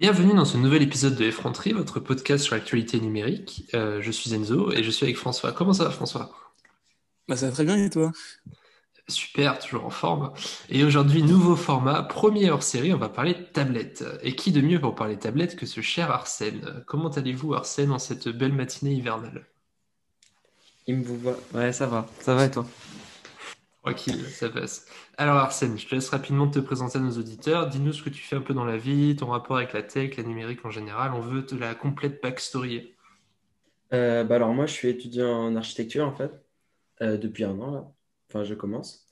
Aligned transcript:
Bienvenue 0.00 0.34
dans 0.34 0.44
ce 0.44 0.56
nouvel 0.56 0.82
épisode 0.82 1.14
de 1.14 1.24
Effronterie, 1.24 1.72
votre 1.72 2.00
podcast 2.00 2.42
sur 2.42 2.56
l'actualité 2.56 2.98
numérique. 2.98 3.70
Euh, 3.74 4.02
je 4.02 4.10
suis 4.10 4.34
Enzo 4.34 4.72
et 4.72 4.82
je 4.82 4.90
suis 4.90 5.04
avec 5.04 5.16
François. 5.16 5.52
Comment 5.52 5.72
ça 5.72 5.84
va 5.84 5.90
François? 5.90 6.32
Bah, 7.28 7.36
ça 7.36 7.46
va 7.46 7.52
très 7.52 7.64
bien 7.64 7.76
et 7.76 7.88
toi? 7.90 8.10
Super, 9.06 9.56
toujours 9.60 9.84
en 9.84 9.90
forme. 9.90 10.32
Et 10.68 10.82
aujourd'hui, 10.82 11.22
nouveau 11.22 11.54
format, 11.54 12.02
premier 12.02 12.50
hors-série, 12.50 12.92
on 12.92 12.98
va 12.98 13.08
parler 13.08 13.34
de 13.34 13.42
tablettes. 13.42 14.04
Et 14.22 14.34
qui 14.34 14.50
de 14.50 14.60
mieux 14.60 14.80
pour 14.80 14.96
parler 14.96 15.14
de 15.14 15.20
tablettes 15.20 15.54
que 15.54 15.64
ce 15.64 15.80
cher 15.80 16.10
Arsène? 16.10 16.82
Comment 16.88 17.10
allez-vous 17.10 17.54
Arsène 17.54 17.92
en 17.92 18.00
cette 18.00 18.28
belle 18.28 18.52
matinée 18.52 18.94
hivernale? 18.94 19.46
Il 20.88 20.96
me 20.96 21.04
vous 21.04 21.18
voit. 21.18 21.38
Ouais, 21.54 21.72
ça 21.72 21.86
va. 21.86 22.06
Ça 22.18 22.34
va 22.34 22.46
et 22.46 22.50
toi? 22.50 22.66
Tranquille, 23.84 24.24
ça 24.30 24.48
passe. 24.48 24.86
Alors 25.18 25.36
Arsène, 25.36 25.78
je 25.78 25.86
te 25.86 25.94
laisse 25.94 26.08
rapidement 26.08 26.48
te 26.48 26.58
présenter 26.58 26.96
à 26.96 27.02
nos 27.02 27.18
auditeurs. 27.18 27.68
Dis-nous 27.68 27.92
ce 27.92 28.02
que 28.02 28.08
tu 28.08 28.22
fais 28.22 28.34
un 28.36 28.40
peu 28.40 28.54
dans 28.54 28.64
la 28.64 28.78
vie, 28.78 29.14
ton 29.14 29.26
rapport 29.26 29.58
avec 29.58 29.74
la 29.74 29.82
tech, 29.82 30.16
la 30.16 30.22
numérique 30.22 30.64
en 30.64 30.70
général. 30.70 31.12
On 31.12 31.20
veut 31.20 31.44
te 31.44 31.54
la 31.54 31.74
complète 31.74 32.22
backstory. 32.22 32.94
Euh, 33.92 34.24
bah 34.24 34.36
alors 34.36 34.54
moi, 34.54 34.66
je 34.66 34.72
suis 34.72 34.88
étudiant 34.88 35.28
en 35.28 35.56
architecture 35.56 36.06
en 36.06 36.14
fait, 36.14 36.32
euh, 37.02 37.18
depuis 37.18 37.44
un 37.44 37.58
an. 37.60 37.96
Enfin, 38.30 38.44
je 38.44 38.54
commence. 38.54 39.06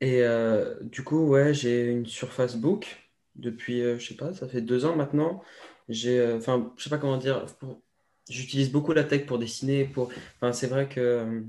Et 0.00 0.22
euh, 0.22 0.76
du 0.82 1.04
coup, 1.04 1.26
ouais, 1.28 1.54
j'ai 1.54 1.86
une 1.90 2.06
Surface 2.06 2.56
Book 2.56 3.10
depuis, 3.36 3.82
je 3.82 4.06
sais 4.06 4.16
pas, 4.16 4.34
ça 4.34 4.48
fait 4.48 4.60
deux 4.62 4.84
ans 4.84 4.96
maintenant. 4.96 5.42
J'ai, 5.88 6.34
enfin, 6.34 6.72
je 6.76 6.84
sais 6.84 6.90
pas 6.90 6.98
comment 6.98 7.18
dire. 7.18 7.46
J'utilise 8.28 8.72
beaucoup 8.72 8.92
la 8.92 9.04
tech 9.04 9.26
pour 9.26 9.38
dessiner. 9.38 9.86
Pour, 9.86 10.10
enfin, 10.36 10.52
c'est 10.52 10.66
vrai 10.68 10.88
que 10.88 11.44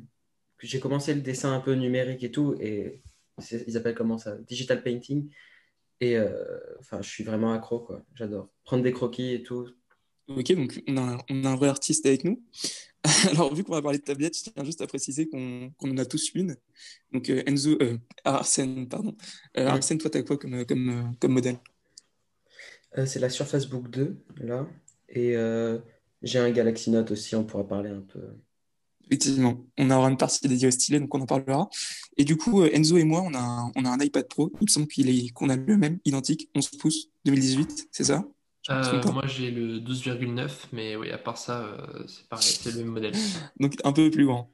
j'ai 0.60 0.80
commencé 0.80 1.14
le 1.14 1.22
dessin 1.22 1.54
un 1.54 1.60
peu 1.60 1.74
numérique 1.74 2.24
et 2.24 2.32
tout, 2.32 2.56
et 2.60 3.02
ils 3.68 3.78
appellent 3.78 3.96
comment 3.96 4.18
ça? 4.18 4.38
Digital 4.38 4.82
painting. 4.84 5.30
Et 6.02 6.18
euh, 6.18 6.30
enfin, 6.80 7.02
je 7.02 7.10
suis 7.10 7.24
vraiment 7.24 7.54
accro 7.54 7.80
quoi. 7.80 8.04
J'adore 8.16 8.50
prendre 8.64 8.84
des 8.84 8.92
croquis 8.92 9.34
et 9.34 9.44
tout. 9.44 9.68
Ok, 10.28 10.52
donc 10.54 10.82
on 10.88 10.98
a, 10.98 11.02
un- 11.02 11.18
on 11.30 11.46
a 11.46 11.50
un 11.50 11.56
vrai 11.56 11.70
artiste 11.70 12.06
avec 12.06 12.24
nous. 12.24 12.44
Alors, 13.30 13.54
vu 13.54 13.64
qu'on 13.64 13.74
va 13.74 13.82
parler 13.82 14.00
de 14.00 14.04
tablettes, 14.04 14.36
je 14.38 14.50
tiens 14.50 14.64
juste 14.66 14.82
à 14.82 14.88
préciser 14.88 15.30
qu'on 15.30 15.72
en 15.82 15.98
a 15.98 16.06
tous 16.06 16.32
une. 16.34 16.56
Donc, 17.14 17.30
euh, 17.30 17.44
Enzo, 17.46 17.78
euh, 17.82 17.98
Arsène, 18.24 18.90
pardon. 18.90 19.16
Euh. 19.58 19.68
Arsène, 19.68 20.00
toi, 20.00 20.10
t'as 20.10 20.24
quoi 20.24 20.38
comme, 20.38 20.66
comme, 20.66 21.16
comme 21.20 21.32
modèle? 21.34 21.60
Euh, 22.98 23.06
c'est 23.06 23.20
la 23.20 23.30
Surface 23.30 23.68
Book 23.68 23.90
2 23.90 24.18
là, 24.38 24.68
et 25.10 25.36
j'ai 26.24 26.40
un 26.40 26.50
Galaxy 26.50 26.90
Note 26.90 27.12
aussi. 27.12 27.36
On 27.36 27.44
pourra 27.44 27.68
parler 27.68 27.92
un 27.92 28.02
peu. 28.02 28.22
Effectivement, 29.08 29.66
on 29.78 29.92
aura 29.92 30.10
une 30.10 30.18
partie 30.18 30.48
dédiée 30.48 30.68
au 30.68 30.72
stylet, 30.72 31.00
donc 31.00 31.14
on 31.14 31.22
en 31.22 31.26
parlera. 31.26 31.70
Et 32.18 32.24
du 32.24 32.38
coup, 32.38 32.62
euh, 32.62 32.70
Enzo 32.74 32.98
et 32.98 33.04
moi, 33.04 33.22
on 33.22 33.34
a 33.34 33.40
un, 33.40 33.72
on 33.76 33.86
a 33.86 33.90
un 33.90 34.00
iPad 34.00 34.28
Pro. 34.28 34.52
Il 34.62 34.66
me 34.66 34.70
semble 34.70 34.88
qu'il 34.88 35.10
est, 35.10 35.30
qu'on 35.30 35.50
a 35.50 35.56
le 35.56 35.78
même, 35.78 36.00
identique, 36.06 36.50
11 36.56 36.70
pouces, 36.70 37.10
2018, 37.26 37.90
c'est 37.92 38.06
ça? 38.06 38.24
Euh, 38.72 39.12
moi 39.12 39.28
j'ai 39.28 39.52
le 39.52 39.78
12,9, 39.78 40.50
mais 40.74 40.96
oui, 40.96 41.12
à 41.12 41.20
part 41.20 41.38
ça, 41.38 41.62
euh, 41.62 42.04
c'est 42.08 42.28
pareil, 42.28 42.48
c'est 42.48 42.72
le 42.72 42.80
même 42.80 42.94
modèle. 42.94 43.14
Donc, 43.60 43.76
un 43.84 43.92
peu 43.92 44.10
plus 44.10 44.26
grand. 44.26 44.50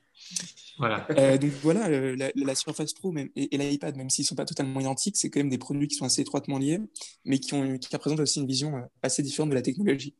Voilà. 0.78 1.06
Euh, 1.12 1.38
donc 1.38 1.52
voilà, 1.62 1.90
la, 2.36 2.56
Surface 2.56 2.94
Pro 2.94 3.14
et, 3.36 3.58
l'iPad, 3.58 3.96
même 3.98 4.10
s'ils 4.10 4.26
sont 4.26 4.36
pas 4.36 4.46
totalement 4.46 4.80
identiques, 4.80 5.18
c'est 5.18 5.30
quand 5.30 5.40
même 5.40 5.50
des 5.50 5.58
produits 5.58 5.88
qui 5.88 5.96
sont 5.96 6.06
assez 6.06 6.22
étroitement 6.22 6.58
liés, 6.58 6.80
mais 7.26 7.40
qui, 7.40 7.54
ont, 7.54 7.78
qui 7.78 7.88
représentent 7.94 8.20
aussi 8.20 8.40
une 8.40 8.48
vision 8.48 8.78
euh, 8.78 8.82
assez 9.04 9.22
différente 9.22 9.50
de 9.50 9.56
la 9.56 9.62
technologie. 9.62 10.16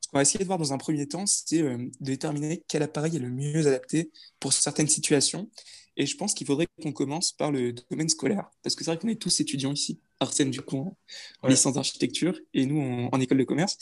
Ce 0.00 0.08
qu'on 0.08 0.18
va 0.18 0.22
essayer 0.22 0.38
de 0.38 0.46
voir 0.46 0.58
dans 0.58 0.72
un 0.72 0.78
premier 0.78 1.06
temps, 1.06 1.26
c'est 1.26 1.60
euh, 1.60 1.76
de 1.76 1.90
déterminer 2.00 2.64
quel 2.68 2.82
appareil 2.82 3.16
est 3.16 3.20
le 3.20 3.30
mieux 3.30 3.66
adapté 3.66 4.10
pour 4.40 4.52
certaines 4.52 4.88
situations. 4.88 5.50
Et 5.96 6.06
je 6.06 6.16
pense 6.16 6.34
qu'il 6.34 6.46
faudrait 6.46 6.68
qu'on 6.82 6.92
commence 6.92 7.32
par 7.32 7.50
le 7.50 7.72
domaine 7.90 8.08
scolaire, 8.08 8.50
parce 8.62 8.74
que 8.74 8.84
c'est 8.84 8.90
vrai 8.90 8.98
qu'on 8.98 9.08
est 9.08 9.20
tous 9.20 9.40
étudiants 9.40 9.72
ici. 9.72 10.00
Arsène, 10.20 10.50
du 10.50 10.60
coup, 10.62 10.78
en, 10.78 10.96
Ouais. 11.44 11.50
licence 11.50 11.74
d'architecture, 11.74 12.38
et 12.54 12.66
nous 12.66 12.80
en, 12.80 13.08
en 13.12 13.20
école 13.20 13.38
de 13.38 13.44
commerce. 13.44 13.76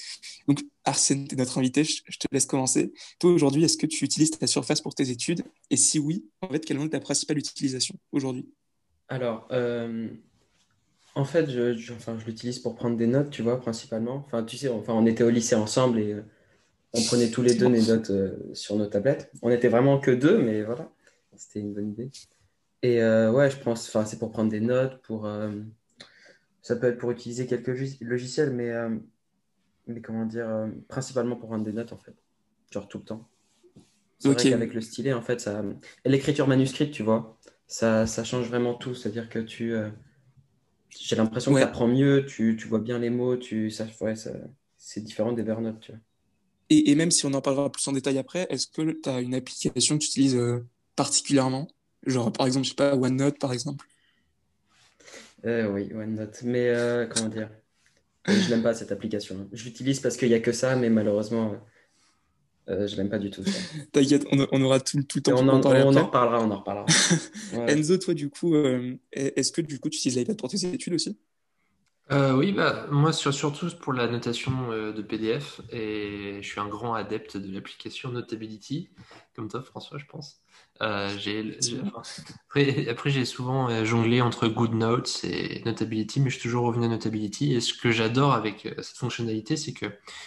Donc, 0.48 0.60
Arsène, 0.84 1.26
t'es 1.28 1.36
notre 1.36 1.58
invité, 1.58 1.84
je, 1.84 2.02
je 2.08 2.18
te 2.18 2.26
laisse 2.32 2.46
commencer. 2.46 2.92
Toi, 3.18 3.32
aujourd'hui, 3.32 3.64
est-ce 3.64 3.76
que 3.76 3.86
tu 3.86 4.04
utilises 4.04 4.30
ta 4.30 4.46
surface 4.46 4.80
pour 4.80 4.94
tes 4.94 5.10
études? 5.10 5.42
Et 5.70 5.76
si 5.76 5.98
oui, 5.98 6.26
en 6.40 6.48
fait, 6.48 6.64
quelle 6.64 6.80
est 6.80 6.88
ta 6.88 7.00
principale 7.00 7.38
utilisation 7.38 7.94
aujourd'hui? 8.12 8.48
Alors, 9.08 9.46
euh, 9.52 10.08
en 11.14 11.24
fait, 11.24 11.48
je, 11.50 11.74
je- 11.74 11.92
enfin, 11.92 12.18
je 12.18 12.24
l'utilise 12.26 12.58
pour 12.58 12.74
prendre 12.74 12.96
des 12.96 13.06
notes, 13.06 13.30
tu 13.30 13.42
vois, 13.42 13.60
principalement. 13.60 14.16
Enfin, 14.26 14.42
tu 14.44 14.56
sais, 14.56 14.68
enfin, 14.68 14.94
on 14.94 15.06
était 15.06 15.22
au 15.24 15.30
lycée 15.30 15.54
ensemble 15.54 16.00
et 16.00 16.12
euh, 16.12 16.22
on 16.94 17.02
prenait 17.02 17.30
tous 17.30 17.42
les 17.42 17.54
deux 17.54 17.70
des 17.70 17.82
notes 17.82 18.10
euh, 18.10 18.36
sur 18.54 18.76
nos 18.76 18.86
tablettes. 18.86 19.30
On 19.42 19.50
était 19.50 19.68
vraiment 19.68 20.00
que 20.00 20.10
deux, 20.10 20.38
mais 20.38 20.62
voilà, 20.62 20.90
c'était 21.36 21.60
une 21.60 21.74
bonne 21.74 21.90
idée. 21.90 22.10
Et 22.82 22.98
ouais, 23.02 23.50
je 23.50 23.56
pense, 23.58 23.88
enfin, 23.88 24.04
c'est 24.04 24.18
pour 24.18 24.30
prendre 24.30 24.50
des 24.50 24.60
notes, 24.60 25.00
pour, 25.02 25.26
ça 26.64 26.76
peut 26.76 26.88
être 26.88 26.98
pour 26.98 27.12
utiliser 27.12 27.46
quelques 27.48 27.68
logiciels, 28.02 28.52
mais, 28.54 28.70
euh, 28.72 28.90
mais 29.86 30.00
comment 30.02 30.26
dire, 30.26 30.48
euh, 30.48 30.68
principalement 30.88 31.36
pour 31.36 31.48
prendre 31.48 31.64
des 31.64 31.72
notes, 31.72 31.92
en 31.92 31.98
fait, 31.98 32.14
genre 32.72 32.88
tout 32.88 32.98
le 32.98 33.04
temps. 33.04 33.28
C'est 34.18 34.32
Ok, 34.32 34.34
vrai 34.34 34.46
qu'avec 34.46 34.74
le 34.74 34.80
stylet, 34.82 35.12
en 35.14 35.22
fait, 35.22 35.40
ça, 35.40 35.62
et 36.04 36.10
l'écriture 36.10 36.48
manuscrite, 36.48 36.92
tu 36.92 37.02
vois, 37.04 37.38
ça, 37.68 38.06
ça 38.06 38.24
change 38.24 38.48
vraiment 38.48 38.74
tout. 38.74 38.94
C'est-à-dire 38.94 39.28
que 39.30 39.38
tu, 39.40 39.74
euh, 39.74 39.90
j'ai 40.90 41.14
l'impression 41.16 41.52
que 41.52 41.58
tu 41.58 41.64
apprends 41.64 41.86
mieux, 41.88 42.24
tu, 42.26 42.56
tu 42.58 42.66
vois 42.68 42.78
bien 42.80 42.98
les 42.98 43.10
mots, 43.10 43.36
tu, 43.36 43.70
ça, 43.70 43.86
ouais, 44.00 44.16
ça- 44.16 44.32
c'est 44.78 45.02
différent 45.02 45.32
des 45.32 45.42
Evernote, 45.42 45.80
tu 45.80 45.92
vois. 45.92 46.00
Et, 46.70 46.90
et 46.90 46.94
même 46.94 47.10
si 47.10 47.26
on 47.26 47.34
en 47.34 47.40
parlera 47.42 47.70
plus 47.70 47.86
en 47.88 47.92
détail 47.92 48.18
après, 48.18 48.46
est-ce 48.50 48.66
que 48.66 48.82
tu 48.92 49.08
as 49.08 49.20
une 49.20 49.34
application 49.34 49.96
que 49.98 50.02
tu 50.04 50.08
utilises 50.08 50.38
particulièrement? 50.96 51.68
Genre, 52.06 52.32
par 52.32 52.46
exemple, 52.46 52.64
je 52.64 52.70
sais 52.70 52.76
pas, 52.76 52.96
OneNote, 52.96 53.38
par 53.38 53.52
exemple. 53.52 53.86
Euh, 55.46 55.70
oui, 55.70 55.90
OneNote. 55.94 56.42
Mais 56.42 56.68
euh, 56.68 57.06
comment 57.06 57.28
dire? 57.28 57.50
Euh, 58.28 58.32
Je 58.32 58.50
l'aime 58.50 58.62
pas 58.62 58.74
cette 58.74 58.92
application. 58.92 59.48
Je 59.52 59.64
l'utilise 59.64 60.00
parce 60.00 60.16
qu'il 60.16 60.28
y 60.28 60.34
a 60.34 60.40
que 60.40 60.52
ça, 60.52 60.76
mais 60.76 60.88
malheureusement, 60.88 61.54
euh, 62.70 62.86
je 62.86 62.96
l'aime 62.96 63.10
pas 63.10 63.18
du 63.18 63.30
tout. 63.30 63.42
T'inquiète, 63.92 64.26
on, 64.32 64.46
on 64.50 64.62
aura 64.62 64.80
tout, 64.80 65.02
tout 65.02 65.18
le 65.18 65.22
temps 65.22 65.32
on 65.36 65.48
en 65.48 65.60
on 65.60 65.96
en 65.96 66.06
reparlera, 66.06 66.42
on 66.42 66.50
en 66.50 66.58
reparlera. 66.58 66.86
Enzo, 67.68 67.98
toi, 67.98 68.14
du 68.14 68.30
coup, 68.30 68.54
euh, 68.54 68.96
est-ce 69.12 69.52
que 69.52 69.60
du 69.60 69.78
coup, 69.78 69.90
tu 69.90 69.98
utilises 69.98 70.16
l'iPad 70.16 70.36
pour 70.38 70.48
tes 70.48 70.64
études 70.66 70.94
aussi? 70.94 71.18
Euh, 72.12 72.36
oui, 72.36 72.52
bah, 72.52 72.86
moi 72.90 73.14
sur- 73.14 73.32
surtout 73.32 73.66
pour 73.80 73.94
la 73.94 74.06
notation 74.06 74.70
euh, 74.70 74.92
de 74.92 75.00
PDF 75.00 75.62
et 75.70 76.38
je 76.42 76.46
suis 76.46 76.60
un 76.60 76.68
grand 76.68 76.92
adepte 76.92 77.38
de 77.38 77.50
l'application 77.52 78.10
Notability, 78.10 78.90
comme 79.34 79.48
toi 79.48 79.62
François, 79.62 79.96
je 79.98 80.04
pense. 80.04 80.42
Euh, 80.82 81.16
j'ai, 81.16 81.56
j'ai- 81.62 81.80
Effectivement. 81.80 81.92
enfin, 81.96 82.02
après, 82.50 82.88
après, 82.90 83.08
j'ai 83.10 83.24
souvent 83.24 83.70
euh, 83.70 83.84
jonglé 83.86 84.20
entre 84.20 84.48
GoodNotes 84.48 85.20
et 85.24 85.62
Notability, 85.64 86.20
mais 86.20 86.28
je 86.28 86.34
suis 86.34 86.42
toujours 86.42 86.66
revenu 86.66 86.84
à 86.84 86.88
Notability. 86.88 87.54
Et 87.54 87.60
ce 87.62 87.72
que 87.72 87.90
j'adore 87.90 88.34
avec 88.34 88.66
euh, 88.66 88.74
cette 88.82 88.98
fonctionnalité, 88.98 89.56
c'est 89.56 89.72
que 89.72 89.86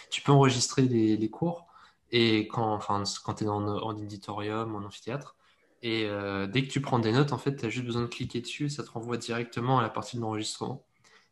tu 0.09 0.21
peux 0.23 0.31
enregistrer 0.31 0.81
les, 0.81 1.15
les 1.15 1.29
cours 1.29 1.67
et 2.11 2.47
quand, 2.47 2.73
enfin, 2.73 3.03
quand 3.23 3.35
tu 3.35 3.43
es 3.43 3.47
en, 3.49 3.67
en 3.67 3.95
auditorium, 3.95 4.73
en 4.75 4.79
amphithéâtre. 4.83 5.35
Et 5.83 6.05
euh, 6.07 6.47
dès 6.47 6.63
que 6.63 6.71
tu 6.71 6.81
prends 6.81 6.97
des 6.99 7.11
notes, 7.11 7.33
en 7.33 7.37
fait, 7.37 7.55
tu 7.55 7.65
as 7.65 7.69
juste 7.69 7.85
besoin 7.85 8.01
de 8.01 8.07
cliquer 8.07 8.41
dessus 8.41 8.65
et 8.65 8.69
ça 8.69 8.83
te 8.83 8.89
renvoie 8.89 9.17
directement 9.17 9.77
à 9.77 9.83
la 9.83 9.89
partie 9.89 10.15
de 10.17 10.21
l'enregistrement. 10.23 10.86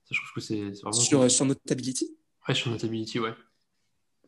Ça, 0.05 0.09
je 0.11 0.19
trouve 0.21 0.33
que 0.35 0.41
c'est 0.41 0.71
vraiment 0.83 1.03
Sur, 1.03 1.29
sur 1.29 1.45
Notability? 1.45 2.17
Ouais, 2.47 2.55
sur 2.55 2.71
Notability, 2.71 3.19
ouais. 3.19 3.33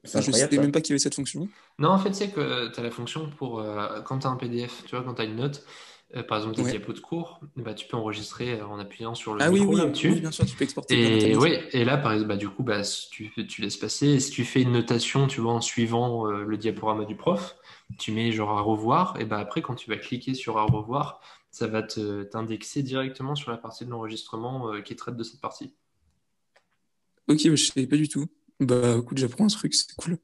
Je 0.04 0.20
incroyable 0.20 0.52
savais 0.52 0.58
même 0.60 0.72
pas 0.74 0.82
qu'il 0.82 0.90
y 0.90 0.94
avait 0.94 1.00
cette 1.00 1.16
fonction. 1.16 1.48
Non, 1.80 1.90
en 1.90 2.00
fait, 2.00 2.14
c'est 2.14 2.32
que 2.32 2.70
tu 2.74 2.80
as 2.80 2.84
la 2.84 2.92
fonction 2.92 3.30
pour 3.30 3.60
euh, 3.60 4.02
quand 4.02 4.20
tu 4.20 4.28
as 4.28 4.30
un 4.32 4.36
PDF, 4.36 4.84
tu 4.86 4.96
vois, 4.96 5.04
quand 5.04 5.14
tu 5.16 5.22
as 5.22 5.26
une 5.26 5.36
note, 5.36 5.64
euh, 6.16 6.24
par 6.24 6.38
exemple 6.40 6.56
des 6.56 6.64
Ouais. 6.64 6.66
diapos 6.66 6.94
de 6.94 7.00
cours, 7.00 7.40
bah, 7.56 7.74
tu 7.76 7.88
peux 7.88 7.98
enregistrer 7.98 8.60
euh, 8.60 8.66
en 8.68 8.80
appuyant 8.80 9.14
sur 9.16 9.36
le 9.36 9.42
Ah 9.42 9.52
oui, 9.52 9.66
micro 9.66 9.66
oui, 9.66 9.94
oui, 10.04 10.20
là-dessus. 10.20 10.22
bien 10.22 10.32
sûr, 10.32 10.46
tu 10.46 10.56
peux 10.56 10.64
exporter 10.64 10.98
Et 10.98 11.36
ouais, 11.38 11.68
et 11.74 11.86
là, 11.86 11.98
par 11.98 12.14
exemple, 12.14 12.30
bah, 12.30 12.38
du 12.38 12.50
coup, 12.50 12.64
bah, 12.64 12.82
tu, 13.12 13.32
tu 13.48 13.62
laisses 13.62 13.78
passer. 13.78 14.08
Et 14.08 14.20
si 14.20 14.32
tu 14.32 14.46
fais 14.46 14.62
une 14.62 14.72
notation, 14.72 15.28
tu 15.28 15.42
vois, 15.42 15.54
en 15.54 15.62
suivant 15.62 16.28
euh, 16.28 16.44
le 16.46 16.58
diaporama 16.58 17.06
du 17.06 17.16
prof, 17.16 17.56
tu 18.00 18.12
mets 18.12 18.32
genre 18.32 18.58
à 18.58 18.62
revoir, 18.62 19.20
et 19.20 19.26
bah 19.26 19.40
après, 19.40 19.62
quand 19.62 19.76
tu 19.76 19.90
vas 19.90 19.98
cliquer 19.98 20.34
sur 20.34 20.58
à 20.58 20.64
revoir, 20.64 21.22
ça 21.52 21.68
va 21.68 21.84
t'indexer 21.84 22.84
directement 22.84 23.36
sur 23.36 23.52
la 23.52 23.58
partie 23.58 23.86
de 23.86 23.90
l'enregistrement 23.90 24.74
euh, 24.74 24.82
qui 24.82 24.96
traite 24.96 25.16
de 25.16 25.24
cette 25.24 25.42
partie. 25.42 25.74
Ok, 27.28 27.44
bah, 27.46 27.56
je 27.56 27.66
savais 27.66 27.88
pas 27.88 27.98
du 27.98 28.08
tout. 28.08 28.26
Bah, 28.60 28.98
écoute, 29.00 29.18
j'apprends 29.18 29.46
un 29.46 29.50
truc, 29.50 29.74
c'est 29.74 29.94
cool. 29.96 30.18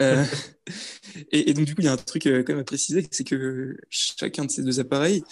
Euh, 0.00 0.24
et, 1.32 1.50
et 1.50 1.54
donc, 1.54 1.64
du 1.64 1.74
coup, 1.74 1.80
il 1.80 1.84
y 1.84 1.88
a 1.88 1.92
un 1.92 1.96
truc 1.96 2.26
euh, 2.26 2.42
quand 2.42 2.52
même 2.52 2.62
à 2.62 2.64
préciser, 2.64 3.06
c'est 3.10 3.24
que 3.24 3.76
chacun 3.90 4.44
de 4.44 4.50
ces 4.50 4.62
deux 4.62 4.80
appareils 4.80 5.22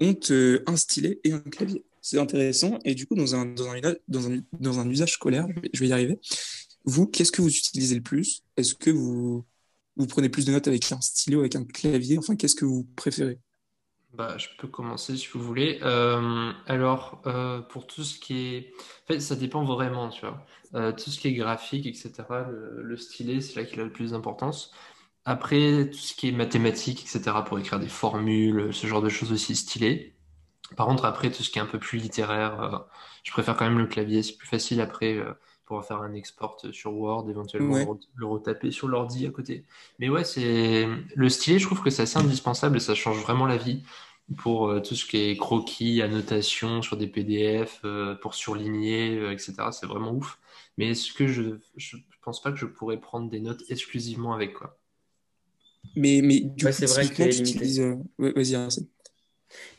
ont 0.00 0.18
un 0.66 0.76
stylet 0.76 1.20
et 1.24 1.32
un 1.32 1.40
clavier. 1.40 1.84
C'est 2.02 2.18
intéressant. 2.18 2.78
Et 2.84 2.94
du 2.94 3.06
coup, 3.06 3.14
dans 3.14 3.34
un, 3.34 3.46
dans 3.46 3.68
un, 3.68 3.80
dans 4.08 4.30
un, 4.30 4.38
dans 4.60 4.78
un 4.78 4.88
usage 4.88 5.12
scolaire, 5.12 5.46
je 5.48 5.60
vais 5.60 5.70
je 5.72 5.80
vais 5.80 5.88
y 5.88 5.92
arriver. 5.92 6.20
Vous, 6.84 7.06
qu'est-ce 7.06 7.32
que 7.32 7.42
vous 7.42 7.48
utilisez 7.48 7.96
le 7.96 8.02
plus? 8.02 8.44
Est-ce 8.56 8.74
que 8.74 8.90
vous, 8.90 9.44
vous 9.96 10.06
prenez 10.06 10.28
plus 10.28 10.44
de 10.44 10.52
notes 10.52 10.68
avec 10.68 10.92
un 10.92 11.00
stylo, 11.00 11.40
avec 11.40 11.56
un 11.56 11.64
clavier? 11.64 12.16
Enfin, 12.18 12.36
qu'est-ce 12.36 12.54
que 12.54 12.64
vous 12.64 12.84
préférez? 12.94 13.40
Bah, 14.16 14.38
je 14.38 14.48
peux 14.58 14.68
commencer 14.68 15.14
si 15.16 15.28
vous 15.28 15.40
voulez. 15.42 15.78
Euh, 15.82 16.52
alors, 16.66 17.20
euh, 17.26 17.60
pour 17.60 17.86
tout 17.86 18.02
ce 18.02 18.18
qui 18.18 18.54
est... 18.54 18.72
En 19.04 19.06
fait, 19.08 19.20
ça 19.20 19.36
dépend 19.36 19.62
vraiment, 19.64 20.08
tu 20.08 20.22
vois. 20.22 20.46
Euh, 20.74 20.92
tout 20.92 21.10
ce 21.10 21.18
qui 21.18 21.28
est 21.28 21.34
graphique, 21.34 21.86
etc., 21.86 22.12
le, 22.50 22.82
le 22.82 22.96
stylet, 22.96 23.40
c'est 23.42 23.60
là 23.60 23.66
qu'il 23.66 23.78
a 23.80 23.84
le 23.84 23.92
plus 23.92 24.12
d'importance. 24.12 24.72
Après, 25.26 25.90
tout 25.90 25.98
ce 25.98 26.14
qui 26.14 26.28
est 26.28 26.32
mathématiques, 26.32 27.02
etc., 27.02 27.36
pour 27.44 27.58
écrire 27.58 27.78
des 27.80 27.88
formules, 27.88 28.72
ce 28.72 28.86
genre 28.86 29.02
de 29.02 29.08
choses 29.10 29.32
aussi 29.32 29.54
stylées. 29.54 30.14
Par 30.76 30.86
contre, 30.86 31.04
après, 31.04 31.30
tout 31.30 31.42
ce 31.42 31.50
qui 31.50 31.58
est 31.58 31.62
un 31.62 31.66
peu 31.66 31.78
plus 31.78 31.98
littéraire, 31.98 32.86
je 33.22 33.32
préfère 33.32 33.56
quand 33.56 33.66
même 33.66 33.78
le 33.78 33.86
clavier. 33.86 34.22
C'est 34.22 34.36
plus 34.36 34.48
facile 34.48 34.80
après. 34.80 35.22
pour 35.66 35.84
faire 35.84 36.00
un 36.02 36.14
export 36.14 36.58
sur 36.72 36.94
Word, 36.94 37.28
éventuellement 37.28 37.98
le 38.14 38.26
retaper 38.26 38.70
sur 38.70 38.88
l'ordi 38.88 39.26
à 39.26 39.30
côté. 39.30 39.64
Mais 39.98 40.08
ouais, 40.08 40.24
c'est 40.24 40.86
le 41.14 41.28
stylet, 41.28 41.58
je 41.58 41.66
trouve 41.66 41.82
que 41.82 41.90
c'est 41.90 42.02
assez 42.02 42.18
indispensable 42.18 42.76
et 42.76 42.80
ça 42.80 42.94
change 42.94 43.20
vraiment 43.20 43.46
la 43.46 43.56
vie 43.56 43.82
pour 44.34 44.68
euh, 44.68 44.80
tout 44.80 44.96
ce 44.96 45.06
qui 45.06 45.18
est 45.18 45.36
croquis, 45.36 46.02
annotation 46.02 46.82
sur 46.82 46.96
des 46.96 47.06
PDF, 47.06 47.80
euh, 47.84 48.16
pour 48.16 48.34
surligner, 48.34 49.16
euh, 49.18 49.32
etc. 49.32 49.54
C'est 49.70 49.86
vraiment 49.86 50.12
ouf. 50.12 50.38
Mais 50.76 50.90
est-ce 50.90 51.12
que 51.12 51.28
je 51.28 51.42
ne 51.42 51.58
pense 52.22 52.42
pas 52.42 52.50
que 52.50 52.58
je 52.58 52.66
pourrais 52.66 53.00
prendre 53.00 53.30
des 53.30 53.40
notes 53.40 53.62
exclusivement 53.68 54.34
avec 54.34 54.54
quoi 54.54 54.78
Mais, 55.94 56.20
mais 56.22 56.40
du 56.40 56.72
c'est 56.72 56.86
vrai 56.86 57.08
que 57.08 57.14
tu 57.14 57.22
es 57.22 57.28
limité. 57.28 57.94
Vas-y, 58.18 58.86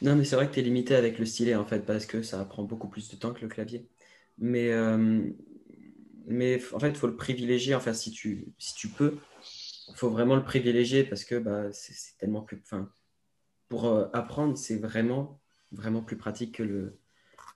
Non, 0.01 0.15
mais 0.15 0.23
c'est 0.23 0.35
vrai 0.37 0.47
que 0.47 0.53
tu 0.53 0.61
es 0.61 0.63
limité 0.63 0.95
avec 0.95 1.19
le 1.19 1.25
stylet 1.25 1.55
en 1.55 1.65
fait, 1.65 1.85
parce 1.85 2.05
que 2.05 2.21
ça 2.23 2.43
prend 2.45 2.63
beaucoup 2.63 2.87
plus 2.87 3.09
de 3.09 3.17
temps 3.17 3.33
que 3.33 3.41
le 3.41 3.49
clavier. 3.49 3.85
Mais, 4.37 4.71
mais 6.25 6.61
en 6.73 6.79
fait, 6.79 6.89
il 6.89 6.95
faut 6.95 7.07
le 7.07 7.17
privilégier. 7.17 7.75
Enfin, 7.75 7.93
si 7.93 8.11
tu, 8.11 8.47
si 8.57 8.75
tu 8.75 8.87
peux, 8.87 9.17
il 9.89 9.95
faut 9.95 10.09
vraiment 10.09 10.35
le 10.35 10.43
privilégier 10.43 11.03
parce 11.03 11.25
que 11.25 11.35
bah, 11.35 11.71
c'est 11.73 12.17
tellement 12.17 12.41
plus. 12.41 12.61
Enfin, 12.63 12.89
pour 13.69 13.85
euh, 13.85 14.07
apprendre, 14.13 14.57
c'est 14.57 14.77
vraiment, 14.77 15.39
vraiment 15.71 16.01
plus 16.01 16.17
pratique 16.17 16.55
que 16.55 16.63
le, 16.63 16.97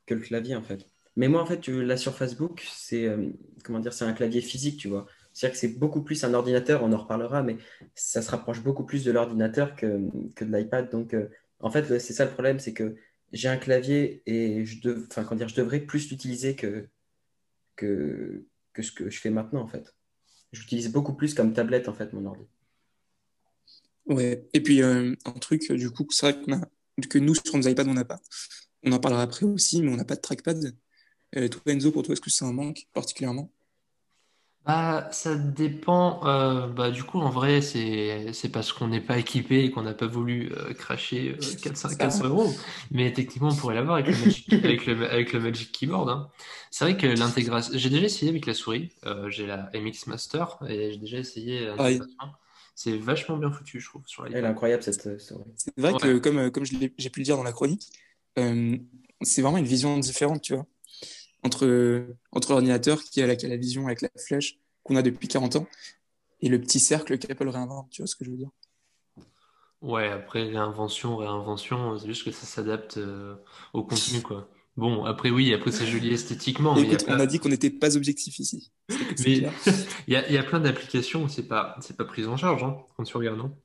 que 0.05 0.13
le 0.13 0.21
clavier, 0.21 0.55
en 0.55 0.61
fait. 0.61 0.85
Mais 1.15 1.27
moi, 1.27 1.41
en 1.41 1.45
fait, 1.45 1.59
tu, 1.59 1.83
là, 1.83 1.97
sur 1.97 2.15
Facebook, 2.15 2.65
c'est 2.71 3.07
euh, 3.07 3.29
comment 3.63 3.79
dire, 3.79 3.93
c'est 3.93 4.05
un 4.05 4.13
clavier 4.13 4.41
physique, 4.41 4.77
tu 4.77 4.87
vois. 4.87 5.05
C'est-à-dire 5.33 5.53
que 5.53 5.59
c'est 5.59 5.79
beaucoup 5.79 6.03
plus 6.03 6.23
un 6.23 6.33
ordinateur, 6.33 6.83
on 6.83 6.91
en 6.91 6.97
reparlera, 6.97 7.43
mais 7.43 7.57
ça 7.95 8.21
se 8.21 8.31
rapproche 8.31 8.61
beaucoup 8.61 8.85
plus 8.85 9.03
de 9.03 9.11
l'ordinateur 9.11 9.75
que, 9.75 10.01
que 10.35 10.45
de 10.45 10.55
l'iPad. 10.55 10.89
Donc, 10.89 11.13
euh, 11.13 11.29
en 11.59 11.69
fait, 11.69 11.99
c'est 11.99 12.13
ça 12.13 12.25
le 12.25 12.31
problème, 12.31 12.59
c'est 12.59 12.73
que 12.73 12.95
j'ai 13.31 13.47
un 13.47 13.57
clavier 13.57 14.23
et 14.25 14.65
je, 14.65 15.05
enfin, 15.17 15.35
dire, 15.35 15.47
je 15.47 15.55
devrais 15.55 15.79
plus 15.79 16.09
l'utiliser 16.09 16.55
que, 16.55 16.87
que, 17.75 18.45
que 18.73 18.81
ce 18.81 18.91
que 18.91 19.09
je 19.09 19.19
fais 19.19 19.29
maintenant, 19.29 19.61
en 19.61 19.67
fait. 19.67 19.95
J'utilise 20.51 20.91
beaucoup 20.91 21.13
plus 21.15 21.33
comme 21.33 21.53
tablette, 21.53 21.87
en 21.87 21.93
fait, 21.93 22.11
mon 22.11 22.25
ordi. 22.25 22.45
Ouais, 24.07 24.47
et 24.53 24.61
puis 24.61 24.81
euh, 24.81 25.15
un 25.25 25.31
truc, 25.33 25.71
du 25.71 25.91
coup, 25.91 26.07
c'est 26.09 26.31
vrai 26.31 26.59
que 27.09 27.17
nous, 27.19 27.35
sur 27.35 27.55
nos 27.55 27.67
iPads, 27.67 27.87
on 27.87 27.93
n'a 27.93 28.05
pas. 28.05 28.19
On 28.83 28.91
en 28.91 28.99
parlera 28.99 29.21
après 29.21 29.45
aussi, 29.45 29.81
mais 29.81 29.91
on 29.91 29.95
n'a 29.95 30.05
pas 30.05 30.15
de 30.15 30.21
trackpad. 30.21 30.75
Euh, 31.37 31.47
toi, 31.47 31.61
Enzo, 31.67 31.91
pour 31.91 32.03
toi, 32.03 32.13
est-ce 32.13 32.21
que 32.21 32.31
c'est 32.31 32.45
un 32.45 32.51
manque 32.51 32.87
particulièrement? 32.93 33.51
Bah, 34.65 35.07
ça 35.11 35.35
dépend. 35.35 36.25
Euh, 36.25 36.67
bah, 36.67 36.91
du 36.91 37.03
coup, 37.03 37.19
en 37.19 37.29
vrai, 37.29 37.61
c'est 37.61 38.33
c'est 38.33 38.49
parce 38.49 38.73
qu'on 38.73 38.87
n'est 38.87 39.01
pas 39.01 39.17
équipé 39.17 39.63
et 39.63 39.71
qu'on 39.71 39.83
n'a 39.83 39.93
pas 39.93 40.07
voulu 40.07 40.51
cracher 40.77 41.35
400, 41.63 42.25
euros. 42.25 42.51
Mais 42.91 43.13
techniquement, 43.13 43.49
on 43.49 43.55
pourrait 43.55 43.75
l'avoir 43.75 43.97
avec 43.97 44.07
le 44.15 44.25
Magic, 44.25 44.53
avec 44.53 44.85
le, 44.85 45.09
avec 45.09 45.33
le 45.33 45.39
Magic 45.39 45.71
Keyboard. 45.71 46.09
Hein. 46.09 46.29
C'est 46.69 46.85
vrai 46.85 46.97
que 46.97 47.07
l'intégration. 47.07 47.71
J'ai 47.75 47.89
déjà 47.89 48.05
essayé 48.05 48.29
avec 48.29 48.45
la 48.45 48.53
souris. 48.53 48.89
j'ai 49.29 49.45
la 49.45 49.71
MX 49.73 50.07
Master 50.07 50.57
et 50.67 50.91
j'ai 50.91 50.99
déjà 50.99 51.17
essayé 51.19 51.65
l'intégration. 51.65 52.07
C'est 52.83 52.97
vachement 52.97 53.37
bien 53.37 53.51
foutu, 53.51 53.79
je 53.79 53.87
trouve, 53.87 54.01
sur 54.07 54.25
Elle 54.25 54.43
est 54.43 54.43
incroyable 54.43 54.81
cette 54.81 55.05
euh, 55.05 55.19
C'est 55.55 55.79
vrai 55.79 55.93
que, 55.93 56.17
comme, 56.17 56.39
euh, 56.39 56.49
comme 56.49 56.65
j'ai 56.65 57.09
pu 57.11 57.19
le 57.19 57.23
dire 57.23 57.37
dans 57.37 57.43
la 57.43 57.51
chronique, 57.51 57.91
euh, 58.39 58.75
c'est 59.21 59.43
vraiment 59.43 59.59
une 59.59 59.65
vision 59.65 59.99
différente, 59.99 60.41
tu 60.41 60.55
vois. 60.55 60.65
Entre, 61.43 62.07
entre 62.31 62.49
l'ordinateur 62.53 63.03
qui 63.03 63.21
a, 63.21 63.27
la, 63.27 63.35
qui 63.35 63.45
a 63.45 63.49
la 63.49 63.57
vision 63.57 63.85
avec 63.85 64.01
la 64.01 64.09
flèche 64.17 64.57
qu'on 64.81 64.95
a 64.95 65.03
depuis 65.03 65.27
40 65.27 65.57
ans 65.57 65.67
et 66.39 66.49
le 66.49 66.59
petit 66.59 66.79
cercle 66.79 67.19
qu'Apple 67.19 67.49
réinvente, 67.49 67.91
tu 67.91 68.01
vois 68.01 68.07
ce 68.07 68.15
que 68.15 68.25
je 68.25 68.31
veux 68.31 68.37
dire 68.37 68.49
Ouais, 69.81 70.07
après 70.07 70.45
réinvention, 70.45 71.17
réinvention, 71.17 71.99
c'est 71.99 72.07
juste 72.07 72.25
que 72.25 72.31
ça 72.31 72.47
s'adapte 72.47 72.99
au 73.73 73.83
contenu, 73.83 74.21
quoi. 74.23 74.49
Bon, 74.77 75.03
après 75.03 75.29
oui, 75.29 75.53
après 75.53 75.71
c'est 75.71 75.85
joli 75.85 76.13
esthétiquement. 76.13 76.75
Mais 76.75 76.97
on 77.07 77.19
a 77.19 77.25
dit 77.25 77.39
qu'on 77.39 77.49
n'était 77.49 77.69
pas 77.69 77.97
objectif 77.97 78.39
ici. 78.39 78.71
Mais 78.89 78.95
il 80.07 80.13
y 80.13 80.15
a, 80.15 80.31
y 80.31 80.37
a, 80.37 80.43
plein 80.43 80.59
d'applications 80.59 81.23
où 81.23 81.29
c'est 81.29 81.47
pas, 81.47 81.75
c'est 81.81 81.97
pas 81.97 82.05
pris 82.05 82.25
en 82.25 82.37
charge 82.37 82.63
hein, 82.63 82.77
quand 82.95 83.03
tu 83.03 83.17
regardes, 83.17 83.37
non? 83.37 83.55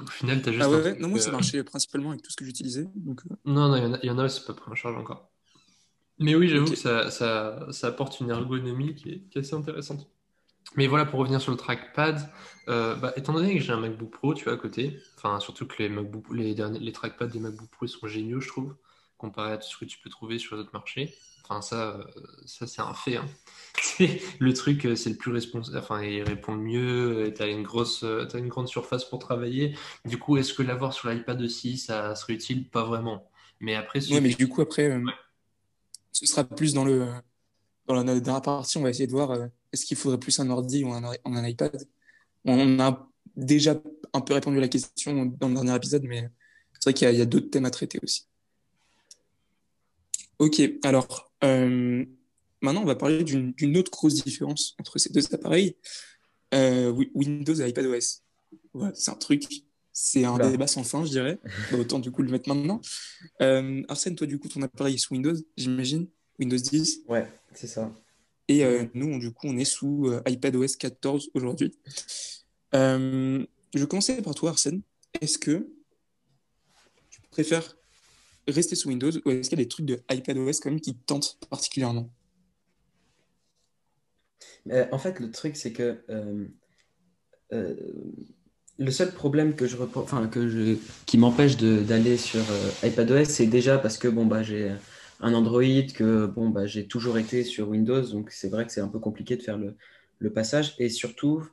Au 0.00 0.06
final, 0.06 0.42
tu 0.42 0.48
as 0.48 0.52
juste. 0.52 0.64
Ah 0.64 0.70
ouais, 0.70 0.98
non, 0.98 1.08
moi 1.08 1.20
ça 1.20 1.30
marchait 1.30 1.62
principalement 1.62 2.10
avec 2.10 2.22
tout 2.22 2.30
ce 2.30 2.36
que 2.36 2.44
j'utilisais. 2.44 2.88
Donc... 2.96 3.20
Euh. 3.30 3.34
Non, 3.44 3.68
non, 3.68 3.98
il 4.02 4.06
y 4.06 4.10
en 4.10 4.18
a, 4.18 4.24
a 4.24 4.28
c'est 4.28 4.46
pas 4.46 4.54
pris 4.54 4.70
en 4.70 4.74
charge 4.74 4.96
encore. 4.96 5.30
Mais 6.18 6.34
oui, 6.34 6.48
j'avoue 6.48 6.70
que 6.70 6.76
ça, 6.76 7.10
ça, 7.10 7.66
ça, 7.70 7.88
apporte 7.88 8.20
une 8.20 8.30
ergonomie 8.30 8.94
qui 8.94 9.10
est, 9.10 9.18
qui 9.28 9.38
est, 9.38 9.40
assez 9.40 9.54
intéressante. 9.54 10.08
Mais 10.76 10.86
voilà, 10.86 11.04
pour 11.04 11.20
revenir 11.20 11.40
sur 11.40 11.50
le 11.50 11.58
trackpad, 11.58 12.30
euh, 12.68 12.94
bah, 12.94 13.12
étant 13.16 13.32
donné 13.32 13.54
que 13.54 13.62
j'ai 13.62 13.72
un 13.72 13.80
MacBook 13.80 14.10
Pro, 14.10 14.34
tu 14.34 14.44
vois, 14.44 14.54
à 14.54 14.56
côté, 14.56 14.98
enfin, 15.16 15.40
surtout 15.40 15.66
que 15.66 15.82
les, 15.82 15.88
MacBook, 15.88 16.24
les, 16.32 16.54
derniers, 16.54 16.78
les 16.78 16.92
trackpads 16.92 17.26
des 17.26 17.40
MacBook 17.40 17.68
Pro 17.70 17.86
sont 17.86 18.06
géniaux, 18.06 18.40
je 18.40 18.48
trouve 18.48 18.74
comparé 19.22 19.52
à 19.52 19.58
tout 19.58 19.68
ce 19.68 19.78
que 19.78 19.84
tu 19.84 19.98
peux 19.98 20.10
trouver 20.10 20.38
sur 20.38 20.56
les 20.56 20.62
autres 20.62 20.72
marchés. 20.74 21.14
Enfin, 21.44 21.62
ça, 21.62 21.96
euh, 21.96 22.04
ça 22.44 22.66
c'est 22.66 22.82
un 22.82 22.92
fait. 22.92 23.16
Hein. 23.16 23.26
le 24.40 24.52
truc, 24.52 24.84
euh, 24.84 24.96
c'est 24.96 25.10
le 25.10 25.16
plus 25.16 25.32
responsable. 25.32 25.78
Enfin, 25.78 26.02
il 26.02 26.22
répond 26.22 26.54
mieux. 26.54 27.32
Tu 27.34 27.42
as 27.42 27.46
une 27.46 27.62
grosse, 27.62 28.02
euh, 28.02 28.26
as 28.32 28.38
une 28.38 28.48
grande 28.48 28.68
surface 28.68 29.04
pour 29.04 29.18
travailler. 29.18 29.76
Du 30.04 30.18
coup, 30.18 30.36
est-ce 30.36 30.52
que 30.52 30.62
l'avoir 30.62 30.92
sur 30.92 31.08
l'iPad 31.08 31.40
aussi, 31.40 31.78
ça 31.78 32.14
serait 32.16 32.34
utile? 32.34 32.68
Pas 32.68 32.84
vraiment. 32.84 33.30
Mais 33.60 33.76
après, 33.76 34.04
ouais, 34.12 34.20
mais 34.20 34.34
du 34.34 34.48
coup, 34.48 34.60
après, 34.60 35.00
ce 36.10 36.26
sera 36.26 36.44
plus 36.44 36.74
dans 36.74 36.84
le 36.84 37.08
dans 37.86 37.94
la 37.94 38.02
dernière 38.02 38.42
partie. 38.42 38.76
On 38.78 38.82
va 38.82 38.90
essayer 38.90 39.06
de 39.06 39.12
voir 39.12 39.36
est-ce 39.72 39.86
qu'il 39.86 39.96
faudrait 39.96 40.18
plus 40.18 40.38
un 40.40 40.50
ordi 40.50 40.84
ou 40.84 40.92
un, 40.92 41.02
un 41.04 41.46
iPad? 41.46 41.86
On 42.44 42.80
a 42.80 43.08
déjà 43.36 43.80
un 44.12 44.20
peu 44.20 44.34
répondu 44.34 44.58
à 44.58 44.60
la 44.60 44.68
question 44.68 45.26
dans 45.26 45.48
le 45.48 45.54
dernier 45.54 45.76
épisode, 45.76 46.02
mais 46.04 46.28
c'est 46.74 46.90
vrai 46.90 46.94
qu'il 46.94 47.18
y 47.18 47.20
a 47.20 47.26
d'autres 47.26 47.50
thèmes 47.50 47.64
à 47.64 47.70
traiter 47.70 48.00
aussi. 48.02 48.26
Ok, 50.42 50.60
alors 50.82 51.32
euh, 51.44 52.04
maintenant 52.62 52.82
on 52.82 52.84
va 52.84 52.96
parler 52.96 53.22
d'une 53.22 53.76
autre 53.76 53.92
grosse 53.92 54.24
différence 54.24 54.74
entre 54.80 54.98
ces 54.98 55.12
deux 55.12 55.22
appareils, 55.32 55.76
euh, 56.52 56.90
Windows 57.14 57.54
et 57.54 57.68
iPadOS. 57.68 58.22
c'est 58.94 59.12
un 59.12 59.14
truc, 59.14 59.44
c'est 59.92 60.24
un 60.24 60.36
débat 60.38 60.66
sans 60.66 60.82
fin, 60.82 61.04
je 61.04 61.10
dirais. 61.10 61.38
autant 61.78 62.00
du 62.00 62.10
coup 62.10 62.22
le 62.22 62.30
mettre 62.32 62.48
maintenant. 62.48 62.80
Euh, 63.40 63.84
Arsène, 63.88 64.16
toi 64.16 64.26
du 64.26 64.40
coup 64.40 64.48
ton 64.48 64.62
appareil 64.62 64.96
est 64.96 64.98
sous 64.98 65.14
Windows, 65.14 65.36
j'imagine 65.56 66.08
Windows 66.40 66.56
10 66.56 67.02
Ouais, 67.06 67.28
c'est 67.54 67.68
ça. 67.68 67.92
Et 68.48 68.64
nous, 68.94 69.20
du 69.20 69.30
coup, 69.30 69.46
on 69.46 69.56
est 69.56 69.64
sous 69.64 70.12
iPadOS 70.26 70.76
14 70.76 71.30
aujourd'hui. 71.34 71.72
je 72.72 73.46
vais 73.74 73.86
commencer 73.86 74.20
par 74.22 74.34
toi, 74.34 74.50
Arsène. 74.50 74.82
Est-ce 75.20 75.38
que 75.38 75.68
tu 77.10 77.20
préfères 77.30 77.76
rester 78.48 78.76
sous 78.76 78.88
Windows 78.88 79.10
ou 79.24 79.30
est-ce 79.30 79.48
qu'il 79.48 79.58
y 79.58 79.62
a 79.62 79.64
des 79.64 79.68
trucs 79.68 79.86
de 79.86 80.00
iPadOS 80.10 80.60
quand 80.62 80.70
même 80.70 80.80
qui 80.80 80.94
tentent 80.94 81.38
particulièrement? 81.50 82.10
En 84.92 84.98
fait, 84.98 85.18
le 85.20 85.30
truc, 85.30 85.56
c'est 85.56 85.72
que 85.72 85.98
euh, 86.08 86.46
euh, 87.52 87.74
le 88.78 88.90
seul 88.90 89.12
problème 89.12 89.54
que 89.54 89.66
je, 89.66 89.76
enfin, 89.76 90.28
que 90.28 90.48
je... 90.48 90.76
qui 91.06 91.18
m'empêche 91.18 91.56
d'aller 91.56 92.16
sur 92.16 92.40
euh, 92.40 92.88
iPadOS, 92.88 93.24
c'est 93.24 93.46
déjà 93.46 93.78
parce 93.78 93.98
que 93.98 94.08
bon, 94.08 94.26
bah, 94.26 94.42
j'ai 94.42 94.72
un 95.20 95.34
Android, 95.34 95.86
que 95.94 96.26
bon, 96.26 96.48
bah, 96.48 96.66
j'ai 96.66 96.86
toujours 96.86 97.18
été 97.18 97.44
sur 97.44 97.68
Windows, 97.68 98.02
donc 98.02 98.30
c'est 98.30 98.48
vrai 98.48 98.66
que 98.66 98.72
c'est 98.72 98.80
un 98.80 98.88
peu 98.88 98.98
compliqué 98.98 99.36
de 99.36 99.42
faire 99.42 99.58
le, 99.58 99.76
le 100.18 100.32
passage. 100.32 100.74
Et 100.78 100.88
surtout, 100.88 101.44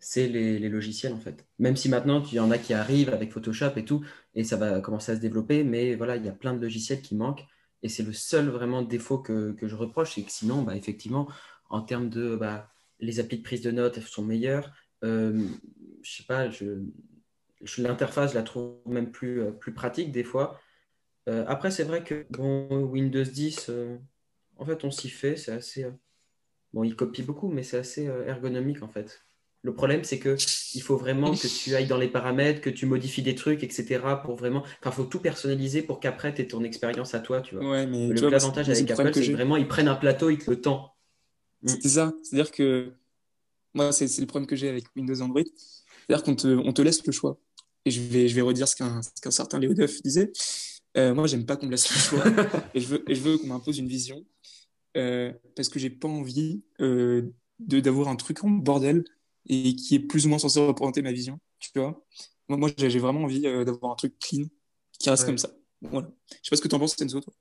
c'est 0.00 0.28
les, 0.28 0.68
logiciels 0.68 1.12
en 1.12 1.20
fait. 1.20 1.46
Même 1.58 1.76
si 1.76 1.88
maintenant, 1.88 2.22
il 2.24 2.34
y 2.34 2.40
en 2.40 2.50
a 2.50 2.58
qui 2.58 2.74
arrivent 2.74 3.10
avec 3.10 3.32
Photoshop 3.32 3.76
et 3.76 3.84
tout, 3.84 4.04
et 4.34 4.44
ça 4.44 4.56
va 4.56 4.80
commencer 4.80 5.12
à 5.12 5.16
se 5.16 5.20
développer, 5.20 5.62
mais 5.62 5.94
voilà, 5.94 6.16
il 6.16 6.24
y 6.24 6.28
a 6.28 6.32
plein 6.32 6.54
de 6.54 6.60
logiciels 6.60 7.02
qui 7.02 7.14
manquent. 7.14 7.46
Et 7.82 7.88
c'est 7.88 8.02
le 8.02 8.12
seul 8.12 8.48
vraiment 8.48 8.82
défaut 8.82 9.18
que, 9.18 9.56
je 9.62 9.74
reproche, 9.74 10.14
c'est 10.14 10.22
que 10.22 10.32
sinon, 10.32 10.62
bah, 10.62 10.76
effectivement, 10.76 11.28
en 11.70 11.82
termes 11.82 12.10
de 12.10 12.36
bah, 12.36 12.70
les 12.98 13.20
applis 13.20 13.38
de 13.38 13.42
prise 13.42 13.62
de 13.62 13.70
notes, 13.70 14.00
sont 14.00 14.24
meilleures. 14.24 14.72
Euh, 15.04 15.46
je 16.02 16.16
sais 16.16 16.24
pas, 16.24 16.50
je, 16.50 16.82
l'interface, 17.78 18.32
je 18.32 18.36
la 18.36 18.42
trouve 18.42 18.76
même 18.86 19.10
plus, 19.10 19.42
euh, 19.42 19.50
plus 19.50 19.72
pratique 19.72 20.12
des 20.12 20.24
fois. 20.24 20.60
Euh, 21.28 21.44
après, 21.46 21.70
c'est 21.70 21.84
vrai 21.84 22.02
que 22.02 22.26
bon, 22.30 22.84
Windows 22.84 23.22
10, 23.22 23.68
euh, 23.68 23.98
en 24.56 24.64
fait, 24.64 24.84
on 24.84 24.90
s'y 24.90 25.10
fait, 25.10 25.36
c'est 25.36 25.52
assez. 25.52 25.86
bon, 26.72 26.84
il 26.84 26.96
copie 26.96 27.22
beaucoup, 27.22 27.48
mais 27.48 27.62
c'est 27.62 27.78
assez 27.78 28.04
ergonomique 28.04 28.82
en 28.82 28.88
fait. 28.88 29.24
Le 29.62 29.74
problème, 29.74 30.04
c'est 30.04 30.18
que 30.18 30.36
il 30.74 30.80
faut 30.80 30.96
vraiment 30.96 31.34
que 31.34 31.46
tu 31.46 31.74
ailles 31.74 31.86
dans 31.86 31.98
les 31.98 32.08
paramètres, 32.08 32.62
que 32.62 32.70
tu 32.70 32.86
modifies 32.86 33.22
des 33.22 33.34
trucs, 33.34 33.62
etc. 33.62 34.00
pour 34.24 34.36
vraiment. 34.36 34.64
Enfin, 34.80 34.90
faut 34.90 35.04
tout 35.04 35.20
personnaliser 35.20 35.82
pour 35.82 36.00
qu'après, 36.00 36.32
tu 36.32 36.40
aies 36.40 36.46
ton 36.46 36.64
expérience 36.64 37.14
à 37.14 37.20
toi, 37.20 37.42
tu 37.42 37.56
vois. 37.56 37.70
Ouais, 37.70 37.86
mais 37.86 38.08
l'avantage 38.08 38.70
avec 38.70 38.90
Apple, 38.90 39.12
c'est 39.12 39.32
vraiment, 39.32 39.56
ils 39.56 39.68
prennent 39.68 39.88
un 39.88 39.96
plateau, 39.96 40.30
ils 40.30 40.38
te 40.38 40.50
le 40.50 40.60
tendent. 40.60 40.86
C'est 41.66 41.88
ça. 41.88 42.14
C'est-à-dire 42.22 42.50
que 42.50 42.92
moi, 43.74 43.92
c'est 43.92 44.18
le 44.18 44.26
problème 44.26 44.46
que 44.46 44.56
j'ai 44.56 44.68
avec 44.68 44.84
Windows 44.96 45.20
Android. 45.20 45.42
C'est-à-dire 45.42 46.24
qu'on 46.24 46.34
te, 46.34 46.48
on 46.48 46.72
te 46.72 46.82
laisse 46.82 47.04
le 47.06 47.12
choix. 47.12 47.38
Et 47.84 47.90
je 47.90 48.00
vais, 48.00 48.28
je 48.28 48.34
vais 48.34 48.40
redire 48.40 48.66
ce 48.66 48.76
qu'un 48.76 49.30
certain 49.30 49.58
Léo 49.58 49.74
Duff 49.74 50.02
disait. 50.02 50.32
Euh, 50.96 51.14
moi, 51.14 51.26
j'aime 51.26 51.46
pas 51.46 51.56
qu'on 51.56 51.66
me 51.66 51.70
laisse 51.70 51.90
le 51.90 51.98
choix. 51.98 52.24
et 52.74 52.80
je 52.80 52.86
veux, 52.88 53.10
et 53.10 53.14
je 53.14 53.20
veux 53.20 53.38
qu'on 53.38 53.46
m'impose 53.46 53.78
une 53.78 53.88
vision. 53.88 54.24
Euh, 54.96 55.32
parce 55.54 55.68
que 55.68 55.78
j'ai 55.78 55.90
pas 55.90 56.08
envie 56.08 56.62
euh, 56.80 57.30
d'avoir 57.60 58.08
un 58.08 58.16
truc 58.16 58.42
en 58.42 58.50
bordel 58.50 59.04
et 59.50 59.74
qui 59.74 59.96
est 59.96 60.00
plus 60.00 60.26
ou 60.26 60.28
moins 60.28 60.38
censé 60.38 60.64
représenter 60.64 61.02
ma 61.02 61.10
vision, 61.10 61.40
tu 61.58 61.70
vois. 61.74 62.00
Moi, 62.48 62.56
moi 62.56 62.70
j'ai 62.78 62.98
vraiment 63.00 63.24
envie 63.24 63.46
euh, 63.46 63.64
d'avoir 63.64 63.92
un 63.92 63.96
truc 63.96 64.16
clean 64.20 64.44
qui 64.98 65.10
reste 65.10 65.26
comme 65.26 65.38
ça. 65.38 65.50
Voilà. 65.82 66.08
Je 66.30 66.36
sais 66.36 66.50
pas 66.50 66.56
ce 66.56 66.62
que 66.62 66.68
tu 66.68 66.74
en 66.74 66.78
penses, 66.78 66.94
Tenzo, 66.94 67.20
toi. 67.20 67.32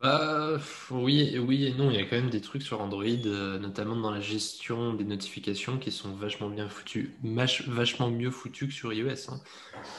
Bah, 0.00 0.58
oui, 0.90 1.38
oui 1.38 1.66
et 1.66 1.74
non, 1.74 1.90
il 1.90 1.96
y 1.96 2.00
a 2.00 2.04
quand 2.06 2.16
même 2.16 2.30
des 2.30 2.40
trucs 2.40 2.62
sur 2.62 2.80
Android, 2.80 3.04
euh, 3.04 3.58
notamment 3.58 3.94
dans 3.94 4.10
la 4.10 4.20
gestion 4.20 4.94
des 4.94 5.04
notifications 5.04 5.78
qui 5.78 5.92
sont 5.92 6.12
vachement 6.14 6.48
bien 6.48 6.68
foutus, 6.70 7.10
vachement 7.22 8.10
mieux 8.10 8.30
foutus 8.30 8.68
que 8.68 8.74
sur 8.74 8.92
iOS. 8.92 9.30
hein. 9.30 9.40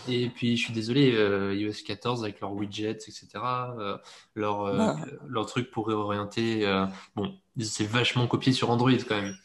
Et 0.09 0.29
puis, 0.29 0.57
je 0.57 0.63
suis 0.65 0.73
désolé, 0.73 1.13
euh, 1.13 1.53
iOS 1.55 1.83
14 1.85 2.23
avec 2.23 2.41
leurs 2.41 2.51
widgets, 2.51 2.91
etc., 3.07 3.27
euh, 3.77 3.97
leur, 4.35 4.73
Bah, 4.75 4.97
leur 5.27 5.45
truc 5.45 5.69
pour 5.71 5.87
réorienter, 5.87 6.65
bon, 7.15 7.33
c'est 7.59 7.85
vachement 7.87 8.27
copié 8.27 8.51
sur 8.51 8.71
Android 8.71 8.91
quand 9.07 9.21
même. 9.21 9.35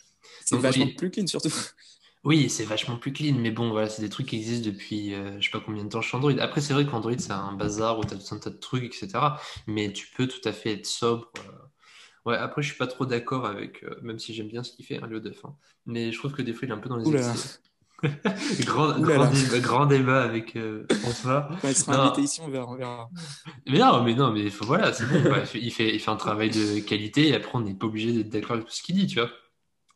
C'est 0.45 0.57
vachement 0.59 0.85
oui, 0.87 0.95
plus 0.97 1.11
clean 1.11 1.27
surtout. 1.27 1.51
oui, 2.25 2.51
c'est 2.51 2.65
vachement 2.65 2.97
plus 2.97 3.13
clean, 3.13 3.35
mais 3.39 3.51
bon, 3.53 3.71
voilà, 3.71 3.89
c'est 3.89 4.03
des 4.03 4.09
trucs 4.09 4.27
qui 4.27 4.37
existent 4.37 4.67
depuis 4.67 5.15
euh, 5.15 5.41
je 5.41 5.45
sais 5.45 5.51
pas 5.51 5.61
combien 5.65 5.85
de 5.85 5.89
temps 5.89 6.01
chez 6.03 6.17
Android. 6.17 6.33
Après, 6.41 6.61
c'est 6.61 6.73
vrai 6.75 6.85
qu'Android, 6.87 7.13
c'est 7.19 7.31
un 7.33 7.53
bazar 7.53 7.99
où 7.99 8.05
tu 8.05 8.15
as 8.15 8.19
tout 8.19 8.35
un 8.35 8.39
tas 8.39 8.51
de 8.51 8.57
trucs, 8.59 8.85
etc. 8.85 9.39
Mais 9.67 9.93
tu 9.93 10.09
peux 10.17 10.27
tout 10.27 10.41
à 10.49 10.53
fait 10.53 10.73
être 10.73 10.87
sobre. 10.87 11.31
euh. 11.39 11.53
Ouais, 12.31 12.37
après, 12.37 12.63
je 12.63 12.69
suis 12.69 12.79
pas 12.79 12.89
trop 12.89 13.07
d'accord 13.07 13.47
avec, 13.47 13.85
euh, 13.85 13.97
même 14.03 14.19
si 14.19 14.35
j'aime 14.35 14.49
bien 14.49 14.65
ce 14.65 14.73
qu'il 14.73 14.85
fait, 14.85 14.99
hein, 15.03 15.07
Léo 15.09 15.21
Duff, 15.21 15.45
hein. 15.45 15.55
Mais 15.87 16.13
je 16.13 16.19
trouve 16.19 16.33
que 16.33 16.43
des 16.43 16.53
fois, 16.53 16.67
il 16.67 16.71
est 16.71 16.75
un 16.75 16.79
peu 16.79 16.89
dans 16.89 16.97
les 16.97 17.09
excès. 17.09 17.61
Grand, 18.67 18.99
débat, 18.99 19.31
grand 19.61 19.87
débat 19.87 20.23
avec 20.23 20.59
François. 21.01 21.49
Quand 21.63 21.69
il 21.69 21.75
sera 21.77 21.97
Non, 21.97 22.03
invité 22.05 22.23
ici, 22.23 22.41
on 22.43 22.49
verra. 22.49 23.09
mais 23.67 23.79
non, 23.79 24.03
mais 24.03 24.15
non, 24.15 24.33
mais 24.33 24.51
faut- 24.51 24.67
voilà, 24.67 24.93
c'est 24.93 25.07
bon. 25.07 25.23
il 25.55 25.73
fait, 25.73 25.95
il 25.95 26.01
fait 26.01 26.11
un 26.11 26.17
travail 26.17 26.51
de 26.51 26.81
qualité 26.81 27.29
et 27.29 27.35
après, 27.35 27.53
on 27.55 27.61
n'est 27.61 27.75
pas 27.75 27.87
obligé 27.87 28.13
d'être 28.13 28.29
d'accord 28.29 28.53
avec 28.57 28.67
tout 28.67 28.73
ce 28.75 28.83
qu'il 28.83 28.97
dit, 28.97 29.07
tu 29.07 29.19
vois. 29.21 29.31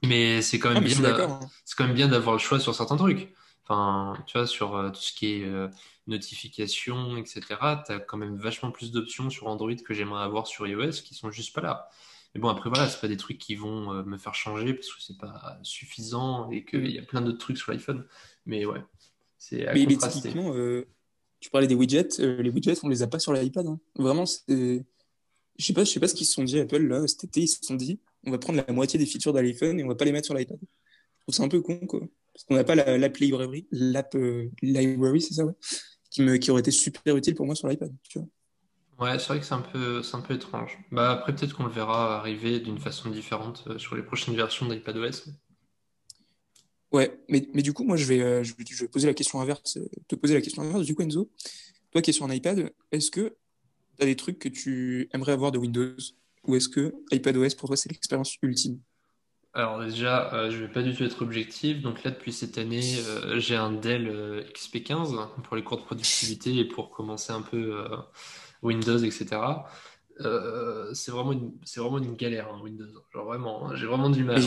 Mais 0.04 0.42
c'est 0.42 0.58
quand 0.58 0.70
Ah, 0.74 0.78
hein. 0.78 1.40
c'est 1.64 1.76
quand 1.76 1.84
même 1.86 1.94
bien 1.94 2.08
d'avoir 2.08 2.34
le 2.34 2.40
choix 2.40 2.58
sur 2.60 2.74
certains 2.74 2.96
trucs. 2.96 3.32
Enfin, 3.64 4.16
tu 4.26 4.36
vois, 4.38 4.46
sur 4.46 4.74
euh, 4.76 4.90
tout 4.90 5.00
ce 5.00 5.12
qui 5.12 5.34
est 5.34 5.44
euh, 5.44 5.68
notification, 6.06 7.16
etc., 7.16 7.40
tu 7.86 7.92
as 7.92 8.00
quand 8.00 8.16
même 8.16 8.36
vachement 8.36 8.70
plus 8.70 8.90
d'options 8.90 9.30
sur 9.30 9.46
Android 9.46 9.74
que 9.74 9.94
j'aimerais 9.94 10.22
avoir 10.22 10.46
sur 10.46 10.66
iOS 10.66 11.02
qui 11.04 11.14
sont 11.14 11.30
juste 11.30 11.54
pas 11.54 11.60
là. 11.60 11.88
Mais 12.34 12.40
bon, 12.40 12.48
après, 12.48 12.68
voilà, 12.70 12.88
c'est 12.88 13.00
pas 13.00 13.08
des 13.08 13.16
trucs 13.16 13.38
qui 13.38 13.54
vont 13.56 13.92
euh, 13.92 14.02
me 14.04 14.16
faire 14.18 14.34
changer 14.34 14.74
parce 14.74 14.88
que 14.88 15.00
c'est 15.02 15.18
pas 15.18 15.58
suffisant 15.62 16.50
et 16.50 16.64
qu'il 16.64 16.90
y 16.90 16.98
a 16.98 17.02
plein 17.02 17.20
d'autres 17.20 17.38
trucs 17.38 17.58
sur 17.58 17.72
l'iPhone. 17.72 18.06
Mais 18.46 18.64
ouais, 18.64 18.82
c'est 19.38 19.66
à 19.66 19.74
Mais, 19.74 19.86
mais 19.86 19.96
typiquement, 19.96 20.52
euh, 20.54 20.86
tu 21.40 21.50
parlais 21.50 21.66
des 21.66 21.74
widgets. 21.74 22.18
les 22.18 22.50
widgets, 22.50 22.78
on 22.84 22.88
les 22.88 23.02
a 23.02 23.06
pas 23.06 23.18
sur 23.18 23.32
l'iPad. 23.32 23.66
hein. 23.66 23.78
Vraiment, 23.96 24.26
c'est. 24.26 24.84
Je 25.58 25.64
sais 25.66 25.72
pas, 25.72 25.84
je 25.84 25.90
sais 25.90 26.00
pas 26.00 26.08
ce 26.08 26.14
qu'ils 26.14 26.26
se 26.26 26.32
sont 26.32 26.44
dit, 26.44 26.58
Apple, 26.58 26.78
là, 26.86 27.06
cet 27.06 27.24
été, 27.24 27.42
ils 27.42 27.48
se 27.48 27.58
sont 27.62 27.74
dit, 27.74 28.00
on 28.26 28.30
va 28.30 28.38
prendre 28.38 28.62
la 28.66 28.72
moitié 28.72 28.98
des 28.98 29.06
features 29.06 29.32
de 29.32 29.40
l'iPhone 29.40 29.78
et 29.80 29.84
on 29.84 29.88
va 29.88 29.94
pas 29.94 30.04
les 30.04 30.12
mettre 30.12 30.26
sur 30.26 30.34
l'iPad. 30.34 30.58
Je 30.60 31.22
trouve 31.24 31.34
ça 31.34 31.42
un 31.44 31.48
peu 31.48 31.60
con, 31.60 31.78
quoi. 31.86 32.00
Parce 32.32 32.44
qu'on 32.44 32.54
n'a 32.54 32.64
pas 32.64 32.74
la- 32.74 32.96
l'app 32.98 33.16
library, 33.18 33.66
l'app 33.72 34.14
euh, 34.14 34.50
library, 34.62 35.20
c'est 35.20 35.34
ça, 35.34 35.44
ouais, 35.44 35.54
qui 36.10 36.22
me, 36.22 36.36
qui 36.36 36.50
aurait 36.50 36.60
été 36.60 36.70
super 36.70 37.16
utile 37.16 37.34
pour 37.34 37.46
moi 37.46 37.54
sur 37.54 37.68
l'iPad, 37.68 37.92
tu 38.08 38.18
vois. 38.18 38.28
Ouais, 39.00 39.18
c'est 39.18 39.28
vrai 39.28 39.40
que 39.40 39.46
c'est 39.46 39.54
un 39.54 39.62
peu, 39.62 40.02
c'est 40.02 40.14
un 40.16 40.20
peu 40.20 40.34
étrange. 40.34 40.78
Bah, 40.92 41.12
après, 41.12 41.34
peut-être 41.34 41.54
qu'on 41.56 41.64
le 41.64 41.70
verra 41.70 42.18
arriver 42.18 42.60
d'une 42.60 42.78
façon 42.78 43.10
différente 43.10 43.64
euh, 43.68 43.78
sur 43.78 43.96
les 43.96 44.02
prochaines 44.02 44.36
versions 44.36 44.68
d'iPadOS. 44.68 45.30
Ouais, 46.92 47.18
mais, 47.28 47.46
mais 47.54 47.62
du 47.62 47.72
coup, 47.72 47.84
moi, 47.84 47.96
je 47.96 48.04
vais, 48.04 48.20
euh, 48.20 48.42
je 48.42 48.54
vais, 48.54 48.64
je 48.68 48.82
vais 48.84 48.88
poser 48.88 49.06
la 49.06 49.14
question 49.14 49.40
inverse, 49.40 49.78
te 50.08 50.14
poser 50.16 50.34
la 50.34 50.40
question 50.40 50.62
inverse. 50.62 50.84
Du 50.84 50.94
coup, 50.94 51.02
Enzo, 51.02 51.30
toi 51.92 52.02
qui 52.02 52.10
es 52.10 52.12
sur 52.12 52.26
un 52.26 52.34
iPad, 52.34 52.72
est-ce 52.92 53.10
que 53.10 53.36
tu 53.96 54.02
as 54.02 54.06
des 54.06 54.16
trucs 54.16 54.38
que 54.38 54.48
tu 54.48 55.08
aimerais 55.12 55.32
avoir 55.32 55.52
de 55.52 55.58
Windows? 55.58 55.96
Ou 56.46 56.56
est-ce 56.56 56.68
que 56.68 56.94
iPadOS, 57.12 57.56
pour 57.58 57.68
toi, 57.68 57.76
c'est 57.76 57.90
l'expérience 57.90 58.36
ultime? 58.42 58.78
Alors 59.52 59.80
déjà, 59.80 60.32
euh, 60.32 60.50
je 60.50 60.58
vais 60.58 60.68
pas 60.68 60.82
du 60.82 60.94
tout 60.94 61.02
être 61.02 61.22
objectif. 61.22 61.82
Donc 61.82 62.04
là, 62.04 62.12
depuis 62.12 62.32
cette 62.32 62.56
année, 62.56 62.98
euh, 63.08 63.40
j'ai 63.40 63.56
un 63.56 63.72
Dell 63.72 64.08
euh, 64.08 64.44
XP15 64.54 65.42
pour 65.42 65.56
les 65.56 65.64
cours 65.64 65.78
de 65.78 65.82
productivité 65.82 66.56
et 66.56 66.64
pour 66.64 66.90
commencer 66.90 67.32
un 67.32 67.42
peu 67.42 67.80
euh, 67.80 67.96
Windows, 68.62 68.98
etc. 68.98 69.64
Euh, 70.20 70.92
c'est 70.94 71.10
vraiment 71.10 71.32
une, 71.32 71.52
c'est 71.64 71.80
vraiment 71.80 71.98
une 71.98 72.14
galère, 72.14 72.48
hein, 72.52 72.60
Windows. 72.62 72.86
Genre 73.12 73.24
vraiment, 73.24 73.68
hein, 73.68 73.74
j'ai 73.74 73.86
vraiment 73.86 74.10
du 74.10 74.22
mal. 74.22 74.40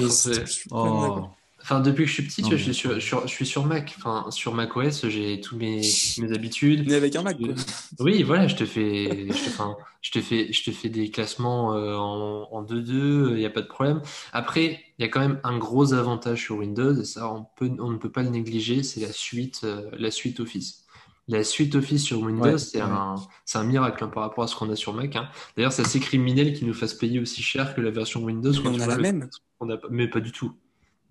Oh. 0.72 1.28
Enfin, 1.64 1.80
depuis 1.80 2.04
que 2.04 2.10
je 2.10 2.14
suis 2.14 2.24
petit, 2.24 2.42
tu 2.44 2.50
vois, 2.50 2.58
je 2.58 2.64
suis 2.64 2.74
sur, 2.74 3.02
sur- 3.02 3.22
je 3.28 3.32
suis 3.34 3.46
sur 3.46 3.66
Mac. 3.66 3.96
Enfin, 3.98 4.30
sur 4.32 4.54
macOS, 4.54 5.08
j'ai 5.08 5.40
tous 5.42 5.56
mes, 5.56 5.82
mes 6.20 6.34
habitudes. 6.34 6.84
Mais 6.88 6.96
avec 6.96 7.16
un 7.16 7.22
Mac, 7.24 7.38
quoi. 7.40 7.54
Oui, 8.00 8.22
voilà, 8.24 8.48
je 8.50 8.56
te 8.56 8.66
fais, 8.66 9.28
je 9.30 9.44
te, 9.46 9.50
enfin, 9.50 9.78
je 10.02 10.12
te 10.12 10.22
fais, 10.22 10.52
je 10.52 10.64
te 10.64 10.72
fais 10.72 10.90
des 10.90 11.10
classements 11.10 11.74
euh, 11.74 11.96
en, 11.96 12.50
en 12.52 12.64
2-2, 12.64 13.30
il 13.32 13.36
n'y 13.38 13.46
a 13.46 13.50
pas 13.50 13.62
de 13.62 13.68
problème. 13.68 14.02
Après, 14.34 14.82
il 15.00 15.02
y 15.04 15.06
a 15.06 15.08
quand 15.08 15.22
même 15.22 15.40
un 15.46 15.58
gros 15.58 15.94
avantage 15.94 16.42
sur 16.42 16.58
Windows, 16.58 16.94
et 17.00 17.06
ça, 17.06 17.32
on 17.34 17.46
peut, 17.58 17.72
on 17.80 17.92
ne 17.92 17.98
peut 17.98 18.12
pas 18.12 18.24
le 18.24 18.30
négliger, 18.30 18.84
c'est 18.84 19.00
la 19.00 19.12
suite, 19.14 19.62
euh, 19.64 19.90
la 19.98 20.12
suite 20.12 20.40
Office. 20.42 20.84
La 21.30 21.46
suite 21.46 21.76
Office 21.76 22.04
sur 22.04 22.20
Windows, 22.20 22.44
ouais, 22.52 22.58
c'est 22.58 22.82
ouais. 22.82 22.90
un, 22.90 23.16
c'est 23.46 23.58
un 23.58 23.64
miracle 23.64 24.04
hein, 24.04 24.10
par 24.10 24.24
rapport 24.24 24.44
à 24.44 24.48
ce 24.48 24.56
qu'on 24.58 24.70
a 24.70 24.76
sur 24.76 24.94
Mac. 24.94 25.16
hein. 25.16 25.30
D'ailleurs, 25.56 25.72
c'est 25.72 25.84
assez 25.84 26.02
criminel 26.02 26.54
qu'ils 26.54 26.68
nous 26.68 26.74
fassent 26.74 26.94
payer 26.96 27.20
aussi 27.22 27.42
cher 27.42 27.74
que 27.74 27.80
la 27.80 27.92
version 27.92 28.22
Windows 28.22 28.52
Mais 28.52 28.70
on 28.70 28.80
a 28.82 28.88
la 28.88 28.96
le 28.98 29.02
même. 29.02 29.30
qu'on 29.58 29.70
a 29.72 29.78
Mais 29.90 30.10
pas 30.10 30.20
du 30.20 30.34
tout. 30.34 30.52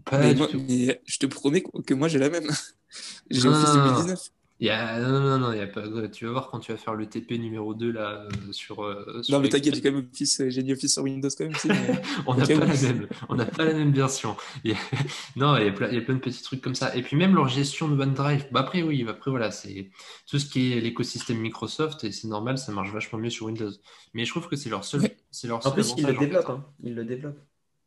Pas 0.05 0.19
Mais, 0.19 0.33
du 0.35 0.39
moi, 0.39 0.49
tout. 0.49 0.63
mais 0.69 1.01
je 1.07 1.19
te 1.19 1.27
promets 1.27 1.63
que 1.87 1.95
moi, 1.95 2.09
j'ai 2.09 2.19
la 2.19 2.31
même. 2.31 2.49
J'ai 3.31 3.49
Non, 3.49 3.55
Office 3.55 3.69
non, 3.69 3.75
non, 3.77 3.85
non. 3.85 3.91
2019. 3.95 4.29
Il 4.61 4.67
y 4.67 4.71
a... 4.71 5.01
Non, 5.01 5.19
non, 5.21 5.39
non, 5.39 5.53
il 5.53 5.59
y 5.59 5.61
a 5.63 5.67
pas... 5.67 5.83
Tu 6.09 6.25
vas 6.27 6.31
voir 6.33 6.51
quand 6.51 6.61
tu 6.61 6.71
vas 6.71 6.79
faire 6.79 6.95
le 6.95 7.07
TP 7.09 7.33
numéro 7.33 7.75
2 7.75 7.91
là, 7.91 8.29
euh, 8.29 8.53
sur, 8.53 8.85
euh, 8.85 9.21
sur 9.23 9.35
Non, 9.35 9.41
mais 9.41 9.49
t'inquiète, 9.49 9.75
j'ai 9.75 9.81
quand 9.81 9.91
même 9.91 10.07
Office, 10.13 10.41
euh, 10.41 10.51
j'ai 10.51 10.63
dit 10.63 10.73
Office 10.73 10.93
sur 10.93 11.03
Windows 11.03 11.29
quand 11.37 11.45
même 11.45 11.55
mais- 11.65 12.03
On 12.27 12.35
n'a 12.37 12.47
pas 12.47 12.55
la 12.55 12.67
même, 12.67 13.09
on 13.29 13.35
n'a 13.35 13.45
pas 13.47 13.65
la 13.65 13.73
même 13.75 13.93
version. 13.93 14.37
Il 14.63 14.71
y 14.71 14.75
a- 14.75 14.79
Non, 15.37 15.57
il 15.57 15.65
y 15.65 15.69
a 15.69 15.73
plein, 15.73 15.89
il 15.89 15.95
y 15.95 15.99
a 15.99 16.03
plein 16.03 16.15
de 16.15 16.21
petits 16.21 16.43
trucs 16.45 16.61
comme 16.61 16.77
ça. 16.77 16.95
Et 16.95 17.03
puis 17.03 17.17
même 17.17 17.35
leur 17.35 17.49
gestion 17.49 17.89
de 17.89 18.01
OneDrive. 18.01 18.47
Bah 18.53 18.61
après 18.61 18.83
oui, 18.83 19.05
après 19.09 19.31
voilà, 19.33 19.51
c'est 19.51 19.91
tout 20.29 20.39
ce 20.39 20.47
qui 20.47 20.73
est 20.75 20.81
l'écosystème 20.81 21.39
Microsoft 21.39 22.05
et 22.05 22.13
c'est 22.13 22.29
normal, 22.29 22.57
ça 22.59 22.71
marche 22.71 22.93
vachement 22.93 23.19
mieux 23.19 23.31
sur 23.31 23.47
Windows. 23.47 23.73
Mais 24.15 24.25
je 24.27 24.31
trouve 24.31 24.47
que 24.47 24.55
c'est 24.55 24.71
leur 24.71 24.85
seul, 24.85 25.01
Ouais. 25.01 25.17
c'est 25.33 25.49
leur 25.49 25.59
En 25.59 25.63
seul 25.63 25.73
plus, 25.73 25.95
ils 25.97 26.07
le 26.07 26.13
développent, 26.17 26.51
hein. 26.51 26.65
Ils 26.85 26.95
le 26.95 27.05
développent. 27.05 27.41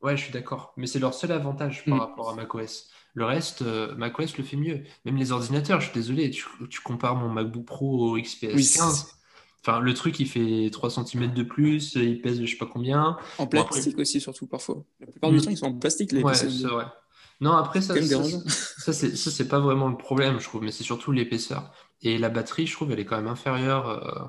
Ouais, 0.05 0.15
je 0.15 0.23
suis 0.23 0.31
d'accord. 0.31 0.73
Mais 0.77 0.85
c'est 0.85 0.99
leur 0.99 1.13
seul 1.15 1.31
avantage 1.31 1.83
par 1.85 1.95
Mm. 1.95 1.99
rapport 1.99 2.29
à 2.29 2.35
macOS. 2.35 2.89
Le 3.15 3.25
reste, 3.25 3.63
euh, 3.63 3.95
macOS 3.95 4.37
le 4.37 4.43
fait 4.43 4.55
mieux. 4.57 4.83
Même 5.03 5.17
les 5.17 5.31
ordinateurs, 5.31 5.81
je 5.81 5.85
suis 5.89 5.95
désolé, 5.95 6.29
tu, 6.29 6.45
tu 6.69 6.79
compares 6.81 7.15
mon 7.15 7.29
MacBook 7.29 7.65
Pro 7.65 8.11
au 8.11 8.17
XPS 8.17 8.53
Oui, 8.55 8.65
15. 8.67 9.05
c'est- 9.07 9.11
Enfin, 9.67 9.79
le 9.79 9.93
truc, 9.95 10.19
il 10.19 10.27
fait 10.27 10.69
3 10.71 10.91
cm 10.91 11.33
de 11.33 11.41
plus, 11.41 11.95
il 11.95 12.21
pèse 12.21 12.39
je 12.39 12.45
sais 12.45 12.57
pas 12.57 12.67
combien. 12.67 13.17
en 13.39 13.47
Bon, 13.47 13.61
après, 13.61 13.79
plastique 13.79 13.97
aussi, 13.97 14.21
surtout 14.21 14.45
parfois. 14.45 14.83
La 14.99 15.07
plupart 15.07 15.31
du 15.31 15.37
Mm. 15.37 15.41
temps, 15.41 15.49
ils 15.51 15.57
sont 15.57 15.65
en 15.65 15.73
plastique, 15.73 16.11
les 16.11 16.21
Ouais, 16.21 16.35
c'est 16.35 16.67
vrai. 16.67 16.85
Non, 17.41 17.53
après, 17.53 17.81
ça, 17.81 17.95
ça, 17.99 18.93
ça, 18.93 19.03
c'est 19.31 19.47
pas 19.47 19.59
vraiment 19.59 19.87
le 19.89 19.97
problème, 19.97 20.39
je 20.39 20.43
trouve, 20.45 20.61
mais 20.61 20.71
c'est 20.71 20.83
surtout 20.83 21.11
l'épaisseur. 21.11 21.73
Et 22.03 22.19
la 22.19 22.29
batterie, 22.29 22.67
je 22.67 22.73
trouve, 22.73 22.91
elle 22.91 22.99
est 22.99 23.05
quand 23.05 23.17
même 23.17 23.27
inférieure. 23.27 23.89
euh, 23.89 24.25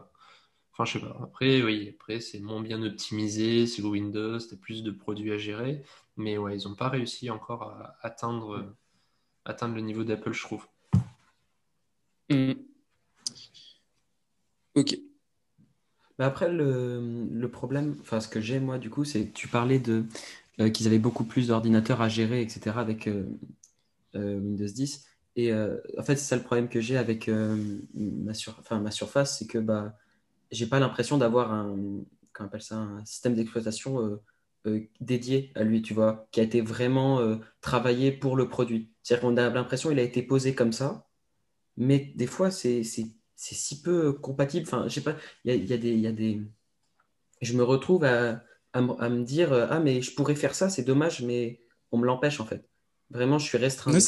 Enfin, 0.79 0.85
je 0.85 0.99
sais 0.99 1.05
pas. 1.07 1.19
Après, 1.23 1.63
oui, 1.63 1.95
après, 1.95 2.21
c'est 2.21 2.39
moins 2.39 2.61
bien 2.61 2.83
optimisé, 2.83 3.67
c'est 3.67 3.81
Windows, 3.81 4.39
t'as 4.39 4.57
plus 4.57 4.83
de 4.83 4.91
produits 4.91 5.33
à 5.33 5.39
gérer. 5.39 5.83
Mais 6.19 6.37
ouais, 6.37 6.55
ils 6.55 6.69
ont 6.69 6.75
pas 6.75 6.91
réussi 6.91 7.31
encore 7.31 7.63
à 7.63 7.97
atteindre, 8.03 8.57
euh, 8.57 8.77
atteindre 9.47 9.75
le 9.75 9.81
niveau 9.81 10.05
d'Apple, 10.05 10.35
je 10.35 10.43
trouve. 10.43 10.67
Mm. 12.29 12.53
Ok. 14.75 14.99
Mais 16.19 16.25
après, 16.27 16.51
le, 16.53 17.27
le 17.33 17.51
problème, 17.51 17.97
enfin, 18.03 18.21
ce 18.21 18.29
que 18.29 18.43
j'ai 18.43 18.61
moi, 18.61 18.79
du 18.79 18.91
coup, 18.91 19.05
c'est 19.05 19.29
que 19.29 19.33
tu 19.33 19.49
parlais 19.49 19.79
de 19.79 20.05
euh, 20.61 20.69
qu'ils 20.69 20.87
avaient 20.87 20.99
beaucoup 20.99 21.25
plus 21.25 21.49
d'ordinateurs 21.49 22.03
à 22.03 22.11
gérer, 22.11 22.43
etc., 22.43 22.79
avec 22.79 23.09
euh, 23.09 23.25
euh, 24.15 24.39
Windows 24.39 24.67
10. 24.67 25.07
Et 25.37 25.53
euh, 25.53 25.79
en 25.97 26.03
fait, 26.03 26.17
c'est 26.17 26.27
ça 26.27 26.37
le 26.37 26.43
problème 26.43 26.69
que 26.69 26.83
j'ai 26.83 26.99
avec 26.99 27.29
euh, 27.31 27.79
ma, 27.95 28.35
sur, 28.35 28.59
enfin, 28.59 28.79
ma 28.79 28.91
surface, 28.91 29.39
c'est 29.39 29.47
que 29.47 29.59
bah, 29.59 29.97
j'ai 30.51 30.67
pas 30.67 30.79
l'impression 30.79 31.19
d'avoir 31.19 31.53
un, 31.53 31.77
comment 32.33 32.49
appelle 32.49 32.63
ça, 32.63 32.77
un 32.77 33.05
système 33.05 33.35
d'exploitation 33.35 34.01
euh, 34.01 34.23
euh, 34.67 34.81
dédié 35.01 35.53
à 35.55 35.65
lui, 35.65 35.83
tu 35.83 35.95
vois, 35.95 36.27
qui 36.33 36.41
a 36.41 36.43
été 36.43 36.61
vraiment 36.61 37.21
euh, 37.21 37.37
travaillé 37.61 38.13
pour 38.13 38.37
le 38.37 38.49
produit. 38.49 38.91
C'est-à-dire 39.03 39.23
qu'on 39.29 39.37
a 39.37 39.49
l'impression 39.51 39.89
qu'il 39.91 39.99
a 39.99 40.03
été 40.03 40.23
posé 40.23 40.55
comme 40.55 40.73
ça, 40.73 41.07
mais 41.77 42.13
des 42.17 42.27
fois, 42.27 42.51
c'est 42.51 42.83
si 42.83 43.83
peu 43.83 44.13
compatible. 44.13 44.67
Enfin, 44.67 44.85
je 44.89 44.95
sais 44.95 45.03
pas, 45.03 45.17
il 45.45 45.55
y 45.55 45.59
y 45.75 46.01
y 46.01 46.07
a 46.07 46.13
des... 46.13 46.43
Je 47.43 47.53
me 47.53 47.63
retrouve 47.63 48.05
à, 48.05 48.43
à, 48.73 48.81
me 48.81 48.93
à 49.01 49.09
me 49.09 49.23
dire, 49.23 49.53
ah, 49.53 49.79
mais 49.79 50.01
je 50.03 50.15
pourrais 50.15 50.35
faire 50.35 50.55
ça, 50.55 50.69
c'est 50.71 50.85
dommage, 50.85 51.23
mais 51.23 51.61
on 51.93 51.99
me 51.99 52.07
l'empêche, 52.07 52.41
en 52.41 52.47
fait. 52.47 52.67
Vraiment, 53.11 53.39
je 53.39 53.47
suis 53.47 53.59
restreint. 53.59 53.93
Ouais, 53.93 54.01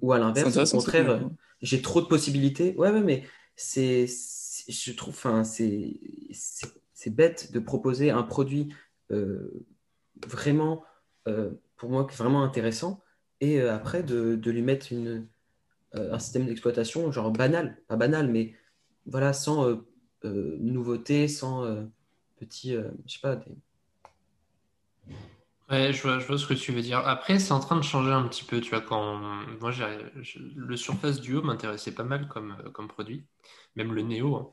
Ou 0.00 0.12
à 0.12 0.18
l'inverse, 0.18 0.56
au 0.56 0.76
contraire, 0.78 1.20
j'ai 1.62 1.82
trop 1.82 2.00
de 2.00 2.06
possibilités. 2.06 2.74
Ouais, 2.76 2.90
ouais, 2.90 3.02
mais 3.02 3.24
c'est- 3.54 4.06
je 4.68 4.92
trouve, 4.92 5.14
enfin, 5.14 5.44
c'est, 5.44 6.00
bête 7.08 7.52
de 7.52 7.60
proposer 7.60 8.10
un 8.10 8.22
produit 8.22 8.74
euh, 9.12 9.64
vraiment, 10.26 10.84
euh, 11.28 11.50
pour 11.76 11.90
moi, 11.90 12.06
vraiment 12.16 12.42
intéressant, 12.42 13.02
et 13.40 13.60
euh, 13.60 13.74
après 13.74 14.02
de, 14.02 14.40
lui 14.44 14.62
mettre 14.62 14.88
un 15.94 16.18
système 16.18 16.46
d'exploitation 16.46 17.12
genre 17.12 17.30
banal, 17.30 17.80
pas 17.86 17.96
banal, 17.96 18.28
mais 18.28 18.54
voilà, 19.06 19.32
sans 19.32 19.82
nouveauté, 20.24 21.28
sans 21.28 21.64
petit, 22.36 22.72
je 22.72 23.12
sais 23.12 23.20
pas, 23.22 23.36
des... 23.36 23.52
Ouais, 25.68 25.92
je 25.92 26.02
vois, 26.02 26.38
ce 26.38 26.46
que 26.46 26.54
tu 26.54 26.70
veux 26.70 26.80
dire. 26.80 26.98
Après, 26.98 27.40
c'est 27.40 27.52
en 27.52 27.58
train 27.58 27.76
de 27.76 27.82
changer 27.82 28.12
un 28.12 28.28
petit 28.28 28.44
peu, 28.44 28.60
tu 28.60 28.70
vois, 28.70 28.80
quand 28.80 29.16
moi, 29.60 29.72
le 30.54 30.76
Surface 30.76 31.20
Duo 31.20 31.42
m'intéressait 31.42 31.92
pas 31.92 32.04
mal 32.04 32.28
comme 32.28 32.88
produit, 32.88 33.24
même 33.76 33.92
le 33.94 34.02
Neo. 34.02 34.36
hein. 34.36 34.50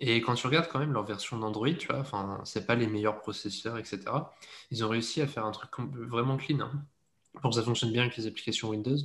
Et 0.00 0.20
quand 0.20 0.34
tu 0.34 0.46
regardes 0.46 0.68
quand 0.68 0.80
même 0.80 0.92
leur 0.92 1.04
version 1.04 1.38
d'Android, 1.38 1.72
tu 1.78 1.86
vois, 1.86 2.00
enfin, 2.00 2.40
c'est 2.44 2.66
pas 2.66 2.74
les 2.74 2.86
meilleurs 2.86 3.20
processeurs, 3.20 3.78
etc. 3.78 4.00
Ils 4.70 4.84
ont 4.84 4.88
réussi 4.88 5.22
à 5.22 5.26
faire 5.26 5.46
un 5.46 5.52
truc 5.52 5.70
vraiment 5.78 6.36
clean. 6.36 6.60
Hein, 6.60 6.72
pour 7.40 7.50
que 7.50 7.56
ça 7.56 7.62
fonctionne 7.62 7.92
bien 7.92 8.02
avec 8.02 8.16
les 8.16 8.26
applications 8.26 8.68
Windows. 8.68 8.96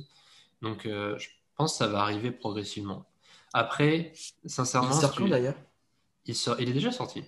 Donc, 0.62 0.86
euh, 0.86 1.16
je 1.18 1.28
pense 1.56 1.72
que 1.72 1.78
ça 1.78 1.86
va 1.86 2.00
arriver 2.02 2.30
progressivement. 2.30 3.06
Après, 3.52 4.12
sincèrement. 4.46 4.90
Il 4.90 5.00
sort 5.00 5.28
d'ailleurs? 5.28 5.56
Il, 6.26 6.34
il 6.58 6.68
est 6.68 6.72
déjà 6.72 6.92
sorti. 6.92 7.24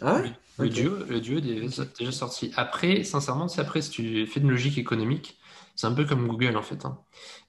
Ah 0.00 0.16
ouais? 0.16 0.32
Le, 0.58 0.68
duo, 0.68 0.96
le 1.04 1.20
duo 1.20 1.38
est 1.38 1.88
déjà 1.98 2.12
sorti. 2.12 2.52
Après, 2.56 3.04
sincèrement, 3.04 3.46
après, 3.58 3.82
si 3.82 3.90
tu 3.90 4.26
fais 4.26 4.40
une 4.40 4.50
logique 4.50 4.78
économique, 4.78 5.38
c'est 5.76 5.86
un 5.86 5.92
peu 5.92 6.04
comme 6.04 6.26
Google 6.26 6.56
en 6.56 6.62
fait. 6.62 6.84
Hein. 6.84 6.98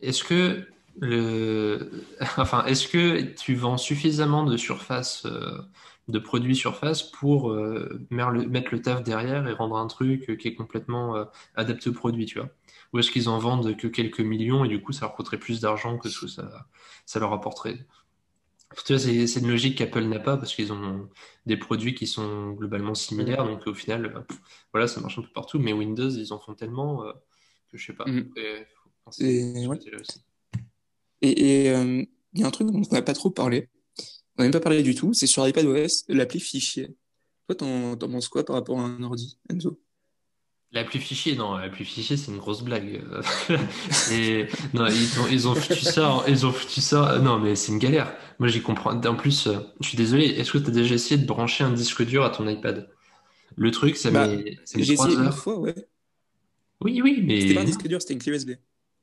Est-ce 0.02 0.24
que 0.24 0.68
le, 1.00 1.92
enfin, 2.38 2.66
est-ce 2.66 2.88
que 2.88 3.22
tu 3.22 3.56
vends 3.56 3.78
suffisamment 3.78 4.44
de 4.44 4.58
surface, 4.58 5.26
euh, 5.26 5.58
de 6.08 6.20
produits 6.20 6.56
surface 6.56 7.04
pour 7.04 7.52
euh, 7.52 8.06
mettre 8.10 8.70
le 8.72 8.82
taf 8.82 9.04
derrière 9.04 9.48
et 9.48 9.54
rendre 9.54 9.78
un 9.78 9.88
truc 9.88 10.38
qui 10.38 10.48
est 10.48 10.56
complètement 10.56 11.16
euh, 11.16 11.26
adapté 11.56 11.90
au 11.90 11.94
produit, 11.94 12.26
tu 12.26 12.40
vois? 12.40 12.50
Ou 12.94 13.00
est-ce 13.00 13.12
qu'ils 13.12 13.30
en 13.30 13.38
vendent 13.38 13.76
que 13.78 13.88
quelques 13.88 14.20
millions 14.20 14.66
et 14.66 14.68
du 14.68 14.82
coup 14.82 14.92
ça 14.92 15.06
leur 15.06 15.16
coûterait 15.16 15.38
plus 15.38 15.62
d'argent 15.62 15.98
que 15.98 16.10
ce 16.10 16.22
que 16.22 16.28
ça, 16.28 16.68
ça 17.06 17.20
leur 17.20 17.32
apporterait? 17.32 17.86
C'est 18.76 19.40
une 19.40 19.50
logique 19.50 19.78
qu'Apple 19.78 20.04
n'a 20.04 20.20
pas 20.20 20.38
parce 20.38 20.56
qu'ils 20.56 20.72
ont 20.72 21.10
des 21.46 21.58
produits 21.58 21.94
qui 21.94 22.08
sont 22.08 22.52
globalement 22.52 22.96
similaires. 22.96 23.46
Donc 23.46 23.68
au 23.68 23.74
final, 23.74 24.26
voilà, 24.72 24.88
ça 24.88 25.02
marche 25.02 25.20
un 25.20 25.24
peu 25.24 25.32
partout. 25.34 25.60
Mais 25.60 25.74
Windows, 25.74 26.10
ils 26.10 26.32
en 26.32 26.40
font 26.40 26.54
tellement 26.54 27.04
que 27.70 27.78
je 27.78 27.86
sais 27.86 27.94
pas. 27.94 28.06
Mm. 28.06 28.30
Et, 29.20 29.68
et, 31.22 31.70
euh, 31.70 32.04
il 32.34 32.40
y 32.40 32.44
a 32.44 32.48
un 32.48 32.52
truc 32.52 32.68
dont 32.68 32.82
on 32.82 32.94
n'a 32.94 33.02
pas 33.02 33.14
trop 33.14 33.30
parlé, 33.30 33.70
on 34.38 34.42
n'a 34.42 34.46
même 34.46 34.52
pas 34.52 34.60
parlé 34.60 34.84
du 34.84 34.96
tout, 34.96 35.14
c'est 35.14 35.28
sur 35.28 35.48
iPadOS, 35.48 36.06
l'appli 36.10 36.40
fichier. 36.40 36.96
Toi, 37.48 37.56
t'en 37.56 38.10
penses 38.10 38.30
quoi 38.30 38.46
par 38.46 38.56
rapport 38.56 38.80
à 38.80 38.84
un 38.84 39.04
ordi, 39.04 39.38
Enzo? 39.50 39.80
L'appli 40.74 41.00
fichier, 41.00 41.36
non, 41.36 41.58
l'appli 41.58 41.84
fichier, 41.84 42.16
c'est 42.16 42.32
une 42.32 42.38
grosse 42.38 42.62
blague. 42.64 43.04
et, 44.12 44.48
non, 44.74 44.88
ils 44.88 45.20
ont, 45.20 45.28
ils 45.30 45.48
ont 45.50 45.54
foutu 45.54 45.82
ça, 45.82 46.24
ils 46.30 46.46
ont 46.46 46.54
foutu 46.54 46.80
ça. 46.80 47.20
Non, 47.20 47.40
mais 47.40 47.58
c'est 47.58 47.74
une 47.74 47.78
galère. 47.78 48.16
Moi, 48.40 48.48
j'y 48.48 48.62
comprends. 48.62 48.92
En 48.92 49.16
plus, 49.16 49.50
je 49.82 49.88
suis 49.88 49.98
désolé. 49.98 50.28
Est-ce 50.28 50.54
que 50.54 50.60
tu 50.60 50.70
as 50.70 50.72
déjà 50.72 50.96
essayé 50.96 51.20
de 51.20 51.26
brancher 51.28 51.66
un 51.66 51.74
disque 51.74 52.06
dur 52.06 52.24
à 52.24 52.30
ton 52.30 52.48
iPad? 52.48 52.90
Le 53.58 53.72
truc, 53.72 53.98
ça 53.98 54.12
bah, 54.12 54.28
met, 54.28 54.58
J'ai 54.74 54.94
essayé 54.94 55.16
une 55.16 55.32
fois, 55.34 55.60
ouais. 55.60 55.76
Oui, 56.80 57.02
oui, 57.02 57.22
mais. 57.22 57.42
C'était 57.42 57.54
pas 57.54 57.62
un 57.62 57.66
disque 57.66 57.88
dur, 57.88 58.02
c'était 58.02 58.14
une 58.14 58.22
clé 58.22 58.32
USB. 58.32 58.52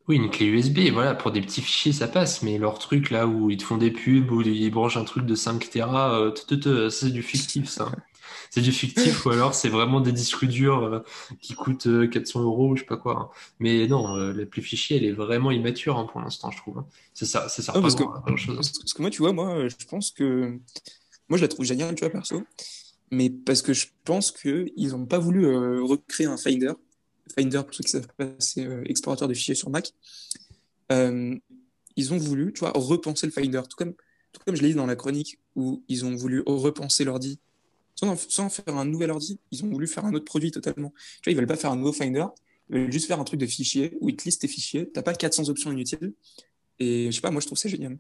Oui, 0.09 0.17
une 0.17 0.31
clé 0.31 0.47
USB, 0.47 0.91
voilà, 0.91 1.15
pour 1.15 1.33
des 1.33 1.43
petits 1.43 1.61
fichiers, 1.61 1.93
ça 1.93 2.09
passe, 2.09 2.43
mais 2.43 2.57
leur 2.57 2.79
truc 2.79 3.11
là 3.11 3.27
où 3.27 3.51
ils 3.51 3.59
te 3.59 3.63
font 3.63 3.77
des 3.77 3.91
pubs, 3.91 4.31
où 4.31 4.41
ils 4.41 4.71
branchent 4.71 4.97
un 4.97 5.05
truc 5.05 5.27
de 5.27 5.35
5 5.35 5.69
Tera, 5.69 6.19
euh, 6.19 6.89
c'est 6.89 7.11
du 7.11 7.23
fictif, 7.23 7.69
ça. 7.69 7.93
C'est 8.51 8.63
du 8.63 8.73
fictif, 8.73 9.27
ou 9.27 9.31
alors 9.31 9.53
c'est 9.53 9.69
vraiment 9.69 10.01
des 10.01 10.13
disques 10.13 10.47
durs 10.47 10.83
euh, 10.83 11.01
qui 11.43 11.53
coûtent 11.53 11.87
400 12.11 12.41
euh, 12.41 12.45
euros, 12.45 12.77
je 12.77 12.81
sais 12.81 12.87
pas 12.87 12.97
quoi. 12.97 13.19
Hein. 13.19 13.29
Mais 13.59 13.87
non, 13.87 14.17
l'appli 14.17 14.63
fichier, 14.63 14.97
elle 14.97 15.05
est 15.05 15.13
vraiment 15.13 15.51
immature 15.51 15.99
hein, 15.99 16.07
pour 16.11 16.23
l'instant, 16.23 16.51
je 16.51 16.57
trouve. 16.57 16.79
Hein. 16.79 16.87
C'est 17.13 17.27
ça, 17.27 17.51
ça 17.51 17.63
sert 17.63 17.75
pas 17.75 17.83
parce 17.83 17.95
que, 17.95 18.05
Parce 18.05 18.95
que 18.95 19.03
moi, 19.03 19.11
tu 19.11 19.19
vois, 19.19 19.35
moi, 19.35 19.69
je 19.69 19.87
pense 19.87 20.13
que. 20.13 20.59
Moi, 21.29 21.37
je 21.37 21.43
la 21.43 21.49
trouve 21.49 21.67
géniale, 21.67 21.95
tu 21.95 22.05
vois, 22.05 22.11
perso. 22.11 22.43
Mais 23.11 23.29
parce 23.29 23.61
que 23.61 23.75
je 23.75 23.89
pense 24.05 24.33
qu'ils 24.33 24.89
n'ont 24.93 25.05
pas 25.05 25.19
voulu 25.19 25.83
recréer 25.83 26.27
un 26.27 26.39
Finder 26.39 26.73
Finder, 27.33 27.63
pour 27.65 27.75
ceux 27.75 27.85
qui 27.85 27.91
savent 27.91 28.09
pas, 28.17 28.29
c'est 28.39 28.67
euh, 28.67 28.83
explorateur 28.87 29.29
de 29.29 29.35
fichiers 29.35 29.55
sur 29.55 29.71
Mac. 29.71 29.93
Euh, 30.93 31.37
ils 31.97 32.13
ont 32.13 32.19
voulu, 32.19 32.53
tu 32.53 32.61
vois, 32.61 32.73
repenser 32.75 33.27
le 33.27 33.33
Finder, 33.33 33.63
tout 33.69 33.77
comme, 33.77 33.95
tout 34.33 34.41
comme 34.45 34.57
je 34.57 34.63
l'ai 34.63 34.69
dit 34.69 34.75
dans 34.75 34.87
la 34.87 34.97
chronique, 34.97 35.39
où 35.57 35.83
ils 35.89 36.05
ont 36.05 36.15
voulu 36.15 36.43
repenser 36.47 37.05
l'ordi. 37.05 37.39
Sans, 37.95 38.49
faire 38.49 38.77
un 38.77 38.85
nouvel 38.85 39.11
ordi, 39.11 39.41
ils 39.51 39.65
ont 39.65 39.71
voulu 39.71 39.89
faire 39.89 40.05
un 40.05 40.15
autre 40.15 40.25
produit 40.25 40.53
totalement. 40.53 40.93
Tu 41.21 41.25
vois, 41.25 41.33
ils 41.33 41.37
veulent 41.37 41.49
pas 41.49 41.57
faire 41.57 41.73
un 41.73 41.77
nouveau 41.77 41.93
Finder, 41.93 42.27
ils 42.71 42.77
veulent 42.77 42.93
juste 42.93 43.09
faire 43.09 43.19
un 43.19 43.25
truc 43.25 43.41
de 43.41 43.47
fichier 43.47 43.99
où 44.01 44.09
ils 44.09 44.15
te 44.15 44.25
listent 44.25 44.43
tes 44.43 44.49
fichiers. 44.49 44.89
T'as 44.89 45.03
pas 45.03 45.15
400 45.15 45.49
options 45.49 45.73
inutiles. 45.73 46.13
Et 46.79 47.07
je 47.07 47.17
sais 47.17 47.21
pas, 47.21 47.33
moi 47.33 47.41
je 47.41 47.47
trouve 47.47 47.59
ça 47.59 47.69
génial. 47.69 47.99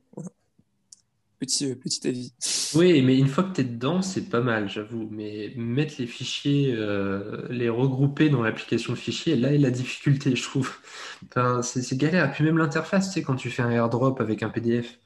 Petit, 1.39 1.71
euh, 1.71 1.77
petit 1.77 2.07
avis. 2.09 2.33
Oui, 2.75 3.01
mais 3.03 3.17
une 3.17 3.29
fois 3.29 3.45
que 3.45 3.55
tu 3.55 3.61
es 3.61 3.65
dedans, 3.65 4.03
c'est 4.03 4.29
pas 4.29 4.41
mal, 4.41 4.69
j'avoue. 4.69 5.09
Mais 5.11 5.53
mettre 5.57 5.95
les 5.99 6.07
fichiers, 6.07 6.75
euh, 6.77 7.47
les 7.49 7.69
regrouper 7.69 8.29
dans 8.29 8.43
l'application 8.43 8.97
fichier, 8.97 9.37
là 9.37 9.53
est 9.53 9.59
la 9.59 9.71
difficulté, 9.71 10.35
je 10.35 10.43
trouve. 10.43 10.71
Enfin, 11.29 11.63
c'est 11.63 11.97
galère. 11.97 12.33
Puis 12.33 12.43
même 12.43 12.59
l'interface, 12.59 13.09
tu 13.09 13.15
sais, 13.15 13.23
quand 13.23 13.37
tu 13.37 13.51
fais 13.51 13.63
un 13.63 13.71
airdrop 13.71 14.21
avec 14.21 14.43
un 14.43 14.49
PDF, 14.49 14.99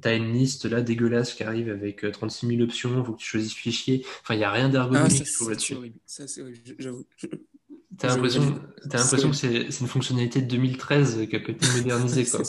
tu 0.00 0.08
as 0.08 0.14
une 0.14 0.32
liste 0.32 0.66
là 0.66 0.80
dégueulasse 0.80 1.34
qui 1.34 1.42
arrive 1.42 1.68
avec 1.68 2.06
36 2.10 2.46
euh, 2.46 2.48
000 2.50 2.62
options, 2.62 2.96
il 2.96 3.04
faut 3.04 3.12
que 3.12 3.20
tu 3.20 3.26
choisisses 3.26 3.54
fichier. 3.54 4.06
Enfin, 4.22 4.34
il 4.34 4.38
n'y 4.38 4.44
a 4.44 4.52
rien 4.52 4.68
d'ergonomique, 4.68 5.24
ah, 5.40 5.48
là-dessus. 5.48 5.76
Ça, 6.06 6.28
c'est 6.28 6.42
horrible, 6.42 6.58
j'avoue. 6.78 7.04
T'as 7.98 8.08
l'impression, 8.08 8.40
que 9.30 9.36
c'est, 9.36 9.80
une 9.80 9.88
fonctionnalité 9.88 10.40
de 10.40 10.46
2013 10.46 11.26
qui 11.28 11.36
a 11.36 11.40
peut 11.40 11.52
être 11.52 11.76
modernisée. 11.76 12.24
Quoi. 12.30 12.42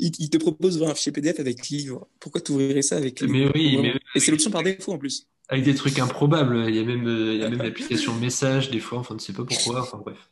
Il, 0.00 0.12
il, 0.18 0.30
te 0.30 0.38
propose 0.38 0.82
un 0.82 0.94
fichier 0.94 1.12
PDF 1.12 1.40
avec 1.40 1.68
livre. 1.68 2.08
Pourquoi 2.18 2.40
tu 2.40 2.52
ouvrirais 2.52 2.82
ça 2.82 2.96
avec 2.96 3.20
livre? 3.20 3.32
Mais 3.32 3.50
oui, 3.54 3.78
mais... 3.80 3.94
Et 4.14 4.20
c'est 4.20 4.30
l'option 4.30 4.50
par 4.50 4.62
défaut 4.62 4.92
en 4.92 4.98
plus. 4.98 5.26
Avec 5.48 5.64
des 5.64 5.74
trucs 5.74 5.98
improbables. 5.98 6.64
Il 6.68 6.74
y 6.74 6.78
a 6.78 6.84
même, 6.84 7.06
il 7.06 7.36
y 7.36 7.44
a 7.44 7.50
même 7.50 7.62
l'application 7.62 8.14
message 8.14 8.70
des 8.70 8.80
fois. 8.80 8.98
Enfin, 8.98 9.14
on 9.14 9.16
ne 9.16 9.20
sait 9.20 9.32
pas 9.32 9.44
pourquoi. 9.44 9.82
Enfin, 9.82 9.98
bref. 9.98 10.30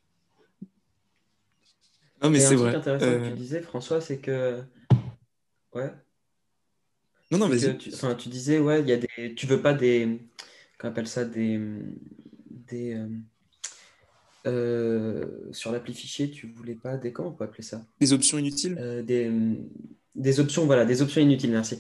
Non, 2.22 2.30
mais 2.30 2.40
c'est 2.40 2.54
vrai. 2.54 2.72
Ce 2.72 2.76
intéressant 2.78 3.06
que 3.06 3.26
tu 3.26 3.32
euh, 3.32 3.34
disais, 3.34 3.60
François, 3.62 4.00
c'est 4.00 4.18
que. 4.18 4.60
Ouais. 5.74 5.92
Non, 7.30 7.38
non, 7.38 7.48
vas-y. 7.48 7.76
Tu, 7.78 7.92
enfin, 7.94 8.14
tu 8.14 8.28
disais, 8.28 8.58
ouais, 8.58 8.80
il 8.80 8.88
y 8.88 8.92
a 8.92 8.96
des. 8.96 9.34
Tu 9.34 9.46
veux 9.46 9.60
pas 9.60 9.74
des. 9.74 10.20
Qu'on 10.78 10.88
appelle 10.88 11.08
ça 11.08 11.24
des. 11.24 11.60
Des. 12.68 12.96
Euh, 14.48 15.26
sur 15.52 15.72
l'appli 15.72 15.94
fichier, 15.94 16.30
tu 16.30 16.46
voulais 16.46 16.74
pas 16.74 16.96
des 16.96 17.12
comment 17.12 17.30
on 17.30 17.32
peut 17.32 17.44
appeler 17.44 17.62
ça 17.62 17.84
Des 18.00 18.12
options 18.12 18.38
inutiles? 18.38 18.76
Euh, 18.80 19.02
des, 19.02 19.30
des, 20.14 20.40
options, 20.40 20.66
voilà, 20.66 20.84
des 20.84 21.02
options 21.02 21.20
inutiles, 21.20 21.50
merci. 21.50 21.78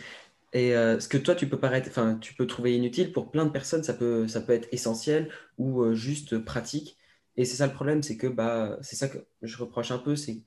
Et 0.52 0.74
euh, 0.74 0.98
ce 1.00 1.08
que 1.08 1.18
toi, 1.18 1.34
tu 1.34 1.48
peux 1.48 1.58
paraître, 1.58 1.88
enfin, 1.88 2.18
tu 2.20 2.34
peux 2.34 2.46
trouver 2.46 2.76
inutile, 2.76 3.12
pour 3.12 3.30
plein 3.30 3.44
de 3.44 3.50
personnes, 3.50 3.82
ça 3.82 3.94
peut, 3.94 4.28
ça 4.28 4.40
peut 4.40 4.52
être 4.52 4.68
essentiel 4.72 5.30
ou 5.58 5.92
juste 5.94 6.38
pratique. 6.38 6.96
Et 7.36 7.44
c'est 7.44 7.56
ça 7.56 7.66
le 7.66 7.72
problème, 7.72 8.02
c'est 8.02 8.16
que 8.16 8.26
bah, 8.26 8.78
c'est 8.82 8.96
ça 8.96 9.08
que 9.08 9.18
je 9.42 9.56
reproche 9.58 9.90
un 9.90 9.98
peu, 9.98 10.16
c'est 10.16 10.42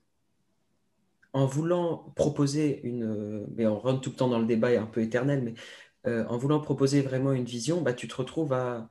en 1.34 1.46
voulant 1.46 2.12
proposer 2.16 2.82
une, 2.84 3.46
mais 3.56 3.66
on 3.66 3.80
rentre 3.80 4.02
tout 4.02 4.10
le 4.10 4.16
temps 4.18 4.28
dans 4.28 4.40
le 4.40 4.46
débat 4.46 4.70
un 4.70 4.86
peu 4.86 5.02
éternel, 5.02 5.42
mais 5.44 6.24
en 6.26 6.38
voulant 6.38 6.60
proposer 6.60 7.02
vraiment 7.02 7.32
une 7.32 7.46
vision, 7.46 7.82
bah, 7.82 7.94
tu 7.94 8.10
te 8.10 8.16
retrouves 8.16 8.52
à, 8.52 8.90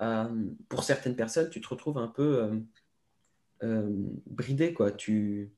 euh, 0.00 0.28
pour 0.68 0.84
certaines 0.84 1.16
personnes, 1.16 1.50
tu 1.50 1.60
te 1.60 1.68
retrouves 1.68 1.98
un 1.98 2.08
peu 2.08 2.42
euh, 2.42 2.56
euh, 3.62 3.88
bridé, 4.26 4.72
quoi. 4.72 4.90
Tu... 4.90 5.50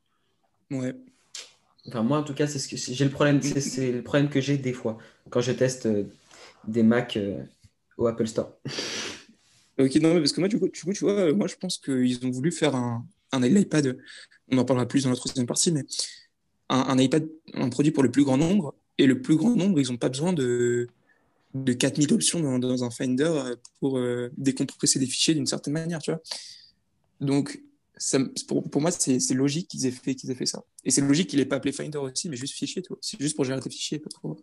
Ouais. 0.70 0.94
Enfin, 1.86 2.02
moi, 2.02 2.18
en 2.18 2.22
tout 2.22 2.34
cas, 2.34 2.46
c'est 2.46 2.58
ce 2.58 2.68
que 2.68 2.76
j'ai 2.76 3.04
le 3.04 3.10
problème. 3.10 3.40
C'est 3.42 3.92
le 3.92 4.02
problème 4.02 4.28
que 4.28 4.40
j'ai 4.40 4.58
des 4.58 4.72
fois 4.72 4.98
quand 5.30 5.40
je 5.40 5.52
teste 5.52 5.88
des 6.66 6.82
Mac 6.82 7.18
au 7.96 8.06
Apple 8.06 8.26
Store. 8.26 8.56
Ok, 9.78 9.96
non, 9.96 10.14
mais 10.14 10.20
parce 10.20 10.32
que 10.32 10.40
moi, 10.40 10.48
du 10.48 10.58
coup, 10.58 10.68
tu, 10.68 10.86
tu 10.92 11.04
vois, 11.04 11.32
moi, 11.32 11.46
je 11.46 11.56
pense 11.56 11.78
qu'ils 11.78 12.24
ont 12.24 12.30
voulu 12.30 12.52
faire 12.52 12.76
un, 12.76 13.04
un 13.32 13.42
iPad. 13.42 13.98
On 14.50 14.58
en 14.58 14.64
parlera 14.64 14.86
plus 14.86 15.04
dans 15.04 15.10
la 15.10 15.16
troisième 15.16 15.46
partie, 15.46 15.72
mais 15.72 15.84
un, 16.68 16.80
un, 16.80 16.98
iPad, 16.98 17.26
un 17.54 17.68
produit 17.68 17.90
pour 17.90 18.02
le 18.02 18.10
plus 18.10 18.24
grand 18.24 18.36
nombre. 18.36 18.74
Et 18.98 19.06
le 19.06 19.20
plus 19.20 19.36
grand 19.36 19.56
nombre, 19.56 19.80
ils 19.80 19.90
n'ont 19.90 19.96
pas 19.96 20.10
besoin 20.10 20.32
de, 20.32 20.88
de 21.54 21.72
4000 21.72 22.12
options 22.12 22.58
dans, 22.58 22.84
un 22.84 22.90
Finder 22.90 23.24
euh, 23.24 23.56
pour 23.80 23.98
euh, 23.98 24.30
décompresser 24.36 24.98
des 24.98 25.06
fichiers 25.06 25.34
d'une 25.34 25.46
certaine 25.46 25.74
manière, 25.74 26.00
tu 26.00 26.10
vois. 26.10 26.20
Donc, 27.20 27.60
ça, 27.96 28.18
pour, 28.48 28.68
pour, 28.68 28.80
moi, 28.80 28.90
c'est 28.90 29.34
logique 29.34 29.68
qu'ils 29.68 29.86
aient, 29.86 29.90
fait, 29.90 30.14
qu'ils 30.14 30.30
aient 30.30 30.34
fait 30.34 30.46
ça. 30.46 30.64
Et 30.84 30.90
c'est 30.90 31.02
logique 31.02 31.28
qu'il 31.28 31.38
n'ait 31.38 31.44
pas 31.44 31.56
appelé 31.56 31.72
Finder 31.72 31.98
aussi, 31.98 32.28
mais 32.28 32.36
juste 32.36 32.54
fichier, 32.54 32.82
tu 32.82 32.88
vois. 32.88 32.98
C'est 33.00 33.20
juste 33.20 33.36
pour 33.36 33.44
gérer 33.44 33.60
tes 33.60 33.70
fichiers, 33.70 33.98
pas 33.98 34.10
trop. 34.10 34.40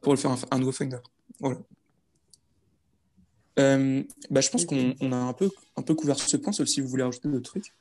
Pour 0.00 0.12
le 0.12 0.18
faire 0.18 0.34
un, 0.50 0.58
nouveau 0.58 0.72
Finder. 0.72 0.98
Voilà. 1.40 1.58
Euh, 3.58 4.02
bah, 4.30 4.40
je 4.40 4.48
pense 4.48 4.64
qu'on 4.64 5.12
a 5.12 5.16
un 5.16 5.32
peu, 5.32 5.50
un 5.76 5.82
peu 5.82 5.94
couvert 5.94 6.18
ce 6.18 6.36
point, 6.36 6.52
sauf 6.52 6.68
si 6.68 6.80
vous 6.80 6.88
voulez 6.88 7.02
rajouter 7.02 7.28
d'autres 7.28 7.50
trucs. 7.50 7.74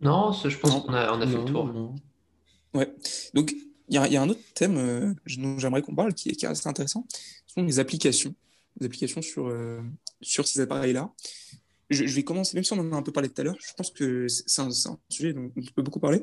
Non, 0.00 0.32
je 0.32 0.56
pense 0.56 0.82
qu'on 0.84 0.94
a, 0.94 1.12
on 1.12 1.20
a 1.20 1.26
fait 1.26 1.36
le 1.36 1.44
tour. 1.44 1.94
Ouais. 2.74 2.92
Donc, 3.34 3.54
il 3.88 3.94
y, 3.94 4.16
a 4.16 4.22
un 4.22 4.28
autre 4.28 4.40
thème 4.54 4.76
euh, 4.76 5.14
dont 5.38 5.58
j'aimerais 5.58 5.82
qu'on 5.82 5.94
parle 5.94 6.12
qui 6.12 6.28
est, 6.28 6.44
assez 6.44 6.68
intéressant. 6.68 7.06
Ce 7.46 7.54
sont 7.54 7.62
les 7.62 7.78
applications. 7.78 8.34
Les 8.80 8.86
applications 8.86 9.22
sur, 9.22 9.48
euh, 9.48 9.80
sur 10.20 10.46
ces 10.46 10.60
appareils-là. 10.60 11.10
Je, 11.90 12.04
vais 12.04 12.22
commencer, 12.22 12.54
même 12.54 12.64
si 12.64 12.72
on 12.74 12.78
en 12.78 12.92
a 12.92 12.96
un 12.96 13.02
peu 13.02 13.12
parlé 13.12 13.30
tout 13.30 13.40
à 13.40 13.44
l'heure, 13.44 13.56
je 13.60 13.72
pense 13.74 13.90
que 13.90 14.28
c'est 14.28 14.60
un, 14.60 14.70
sujet 15.08 15.32
dont 15.32 15.50
on 15.56 15.62
peut 15.74 15.82
beaucoup 15.82 16.00
parler. 16.00 16.22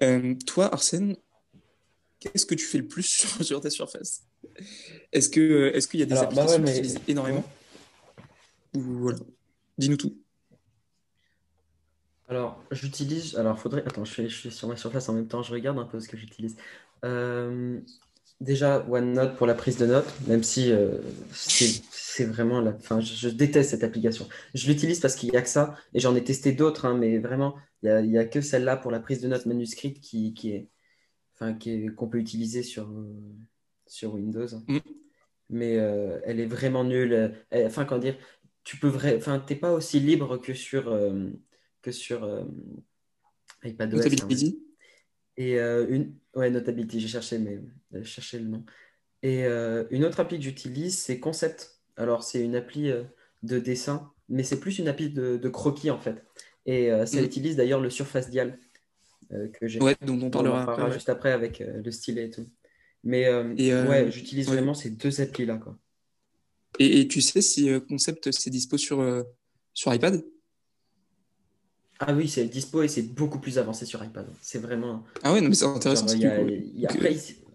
Euh, 0.00 0.34
toi, 0.46 0.72
Arsène, 0.72 1.16
qu'est-ce 2.20 2.46
que 2.46 2.54
tu 2.54 2.64
fais 2.64 2.78
le 2.78 2.86
plus 2.86 3.02
sur, 3.40 3.60
ta 3.60 3.68
surface? 3.68 4.22
Est-ce 5.12 5.28
qu'il 5.28 5.42
est 5.42 5.90
qu'il 5.90 6.00
y 6.00 6.02
a 6.04 6.06
des 6.06 6.14
bah 6.14 6.22
applications 6.22 6.62
que 6.62 6.66
tu 6.66 6.72
utilises 6.72 6.98
énormément? 7.08 7.44
Ou 8.74 8.80
voilà, 8.80 9.18
dis-nous 9.76 9.96
tout. 9.96 10.16
Alors, 12.28 12.62
j'utilise. 12.70 13.36
Alors, 13.36 13.58
faudrait. 13.58 13.82
Attends, 13.86 14.04
je, 14.04 14.22
je 14.22 14.34
suis 14.34 14.50
sur 14.50 14.68
ma 14.68 14.76
surface 14.76 15.08
en 15.08 15.12
même 15.12 15.26
temps, 15.26 15.42
je 15.42 15.52
regarde 15.52 15.78
un 15.78 15.84
peu 15.84 16.00
ce 16.00 16.08
que 16.08 16.16
j'utilise. 16.16 16.56
Euh, 17.04 17.80
déjà 18.40 18.84
OneNote 18.88 19.36
pour 19.36 19.46
la 19.46 19.54
prise 19.54 19.76
de 19.78 19.86
notes, 19.86 20.12
même 20.26 20.42
si 20.42 20.72
euh, 20.72 20.98
c'est 21.32 22.24
vraiment 22.24 22.60
la. 22.60 22.72
Enfin, 22.72 23.00
je, 23.00 23.28
déteste 23.28 23.70
cette 23.70 23.84
application. 23.84 24.28
Je 24.54 24.66
l'utilise 24.68 25.00
parce 25.00 25.14
qu'il 25.14 25.30
n'y 25.30 25.36
a 25.36 25.42
que 25.42 25.48
ça, 25.48 25.76
et 25.94 26.00
j'en 26.00 26.14
ai 26.14 26.24
testé 26.24 26.52
d'autres, 26.52 26.86
hein, 26.86 26.96
mais 26.96 27.18
vraiment, 27.18 27.56
il 27.82 28.08
n'y 28.08 28.18
a, 28.18 28.22
a, 28.22 28.24
que 28.24 28.40
celle-là 28.40 28.76
pour 28.76 28.90
la 28.90 29.00
prise 29.00 29.20
de 29.20 29.28
notes 29.28 29.46
manuscrite 29.46 30.00
qui, 30.00 30.34
qui 30.34 30.52
est. 30.52 30.68
Enfin, 31.34 31.58
qu'on 31.96 32.08
peut 32.08 32.18
utiliser 32.18 32.62
sur, 32.62 32.88
sur 33.86 34.14
Windows. 34.14 34.46
Mm. 34.68 34.78
Mais 35.50 35.76
euh, 35.78 36.20
elle 36.24 36.38
est 36.38 36.46
vraiment 36.46 36.84
nulle. 36.84 37.34
enfin, 37.52 37.84
comment 37.84 38.00
dire, 38.00 38.16
tu 38.64 38.76
peux 38.76 38.88
vrai, 38.88 39.16
enfin, 39.16 39.40
t'es 39.40 39.56
pas 39.56 39.72
aussi 39.72 39.98
libre 39.98 40.36
que 40.38 40.54
sur 40.54 40.96
que 41.82 41.90
sur 41.90 42.46
iPadOS. 43.64 44.00
Et 45.36 45.58
euh, 45.58 45.86
une. 45.88 46.14
Ouais, 46.34 46.50
Notability, 46.50 47.00
j'ai 47.00 47.08
cherché, 47.08 47.38
mais 47.38 47.60
j'ai 47.92 48.04
cherché 48.04 48.38
le 48.38 48.46
nom. 48.46 48.64
Et 49.22 49.44
euh, 49.44 49.84
une 49.90 50.04
autre 50.04 50.20
appli 50.20 50.38
que 50.38 50.44
j'utilise, 50.44 50.98
c'est 50.98 51.20
Concept. 51.20 51.80
Alors, 51.96 52.22
c'est 52.22 52.40
une 52.40 52.56
appli 52.56 52.90
euh, 52.90 53.04
de 53.42 53.58
dessin, 53.58 54.10
mais 54.28 54.42
c'est 54.42 54.58
plus 54.58 54.78
une 54.78 54.88
appli 54.88 55.10
de, 55.10 55.48
croquis 55.48 55.90
en 55.90 55.98
fait. 55.98 56.24
Et 56.64 56.90
ça 57.06 57.20
mm. 57.20 57.24
utilise 57.24 57.56
d'ailleurs 57.56 57.80
le 57.80 57.90
Surface 57.90 58.30
Dial 58.30 58.58
que 59.30 59.66
j'ai. 59.66 59.80
Ouais, 59.82 59.96
dont 60.02 60.20
on 60.22 60.30
parlera, 60.30 60.90
juste 60.90 61.08
après 61.08 61.32
avec 61.32 61.58
le 61.60 61.90
stylet 61.90 62.26
et 62.26 62.30
tout. 62.30 62.48
Mais 63.04 63.28
ouais, 63.32 64.10
j'utilise 64.10 64.46
vraiment 64.46 64.74
ces 64.74 64.90
deux 64.90 65.20
applis-là. 65.20 65.56
Quoi. 65.56 65.76
Et, 66.78 67.00
et, 67.00 67.08
tu 67.08 67.20
sais 67.20 67.42
si 67.42 67.68
Concept 67.88 68.30
c'est 68.30 68.50
dispo 68.50 68.78
sur, 68.78 69.24
sur 69.74 69.92
iPad? 69.92 70.24
Ah 72.04 72.12
oui, 72.12 72.28
c'est 72.28 72.46
dispo 72.46 72.82
et 72.82 72.88
c'est 72.88 73.02
beaucoup 73.02 73.38
plus 73.38 73.58
avancé 73.58 73.86
sur 73.86 74.02
iPad. 74.02 74.26
C'est 74.40 74.58
vraiment. 74.58 75.04
Ah 75.22 75.32
ouais, 75.32 75.40
non, 75.40 75.48
mais 75.48 75.54
c'est 75.54 75.66
intéressant. 75.66 76.06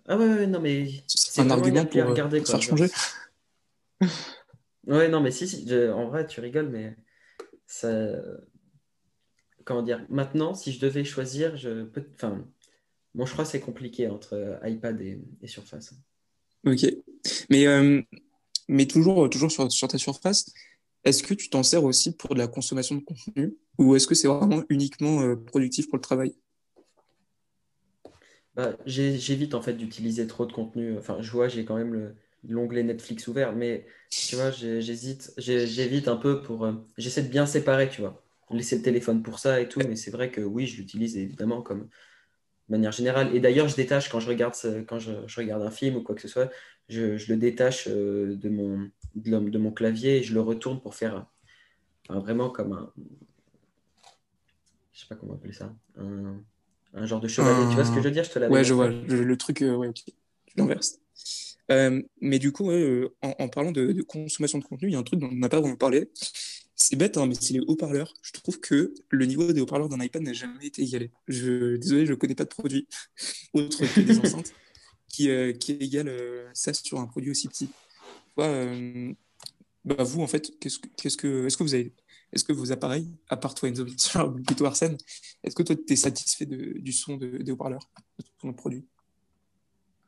Ah 0.10 0.18
ouais, 0.18 0.48
non, 0.48 0.62
mais. 0.62 0.88
C'est 1.08 1.42
un 1.42 1.50
argument 1.50 1.86
pour 1.86 2.06
regarder, 2.06 2.44
faire 2.44 2.62
changer. 2.62 2.88
ouais, 4.88 5.10
non, 5.10 5.20
mais 5.20 5.32
si, 5.32 5.48
si 5.48 5.68
en 5.90 6.08
vrai, 6.08 6.26
tu 6.26 6.40
rigoles, 6.40 6.70
mais 6.70 6.96
ça. 7.66 7.90
Comment 9.66 9.82
dire 9.82 10.06
Maintenant, 10.10 10.54
si 10.54 10.72
je 10.72 10.80
devais 10.80 11.04
choisir, 11.04 11.58
je 11.58 11.84
peux. 11.84 12.06
Enfin, 12.16 12.46
mon 13.16 13.26
choix, 13.26 13.44
c'est 13.44 13.60
compliqué 13.60 14.08
entre 14.08 14.60
iPad 14.64 15.02
et, 15.02 15.48
Surface. 15.48 15.94
Ok. 16.66 16.86
Mais, 17.50 17.68
euh, 17.68 18.02
mais 18.70 18.86
toujours, 18.86 19.30
toujours 19.30 19.52
sur, 19.52 19.70
sur 19.70 19.90
ta 19.90 19.98
Surface, 19.98 20.54
est-ce 21.04 21.24
que 21.24 21.34
tu 21.34 21.50
t'en 21.50 21.64
sers 21.64 21.84
aussi 21.84 22.16
pour 22.16 22.34
de 22.34 22.40
la 22.40 22.48
consommation 22.48 22.96
de 22.96 23.02
contenu 23.02 23.56
ou 23.78 23.96
est-ce 23.96 24.08
que 24.08 24.16
c'est 24.16 24.28
vraiment 24.28 24.64
uniquement 24.70 25.22
euh, 25.22 25.36
productif 25.36 25.88
pour 25.88 25.98
le 25.98 26.02
travail? 26.02 26.36
Bah, 28.56 28.76
J'évite 28.86 29.54
en 29.54 29.62
fait 29.62 29.74
d'utiliser 29.74 30.26
trop 30.26 30.46
de 30.46 30.52
contenu. 30.52 30.98
Enfin, 30.98 31.18
je 31.22 31.32
vois, 31.32 31.48
j'ai 31.48 31.64
quand 31.64 31.78
même 31.78 32.16
l'onglet 32.48 32.84
Netflix 32.84 33.28
ouvert, 33.28 33.54
mais 33.54 33.86
tu 34.10 34.36
vois, 34.36 34.52
j'hésite, 34.52 35.34
j'évite 35.38 36.08
un 36.08 36.18
peu 36.18 36.42
pour. 36.42 36.66
Euh, 36.66 36.74
j'essaie 36.98 37.24
de 37.24 37.30
bien 37.30 37.46
séparer, 37.46 37.90
tu 37.90 38.02
vois. 38.02 38.24
Laisser 38.50 38.78
le 38.78 38.82
téléphone 38.82 39.24
pour 39.24 39.40
ça 39.40 39.60
et 39.60 39.68
tout, 39.68 39.82
mais 39.88 39.96
c'est 39.96 40.12
vrai 40.12 40.32
que 40.32 40.42
oui, 40.42 40.68
je 40.68 40.78
l'utilise 40.78 41.18
évidemment 41.18 41.62
comme 41.62 41.90
manière 42.70 42.92
générale. 42.92 43.36
Et 43.36 43.40
d'ailleurs, 43.40 43.68
je 43.68 43.76
détache 43.76 44.10
quand 44.10 44.20
je 44.20 44.28
regarde, 44.28 44.56
quand 44.88 45.00
je, 45.00 45.12
regarde 45.36 45.62
un 45.62 45.72
film 45.72 45.98
ou 45.98 46.04
quoi 46.04 46.16
que 46.16 46.22
ce 46.22 46.28
soit, 46.28 46.50
je, 46.90 47.32
le 47.32 47.38
détache 47.38 47.88
euh, 47.90 48.36
de 48.36 48.50
mon, 48.50 48.90
de, 49.16 49.58
mon 49.58 49.72
clavier 49.72 50.18
et 50.18 50.24
je 50.24 50.34
le 50.34 50.42
retourne 50.42 50.82
pour 50.82 50.96
faire 50.96 51.26
vraiment 52.10 52.50
comme 52.50 52.74
un. 52.74 52.92
Je 54.94 55.02
sais 55.02 55.08
pas 55.08 55.16
comment 55.16 55.34
appeler 55.34 55.54
ça. 55.54 55.76
Un, 55.98 57.06
genre 57.06 57.20
de 57.20 57.28
chevalier. 57.28 57.68
Tu 57.70 57.76
vois 57.76 57.86
ce 57.86 57.92
que 57.92 57.98
je 57.98 58.06
veux 58.06 58.12
dire? 58.12 58.24
Je 58.24 58.32
te 58.32 58.40
Ouais, 58.40 58.64
je 58.64 58.74
vois. 58.74 58.90
Le, 58.90 59.38
truc, 59.38 59.62
euh, 59.62 59.76
ouais, 59.76 59.88
ok. 59.90 60.04
Tu 60.06 60.14
l'inverses. 60.58 61.00
Euh, 61.70 62.02
mais 62.22 62.40
du 62.40 62.52
coup, 62.52 62.72
en, 63.22 63.50
parlant 63.50 63.72
de, 63.72 64.02
consommation 64.04 64.58
de 64.58 64.64
contenu, 64.64 64.88
il 64.88 64.94
y 64.94 64.96
a 64.96 65.00
un 65.00 65.04
truc 65.04 65.20
dont 65.20 65.30
on 65.30 65.36
n'a 65.36 65.50
pas 65.50 65.60
vraiment 65.60 65.76
parlé. 65.76 66.10
C'est 66.76 66.96
bête, 66.96 67.18
hein, 67.18 67.26
mais 67.26 67.36
c'est 67.36 67.54
les 67.54 67.60
haut-parleurs. 67.60 68.14
Je 68.22 68.32
trouve 68.32 68.60
que 68.60 68.94
le 69.10 69.26
niveau 69.26 69.52
des 69.52 69.62
haut-parleurs 69.62 69.90
d'un 69.90 70.00
iPad 70.00 70.22
n'a 70.22 70.34
jamais 70.34 70.68
été 70.68 70.84
égalé. 70.84 71.12
Je, 71.28 71.76
désolé, 71.76 72.06
je 72.06 72.12
ne 72.12 72.16
connais 72.16 72.36
pas 72.36 72.46
de 72.46 72.50
produit 72.50 72.88
autre 73.54 73.80
que 73.94 74.00
des 74.00 74.20
enceintes 74.20 74.54
qui, 75.18 75.32
euh, 75.32 75.52
qui 75.52 75.72
égale 75.72 76.10
euh, 76.10 76.48
ça 76.54 76.74
sur 76.76 77.00
un 77.00 77.08
produit 77.08 77.32
aussi 77.32 77.48
petit. 77.48 77.70
Euh, 78.38 79.12
bah, 79.84 80.04
vous, 80.04 80.22
en 80.22 80.28
fait, 80.28 80.52
qu'est-ce 80.60 80.78
que, 80.78 80.88
qu'est-ce 80.96 81.18
que, 81.18 81.48
est-ce 81.48 81.58
que 81.58 81.64
vous 81.64 81.74
avez, 81.74 81.92
est-ce 82.34 82.44
que 82.44 82.54
vos 82.54 82.72
appareils, 82.72 83.10
à 83.28 83.36
part 83.36 83.56
toi 83.56 83.68
Enzo, 83.68 83.86
plutôt 84.46 84.66
Arsène, 84.66 84.96
est-ce 85.44 85.56
que 85.56 85.64
toi, 85.64 85.76
tu 85.76 85.92
es 85.92 85.96
satisfait 85.96 86.46
de, 86.46 86.78
du 86.78 86.92
son 86.92 87.18
de, 87.18 87.38
des 87.38 87.52
haut-parleurs, 87.52 87.90
de 88.20 88.26
ton 88.40 88.54
produit? 88.54 88.86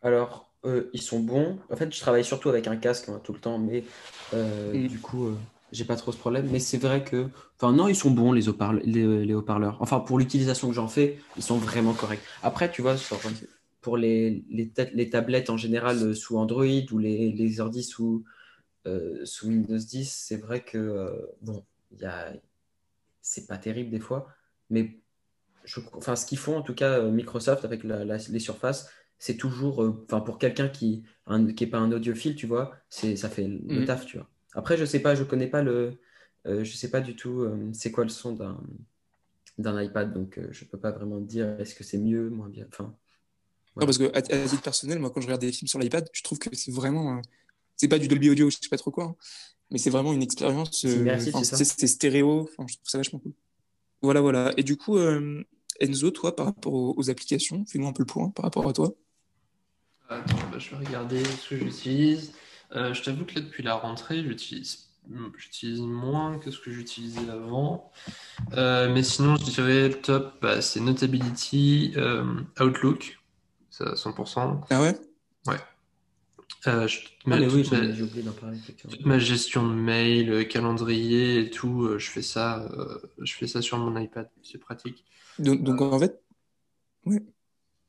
Alors, 0.04 0.54
ils 0.94 1.02
sont 1.02 1.22
bons. 1.22 1.58
En 1.72 1.76
fait, 1.76 1.92
je 1.92 2.00
travaille 2.00 2.24
surtout 2.24 2.50
avec 2.50 2.68
un 2.68 2.76
casque 2.78 3.10
hein, 3.10 3.20
tout 3.24 3.34
le 3.34 3.40
temps, 3.40 3.58
mais 3.58 3.84
mm. 4.32 4.88
du 4.88 5.00
coup, 5.00 5.36
j'ai 5.72 5.86
pas 5.86 5.96
trop 5.96 6.12
ce 6.12 6.18
problème. 6.18 6.48
Mais 6.52 6.60
c'est 6.60 6.78
vrai 6.78 7.04
que. 7.04 7.30
Enfin, 7.58 7.74
non, 7.74 7.88
ils 7.88 7.96
sont 7.96 8.12
bons, 8.12 8.32
les 8.32 8.48
haut-parleurs. 8.48 8.84
Les, 8.86 9.34
haut-parleurs. 9.34 9.78
Enfin, 9.80 10.00
pour 10.00 10.20
l'utilisation 10.20 10.68
que 10.68 10.76
j'en 10.76 10.88
fais, 10.88 11.18
ils 11.36 11.44
sont 11.44 11.58
vraiment 11.58 11.94
corrects. 11.94 12.22
Après, 12.44 12.70
tu 12.70 12.84
vois, 12.84 12.96
pour 13.82 13.98
les, 13.98 14.44
les, 14.50 14.72
les, 14.94 15.10
tablettes 15.10 15.50
en 15.50 15.58
général 15.58 15.98
euh, 16.04 16.14
sous 16.14 16.38
Android 16.38 16.66
ou 16.92 16.98
les, 16.98 17.32
les 17.32 17.60
ordi 17.62 17.84
sous, 17.84 18.26
euh, 18.88 19.26
sous 19.26 19.48
Windows 19.48 19.78
10, 19.78 20.10
c'est 20.12 20.38
vrai 20.38 20.62
que, 20.62 20.78
euh, 20.78 21.12
bon, 21.42 21.64
y 21.98 22.06
a... 22.06 22.34
c'est 23.22 23.48
pas 23.48 23.58
terrible 23.58 23.90
des 23.90 24.00
fois. 24.00 24.28
Mais 24.70 25.00
je... 25.66 25.80
enfin, 25.94 26.16
ce 26.16 26.26
qu'ils 26.26 26.38
font, 26.38 26.58
en 26.58 26.62
tout 26.62 26.76
cas, 26.76 27.02
Microsoft 27.02 27.66
avec 27.66 27.84
la, 27.84 28.04
les 28.04 28.40
surfaces, 28.40 28.90
c'est 29.18 29.38
toujours. 29.38 29.80
Enfin, 30.06 30.22
pour 30.22 30.40
quelqu'un 30.40 30.70
qui 30.70 31.04
n'est 31.30 31.54
qui 31.54 31.68
pas 31.68 31.80
un 31.80 31.92
audiophile, 31.92 32.36
tu 32.36 32.48
vois, 32.48 32.76
ça 32.90 33.30
fait 33.30 33.48
le 33.48 33.82
mm. 33.82 33.86
taf, 33.86 34.06
tu 34.06 34.18
vois. 34.18 34.30
Après, 34.54 34.78
je 34.78 34.86
sais 34.86 35.00
pas, 35.00 35.16
je 35.16 35.24
connais 35.24 35.48
pas 35.48 35.62
le, 35.62 36.00
euh, 36.46 36.64
je 36.64 36.76
sais 36.76 36.90
pas 36.90 37.02
du 37.02 37.16
tout 37.16 37.42
euh, 37.42 37.70
c'est 37.74 37.92
quoi 37.92 38.04
le 38.04 38.10
son 38.10 38.34
d'un 38.34 38.60
d'un 39.58 39.82
iPad, 39.82 40.14
donc 40.14 40.38
euh, 40.38 40.48
je 40.52 40.64
peux 40.64 40.80
pas 40.80 40.92
vraiment 40.92 41.20
dire 41.20 41.60
est-ce 41.60 41.76
que 41.76 41.84
c'est 41.84 41.98
mieux, 41.98 42.30
moins 42.30 42.48
bien. 42.48 42.66
Enfin, 42.70 42.96
non, 43.76 43.86
parce 43.86 43.98
que 43.98 44.12
à, 44.16 44.22
titre 44.22 44.62
personnel, 44.62 45.00
moi, 45.00 45.10
quand 45.10 45.22
je 45.22 45.28
regarde 45.28 45.42
des 45.42 45.52
films 45.52 45.68
sur 45.68 45.80
l'iPad, 45.80 46.10
je 46.12 46.24
trouve 46.24 46.40
que 46.40 46.50
c'est 46.54 46.72
vraiment, 46.72 47.22
c'est 47.76 47.88
pas 47.88 48.00
du 48.00 48.08
Dolby 48.08 48.30
Audio, 48.30 48.50
je 48.50 48.58
sais 48.62 48.70
pas 48.70 48.78
trop 48.78 48.92
quoi, 48.92 49.06
hein, 49.06 49.16
mais 49.72 49.78
c'est 49.78 49.90
vraiment 49.90 50.14
une 50.14 50.24
expérience. 50.24 50.86
c'est 50.86 51.88
stéréo. 51.88 52.50
Enfin, 52.52 52.66
je 52.68 52.76
trouve 52.76 52.90
ça 52.90 52.98
vachement 52.98 53.20
cool. 53.20 53.34
Voilà, 54.02 54.22
voilà. 54.22 54.54
Et 54.58 54.64
du 54.64 54.78
coup, 54.78 54.98
Enzo, 55.80 56.12
toi, 56.12 56.36
par 56.36 56.48
rapport 56.48 56.74
aux, 56.74 57.10
applications, 57.10 57.66
fais-nous 57.66 57.88
un 57.88 57.94
peu 57.94 58.04
le 58.04 58.08
point 58.08 58.30
par 58.30 58.44
rapport 58.44 58.68
à 58.68 58.74
toi. 58.74 58.94
Attends, 60.10 60.38
bah, 60.52 60.58
je 60.58 60.72
vais 60.72 60.86
regarder 60.86 61.24
ce 61.24 61.50
que 61.50 61.58
j'utilise. 61.58 62.34
Euh, 62.76 62.94
je 62.94 63.04
t'avoue 63.04 63.26
que 63.26 63.36
là, 63.36 63.42
depuis 63.42 63.64
la 63.64 63.76
rentrée, 63.76 64.24
j'utilise 64.24 64.86
j'utilise 65.38 65.82
moins 65.82 66.38
que 66.38 66.52
ce 66.52 66.60
que 66.60 66.72
j'utilisais 66.72 67.30
avant. 67.32 67.92
Euh, 68.54 68.94
mais 68.94 69.02
sinon, 69.02 69.38
je 69.38 69.46
dirais 69.46 69.90
le 69.90 69.96
top, 69.96 70.36
bah, 70.42 70.62
c'est 70.62 70.80
Notability, 70.80 71.94
euh, 71.98 72.42
Outlook, 72.60 73.19
à 73.82 73.94
100%. 73.94 74.62
Ah 74.70 74.82
ouais? 74.82 74.96
Ouais. 75.48 75.58
ah, 76.66 76.86
mais 77.26 77.48
oui, 77.48 77.64
j'ai 77.64 78.04
oublié 78.04 78.24
d'en 78.24 78.32
parler. 78.34 78.58
Toute 78.78 79.06
ma 79.06 79.20
gestion 79.20 79.68
de 79.68 79.74
mail, 79.74 80.48
calendrier 80.48 81.40
et 81.40 81.50
tout, 81.50 81.98
je 81.98 82.10
fais 82.10 82.22
ça, 82.22 82.70
je 83.20 83.34
fais 83.34 83.48
ça 83.48 83.62
sur 83.62 83.78
mon 83.78 84.00
iPad, 84.00 84.30
c'est 84.44 84.58
pratique. 84.58 85.06
Donc, 85.40 85.64
donc 85.64 85.82
en 85.82 86.00
fait, 86.00 86.22
ouais. 87.06 87.24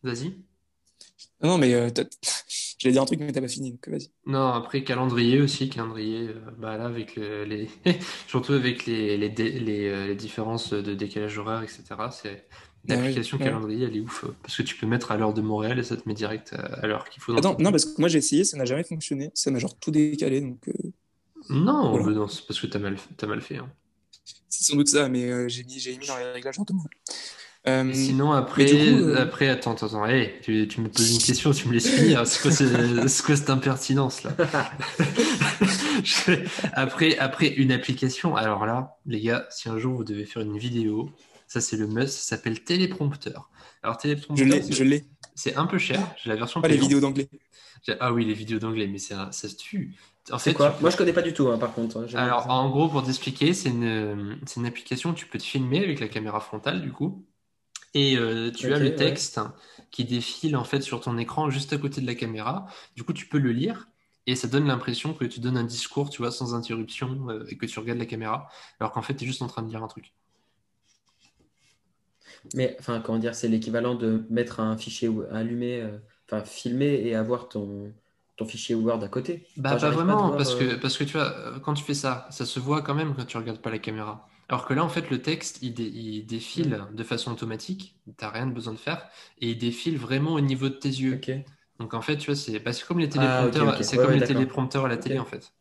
Vas-y. 0.02 0.34
Non, 1.42 1.58
mais 1.58 1.74
euh, 1.74 1.88
j'allais 2.78 2.92
dire 2.92 3.02
un 3.02 3.06
truc, 3.06 3.20
mais 3.20 3.32
t'as 3.32 3.40
pas 3.40 3.48
fini, 3.48 3.72
donc 3.72 3.88
vas-y. 3.88 4.10
Non, 4.26 4.48
après 4.48 4.84
calendrier 4.84 5.40
aussi, 5.40 5.68
calendrier, 5.68 6.28
euh, 6.28 6.50
bah 6.58 6.76
là, 6.76 6.86
avec 6.86 7.16
les, 7.16 7.68
surtout 8.28 8.52
avec 8.52 8.86
les, 8.86 9.16
les, 9.16 9.28
les, 9.28 9.88
euh, 9.88 10.06
les, 10.08 10.14
différences 10.14 10.72
de 10.72 10.94
décalage 10.94 11.38
horaire, 11.38 11.62
etc. 11.62 11.82
C'est 12.10 12.46
l'application 12.86 13.38
calendrier, 13.38 13.86
elle 13.86 13.96
est 13.96 14.00
ouf 14.00 14.24
parce 14.42 14.56
que 14.56 14.62
tu 14.62 14.76
peux 14.76 14.86
mettre 14.86 15.12
à 15.12 15.16
l'heure 15.16 15.34
de 15.34 15.40
Montréal 15.40 15.78
et 15.78 15.82
ça 15.82 15.96
te 15.96 16.08
met 16.08 16.14
direct 16.14 16.54
à, 16.54 16.86
l'heure 16.86 17.08
qu'il 17.08 17.22
faut. 17.22 17.36
Attends, 17.36 17.56
non, 17.58 17.70
parce 17.70 17.84
que 17.84 18.00
moi 18.00 18.08
j'ai 18.08 18.18
essayé, 18.18 18.44
ça 18.44 18.56
n'a 18.56 18.64
jamais 18.64 18.84
fonctionné, 18.84 19.30
ça 19.34 19.50
m'a 19.50 19.58
genre 19.58 19.76
tout 19.78 19.90
décalé, 19.90 20.40
donc. 20.40 20.58
Non, 21.48 21.98
non 22.10 22.28
c'est 22.28 22.46
parce 22.46 22.60
que 22.60 22.66
t'as 22.66 22.78
mal, 22.78 22.96
as 23.20 23.26
mal 23.26 23.40
fait. 23.40 23.58
Hein. 23.58 23.68
C'est 24.48 24.64
sans 24.64 24.76
doute 24.76 24.88
ça, 24.88 25.08
mais 25.08 25.48
j'ai 25.48 25.64
mis, 25.64 25.74
mis 25.98 26.06
dans 26.06 26.16
les 26.18 26.32
réglages 26.32 26.58
de 26.58 26.64
euh, 27.68 27.92
sinon, 27.92 28.32
après, 28.32 28.72
euh, 28.72 29.20
après, 29.20 29.48
attends, 29.48 29.74
attends, 29.74 30.06
hey, 30.06 30.32
tu, 30.40 30.66
tu, 30.66 30.80
me 30.80 30.88
poses 30.88 31.12
une 31.12 31.20
question, 31.20 31.50
tu 31.50 31.68
me 31.68 31.74
laisses 31.74 31.90
finir. 31.90 32.26
C'est 32.26 32.40
quoi, 32.40 32.50
quoi, 33.26 33.36
cette 33.36 33.50
impertinence 33.50 34.22
là? 34.22 34.34
Après, 36.72 37.18
après, 37.18 37.48
une 37.48 37.72
application. 37.72 38.34
Alors 38.34 38.64
là, 38.64 38.96
les 39.04 39.20
gars, 39.20 39.46
si 39.50 39.68
un 39.68 39.76
jour 39.76 39.96
vous 39.96 40.04
devez 40.04 40.24
faire 40.24 40.40
une 40.40 40.56
vidéo, 40.56 41.10
ça 41.50 41.60
c'est 41.60 41.76
le 41.76 41.88
must, 41.88 42.14
ça 42.14 42.36
s'appelle 42.36 42.62
téléprompteur. 42.62 43.50
Alors, 43.82 43.96
téléprompteur, 43.98 44.46
je 44.70 44.84
l'ai. 44.84 45.04
C'est 45.34 45.56
un 45.56 45.66
peu 45.66 45.78
cher. 45.78 46.00
J'ai 46.22 46.30
la 46.30 46.36
version. 46.36 46.60
Pas 46.60 46.68
les 46.68 46.76
vidéos 46.76 47.00
d'anglais. 47.00 47.28
Ah 47.98 48.12
oui, 48.12 48.24
les 48.24 48.34
vidéos 48.34 48.58
d'anglais, 48.60 48.86
mais 48.86 48.98
ça 48.98 49.32
se 49.32 49.48
tue. 49.48 49.96
En 50.30 50.38
fait, 50.38 50.54
quoi 50.54 50.76
Moi, 50.80 50.90
je 50.90 50.96
connais 50.96 51.12
pas 51.12 51.22
du 51.22 51.32
tout, 51.32 51.48
hein, 51.48 51.58
par 51.58 51.72
contre. 51.74 51.96
Hein, 51.96 52.06
Alors, 52.14 52.48
en 52.50 52.70
gros, 52.70 52.88
pour 52.88 53.02
t'expliquer, 53.02 53.52
c'est 53.52 53.70
une, 53.70 54.38
une 54.56 54.66
application 54.66 55.10
où 55.10 55.14
tu 55.14 55.26
peux 55.26 55.38
te 55.38 55.42
filmer 55.42 55.82
avec 55.82 55.98
la 55.98 56.08
caméra 56.08 56.40
frontale, 56.40 56.82
du 56.82 56.92
coup 56.92 57.26
Et 57.94 58.16
euh, 58.16 58.52
tu 58.52 58.72
as 58.72 58.78
le 58.78 58.90
ouais. 58.90 58.94
texte 58.94 59.40
qui 59.90 60.04
défile 60.04 60.56
en 60.56 60.64
fait 60.64 60.82
sur 60.82 61.00
ton 61.00 61.18
écran 61.18 61.50
juste 61.50 61.72
à 61.72 61.78
côté 61.78 62.00
de 62.00 62.06
la 62.06 62.14
caméra. 62.14 62.66
Du 62.96 63.02
coup, 63.04 63.12
tu 63.12 63.26
peux 63.26 63.38
le 63.38 63.52
lire 63.52 63.88
et 64.26 64.36
ça 64.36 64.48
donne 64.48 64.66
l'impression 64.66 65.14
que 65.14 65.24
tu 65.24 65.40
donnes 65.40 65.56
un 65.56 65.64
discours, 65.64 66.10
tu 66.10 66.18
vois, 66.22 66.30
sans 66.30 66.54
interruption 66.54 67.28
euh, 67.30 67.44
et 67.48 67.56
que 67.56 67.66
tu 67.66 67.78
regardes 67.80 67.98
la 67.98 68.06
caméra, 68.06 68.48
alors 68.78 68.92
qu'en 68.92 69.02
fait, 69.02 69.16
tu 69.16 69.24
es 69.24 69.26
juste 69.26 69.42
en 69.42 69.48
train 69.48 69.62
de 69.62 69.68
lire 69.70 69.82
un 69.82 69.88
truc. 69.88 70.14
Mais 72.54 72.76
enfin, 72.80 73.00
comment 73.00 73.18
dire, 73.18 73.34
c'est 73.34 73.48
l'équivalent 73.48 73.94
de 73.94 74.24
mettre 74.30 74.60
un 74.60 74.76
fichier 74.76 75.10
allumé, 75.30 75.80
euh, 75.82 75.98
enfin 76.26 76.44
filmer 76.44 76.94
et 77.06 77.14
avoir 77.14 77.48
ton, 77.48 77.92
ton 78.36 78.44
fichier 78.46 78.74
Word 78.74 79.02
à 79.04 79.08
côté. 79.08 79.46
Bah, 79.56 79.74
Enfin, 79.74 79.78
pas 79.78 79.90
vraiment, 79.90 80.28
voir, 80.28 80.36
parce 80.36 80.54
que, 80.54 80.64
euh, 80.64 80.78
parce 80.80 80.96
que 80.96 81.04
tu 81.04 81.12
vois, 81.14 81.32
euh, 81.36 81.58
quand 81.60 81.74
tu 81.74 81.84
fais 81.84 81.94
ça, 81.94 82.26
ça 82.30 82.46
se 82.46 82.60
voit 82.60 82.82
quand 82.82 82.94
même 82.94 83.14
quand 83.14 83.24
tu 83.24 83.36
regardes 83.36 83.60
pas 83.60 83.70
la 83.70 83.78
caméra. 83.78 84.28
Alors 84.48 84.66
que 84.66 84.74
là, 84.74 84.84
en 84.84 84.88
fait, 84.88 85.10
le 85.10 85.20
texte, 85.22 85.58
il, 85.62 85.74
dé- 85.74 85.84
il 85.84 86.26
défile 86.26 86.84
Mm. 86.92 86.94
de 86.96 87.04
façon 87.04 87.32
automatique, 87.32 87.96
t'as 88.16 88.30
rien 88.30 88.46
de 88.46 88.52
besoin 88.52 88.72
de 88.72 88.78
faire, 88.78 89.08
et 89.40 89.50
il 89.50 89.58
défile 89.58 89.98
vraiment 89.98 90.34
au 90.34 90.40
niveau 90.40 90.68
de 90.68 90.74
tes 90.74 90.88
yeux. 90.88 91.20
Donc 91.78 91.94
en 91.94 92.00
fait, 92.02 92.16
tu 92.16 92.26
vois, 92.26 92.36
c'est 92.36 92.58
bah, 92.60 92.72
c'est 92.72 92.84
comme 92.86 92.98
les 92.98 93.08
Ah, 93.16 93.48
téléprompteurs, 93.48 93.84
c'est 93.84 93.96
Ouais, 93.96 94.02
comme 94.02 94.10
ouais, 94.10 94.14
les 94.14 94.20
d'accord. 94.20 94.36
téléprompteurs 94.36 94.84
à 94.84 94.88
la 94.88 94.96
télé, 94.96 95.18
en 95.18 95.24
fait. 95.24 95.52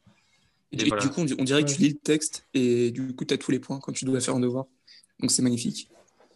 Et 0.72 0.78
Et 0.78 0.84
du, 0.84 0.90
voilà. 0.90 1.04
du 1.04 1.10
coup, 1.10 1.22
on, 1.22 1.44
dirait 1.44 1.66
que 1.66 1.72
tu 1.72 1.82
lis 1.82 1.90
le 1.90 2.00
texte 2.00 2.48
et 2.54 2.92
du 2.92 3.16
coup, 3.16 3.26
tu 3.26 3.34
as 3.34 3.38
tous 3.38 3.52
les 3.52 3.60
points 3.60 3.80
quand 3.80 3.92
tu 3.92 4.06
dois 4.06 4.20
faire 4.22 4.36
un 4.36 4.40
devoir. 4.40 4.66
Donc, 5.20 5.32
c'est 5.32 5.42
magnifique. 5.42 5.90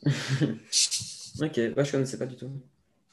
Ok, 1.41 1.59
bah, 1.75 1.83
je 1.83 1.91
connaissais 1.91 2.17
pas 2.17 2.25
du 2.25 2.35
tout. 2.35 2.45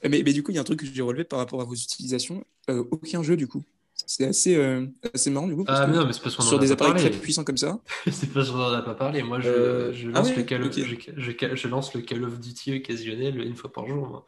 Euh, 0.05 0.09
Mais, 0.11 0.22
mais 0.24 0.33
du 0.33 0.42
coup, 0.42 0.50
il 0.50 0.55
y 0.55 0.59
a 0.59 0.61
un 0.61 0.64
truc 0.64 0.81
que 0.81 0.87
j'ai 0.87 1.03
relevé 1.03 1.24
par 1.24 1.38
rapport 1.38 1.61
à 1.61 1.64
vos 1.64 1.74
utilisations. 1.74 2.44
Euh, 2.68 2.85
aucun 2.90 3.22
jeu, 3.22 3.37
du 3.37 3.46
coup. 3.46 3.62
C'est 4.07 4.24
assez, 4.26 4.57
euh, 4.57 4.87
assez 5.12 5.31
marrant, 5.31 5.46
du 5.46 5.55
coup, 5.55 5.64
parce 5.64 5.81
Ah, 5.81 5.87
que 5.87 5.90
non, 5.92 6.07
mais 6.07 6.12
c'est 6.12 6.22
parce 6.22 6.35
qu'on 6.37 6.42
sur 6.42 6.59
des 6.59 6.72
appareils 6.72 6.94
parlé. 6.94 7.11
très 7.11 7.20
puissants 7.20 7.44
comme 7.44 7.59
ça, 7.59 7.79
C'est 8.11 8.33
parce 8.33 8.50
qu'on 8.50 8.59
en 8.62 8.72
a 8.72 8.83
pas 8.83 8.94
parlé. 8.94 9.22
Moi, 9.22 9.40
je, 9.40 9.48
Euh, 9.48 9.92
je 9.92 10.09
ah 10.09 10.12
lance 10.12 10.29
oui, 10.31 10.37
le 10.37 10.42
Call 10.44 10.62
of, 10.62 10.68
ok. 10.68 10.85
je, 10.85 10.94
je- 11.16 11.57
je 11.57 11.68
lance 11.68 11.94
le 11.94 12.00
Call 12.00 12.24
of 12.24 12.40
Duty 12.40 12.76
occasionnel 12.76 13.38
une 13.40 13.57
fois 13.57 13.70
par 13.70 13.87
jour. 13.87 14.09
moi. 14.09 14.26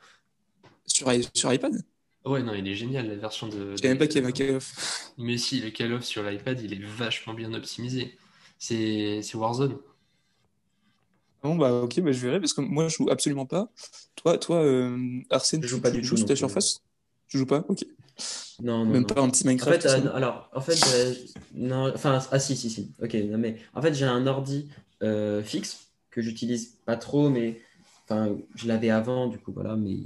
sur, 0.87 1.53
iPad, 1.53 1.83
Ouais, 2.25 2.43
non, 2.43 2.55
il 2.55 2.69
est 2.69 2.75
génial, 2.75 3.09
la 3.09 3.17
version 3.17 3.49
de... 3.49 3.73
je 3.73 3.77
savais 3.77 3.89
même 3.89 3.99
pas 3.99 4.07
qu'il 4.07 4.17
y 4.17 4.19
avait 4.19 4.29
un 4.29 4.33
Call 4.33 4.57
of. 4.57 5.13
Mais 5.19 5.39
si, 5.39 5.61
le 5.61 5.71
Call 5.71 5.93
of 5.95 6.05
sur 6.05 6.23
l'iPad, 6.23 6.61
il 6.61 6.73
est 6.75 6.85
vachement 6.85 7.35
bien 7.35 7.53
optimisé. 7.55 8.17
C'est 8.59 9.23
Warzone. 9.35 9.79
Bon, 11.43 11.57
bah, 11.57 11.73
ok, 11.83 12.01
bah, 12.01 12.13
je 12.13 12.21
verrai, 12.27 12.41
parce 12.41 12.53
que 12.55 12.61
moi, 12.61 12.89
je 12.89 12.95
joue 12.97 13.11
absolument 13.11 13.47
pas. 13.47 13.69
Toi, 14.17 14.39
toi 14.39 14.63
euh, 14.63 15.21
Arsène, 15.31 15.63
Je 15.63 15.67
tu, 15.67 15.75
joue 15.75 15.81
pas 15.81 15.91
du 15.91 16.05
joues 16.05 16.05
tout 16.05 16.17
sur 16.17 16.27
non 16.27 16.29
ta 16.29 16.37
plus. 16.37 16.37
surface? 16.37 16.83
Tu 17.29 17.39
joues 17.39 17.47
pas? 17.47 17.65
Ok. 17.69 17.85
Non, 18.59 18.85
non, 18.87 18.97
Même 18.97 19.01
non. 19.01 19.15
pas 19.15 19.21
un 19.23 19.31
petit 19.31 19.47
En 19.61 19.67
Minecraft, 19.67 19.67
fait, 19.67 19.87
tout 19.87 19.87
euh, 19.87 20.13
alors, 20.15 20.51
en 20.55 20.61
fait, 20.61 20.87
euh, 20.87 21.15
non, 21.55 21.93
enfin, 21.95 22.21
ah 22.31 22.39
si, 22.39 22.57
si, 22.57 22.71
si. 22.71 22.95
Ok, 23.03 23.15
non, 23.15 23.39
mais 23.39 23.57
en 23.75 23.83
fait, 23.83 23.95
j'ai 23.95 24.05
un 24.05 24.27
ordi 24.27 24.71
euh, 25.03 25.43
fixe 25.43 25.93
que 26.11 26.21
j'utilise 26.23 26.79
pas 26.85 26.97
trop, 26.97 27.29
mais 27.31 27.61
enfin, 28.09 28.37
je 28.55 28.69
l'avais 28.69 28.91
avant, 28.91 29.27
du 29.29 29.39
coup, 29.39 29.53
voilà. 29.53 29.77
Mais 29.77 29.97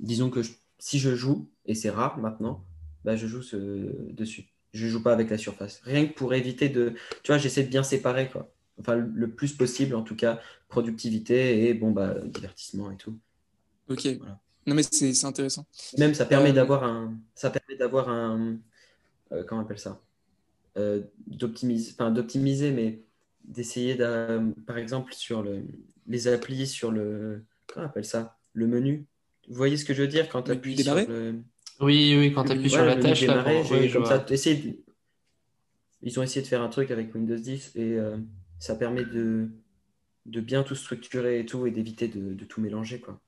disons 0.00 0.30
que 0.30 0.42
je- 0.42 0.52
si 0.78 0.98
je 0.98 1.14
joue, 1.14 1.50
et 1.66 1.74
c'est 1.74 1.90
rare 1.90 2.18
maintenant, 2.18 2.64
bah, 3.04 3.16
je 3.16 3.26
joue 3.26 3.42
ce, 3.42 3.56
dessus. 4.12 4.46
Je 4.72 4.86
joue 4.88 5.02
pas 5.02 5.12
avec 5.12 5.30
la 5.30 5.38
surface. 5.38 5.80
Rien 5.84 6.06
que 6.06 6.12
pour 6.14 6.34
éviter 6.34 6.68
de, 6.68 6.94
tu 7.22 7.32
vois, 7.32 7.38
j'essaie 7.38 7.64
de 7.64 7.68
bien 7.70 7.82
séparer, 7.82 8.28
quoi. 8.30 8.50
Enfin, 8.78 8.96
le, 8.96 9.30
plus 9.30 9.52
possible, 9.54 9.94
en 9.94 10.02
tout 10.02 10.16
cas, 10.16 10.40
productivité 10.68 11.68
et 11.68 11.74
bon, 11.74 11.90
bah, 11.92 12.14
divertissement 12.24 12.90
et 12.90 12.96
tout. 12.96 13.18
Ok. 13.88 14.06
Voilà. 14.18 14.38
Non, 14.66 14.74
mais 14.74 14.82
c'est 14.82 15.14
c'est 15.14 15.26
intéressant. 15.26 15.64
Même 15.96 16.12
ça 16.14 16.26
permet 16.26 16.50
Euh, 16.50 16.54
d'avoir 16.54 16.84
un, 16.84 17.16
ça 17.34 17.50
permet 17.50 17.76
d'avoir 17.78 18.08
un, 18.08 18.56
euh, 19.32 19.44
comment 19.44 19.60
on 19.60 19.64
appelle 19.64 19.78
ça, 19.78 20.00
Euh, 20.76 21.02
d'optimiser, 21.26 21.92
enfin 21.94 22.10
d'optimiser, 22.10 22.70
mais 22.70 23.00
d'essayer 23.44 23.96
par 24.66 24.76
exemple 24.76 25.14
sur 25.14 25.42
le, 25.42 25.62
les 26.06 26.28
applis 26.28 26.66
sur 26.66 26.90
le, 26.90 27.44
comment 27.66 27.86
on 27.86 27.88
appelle 27.88 28.04
ça, 28.04 28.36
le 28.52 28.66
menu. 28.66 29.06
Vous 29.48 29.54
voyez 29.54 29.76
ce 29.78 29.84
que 29.86 29.94
je 29.94 30.02
veux 30.02 30.08
dire 30.08 30.28
quand 30.28 30.42
tu 30.42 30.50
appuies 30.50 30.72
menu 30.74 30.82
sur 30.82 30.94
le, 30.96 31.36
Oui, 31.80 32.14
oui, 32.18 32.32
quand 32.34 32.44
tu 32.44 32.52
appuies 32.52 32.68
sur 32.68 32.84
la 32.84 32.96
tâche, 32.96 33.22
là, 33.22 33.34
démarrer, 33.34 33.62
pour- 33.62 33.92
comme 33.92 34.04
ça, 34.04 34.18
de- 34.18 34.76
ils 36.02 36.18
ont 36.20 36.22
essayé 36.22 36.42
de 36.42 36.46
faire 36.48 36.60
un 36.62 36.68
truc 36.68 36.90
avec 36.90 37.14
Windows 37.14 37.36
10 37.36 37.72
et 37.76 37.94
euh, 37.94 38.16
ça 38.58 38.74
permet 38.74 39.04
de, 39.04 39.48
de 40.26 40.40
bien 40.40 40.62
tout 40.62 40.74
structurer 40.74 41.40
et 41.40 41.46
tout 41.46 41.66
et 41.66 41.70
d'éviter 41.70 42.08
de, 42.08 42.34
de 42.34 42.44
tout 42.44 42.60
mélanger, 42.60 43.00
quoi. 43.00 43.20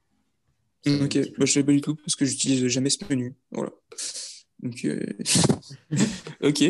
Ok, 0.87 1.19
bah, 1.37 1.45
je 1.45 1.53
savais 1.53 1.67
pas 1.67 1.73
du 1.73 1.81
tout 1.81 1.97
parce 1.97 2.17
que 2.17 2.25
j'utilise 2.25 2.67
jamais 2.69 2.91
ce 2.91 2.99
menu. 3.11 3.35
Voilà. 3.51 3.73
Donc, 4.61 4.85
euh, 4.85 5.05
ok. 6.43 6.65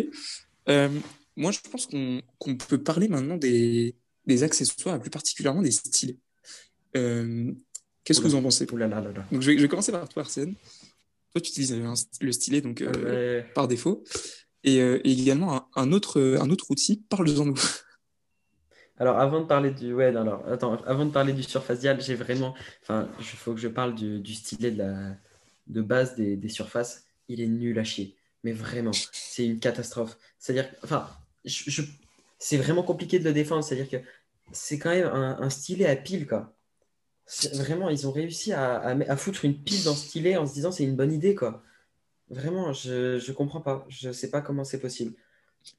Euh, 0.68 0.88
moi, 1.36 1.52
je 1.52 1.58
pense 1.70 1.86
qu'on 1.86 2.56
peut 2.56 2.82
parler 2.82 3.08
maintenant 3.08 3.36
des, 3.36 3.94
des 4.26 4.42
accessoires 4.42 5.00
plus 5.00 5.10
particulièrement 5.10 5.62
des 5.62 5.70
stylets. 5.70 6.16
Euh, 6.96 7.52
Qu'est-ce 8.02 8.20
que 8.20 8.26
vous 8.26 8.34
en 8.34 8.42
pensez? 8.42 8.66
Là 8.66 8.88
là 8.88 9.00
là 9.00 9.12
là. 9.12 9.26
Donc, 9.30 9.42
je 9.42 9.50
vais, 9.50 9.56
je 9.56 9.62
vais 9.62 9.68
commencer 9.68 9.92
par 9.92 10.08
toi, 10.08 10.22
Arsène. 10.22 10.54
Toi, 11.32 11.42
tu 11.42 11.50
utilises 11.50 11.74
un 11.74 11.92
le 12.20 12.32
stylet 12.32 12.62
donc, 12.62 12.82
par 13.54 13.68
défaut 13.68 14.02
et, 14.64 14.76
et 14.76 15.12
également 15.12 15.54
un, 15.54 15.66
un 15.76 15.92
autre, 15.92 16.38
un 16.40 16.48
autre 16.48 16.70
outil. 16.70 17.04
Parle-en 17.08 17.44
nous. 17.44 17.60
Alors, 18.98 19.18
avant 19.18 19.40
de 19.40 19.46
parler 19.46 19.70
du. 19.70 19.94
Ouais, 19.94 20.10
non, 20.10 20.22
alors, 20.22 20.48
attends, 20.48 20.74
avant 20.84 21.06
de 21.06 21.12
parler 21.12 21.32
du 21.32 21.42
Surface 21.42 21.80
Dial, 21.80 22.00
j'ai 22.00 22.14
vraiment. 22.14 22.54
Enfin, 22.82 23.08
il 23.18 23.24
faut 23.24 23.54
que 23.54 23.60
je 23.60 23.68
parle 23.68 23.94
du, 23.94 24.34
stylet 24.34 24.72
de, 24.72 24.78
la, 24.78 25.16
de 25.68 25.82
base 25.82 26.16
des, 26.16 26.36
des 26.36 26.48
surfaces. 26.48 27.06
Il 27.28 27.40
est 27.40 27.46
nul 27.46 27.78
à 27.78 27.84
chier. 27.84 28.16
Mais 28.44 28.52
vraiment, 28.52 28.92
c'est 29.12 29.46
une 29.46 29.60
catastrophe. 29.60 30.16
C'est-à-dire. 30.38 30.68
Enfin, 30.82 31.08
je, 31.44 31.82
c'est 32.38 32.56
vraiment 32.56 32.82
compliqué 32.82 33.18
de 33.18 33.24
le 33.24 33.32
défendre. 33.32 33.62
C'est-à-dire 33.62 33.88
que 33.88 34.04
c'est 34.52 34.78
quand 34.78 34.90
même 34.90 35.06
un, 35.06 35.50
stylet 35.50 35.86
à 35.86 35.96
pile, 35.96 36.26
quoi. 36.26 36.54
Vraiment, 37.54 37.90
ils 37.90 38.06
ont 38.08 38.12
réussi 38.12 38.52
à, 38.52 38.78
à, 38.80 39.16
foutre 39.16 39.44
une 39.44 39.62
pile 39.62 39.84
dans 39.84 39.94
ce 39.94 40.08
stylet 40.08 40.36
en 40.36 40.46
se 40.46 40.54
disant 40.54 40.72
c'est 40.72 40.84
une 40.84 40.96
bonne 40.96 41.12
idée, 41.12 41.34
quoi. 41.34 41.62
Vraiment, 42.30 42.72
je, 42.72 43.18
je 43.18 43.32
comprends 43.32 43.60
pas. 43.60 43.86
Je 43.88 44.10
sais 44.10 44.30
pas 44.30 44.40
comment 44.40 44.64
c'est 44.64 44.80
possible. 44.80 45.14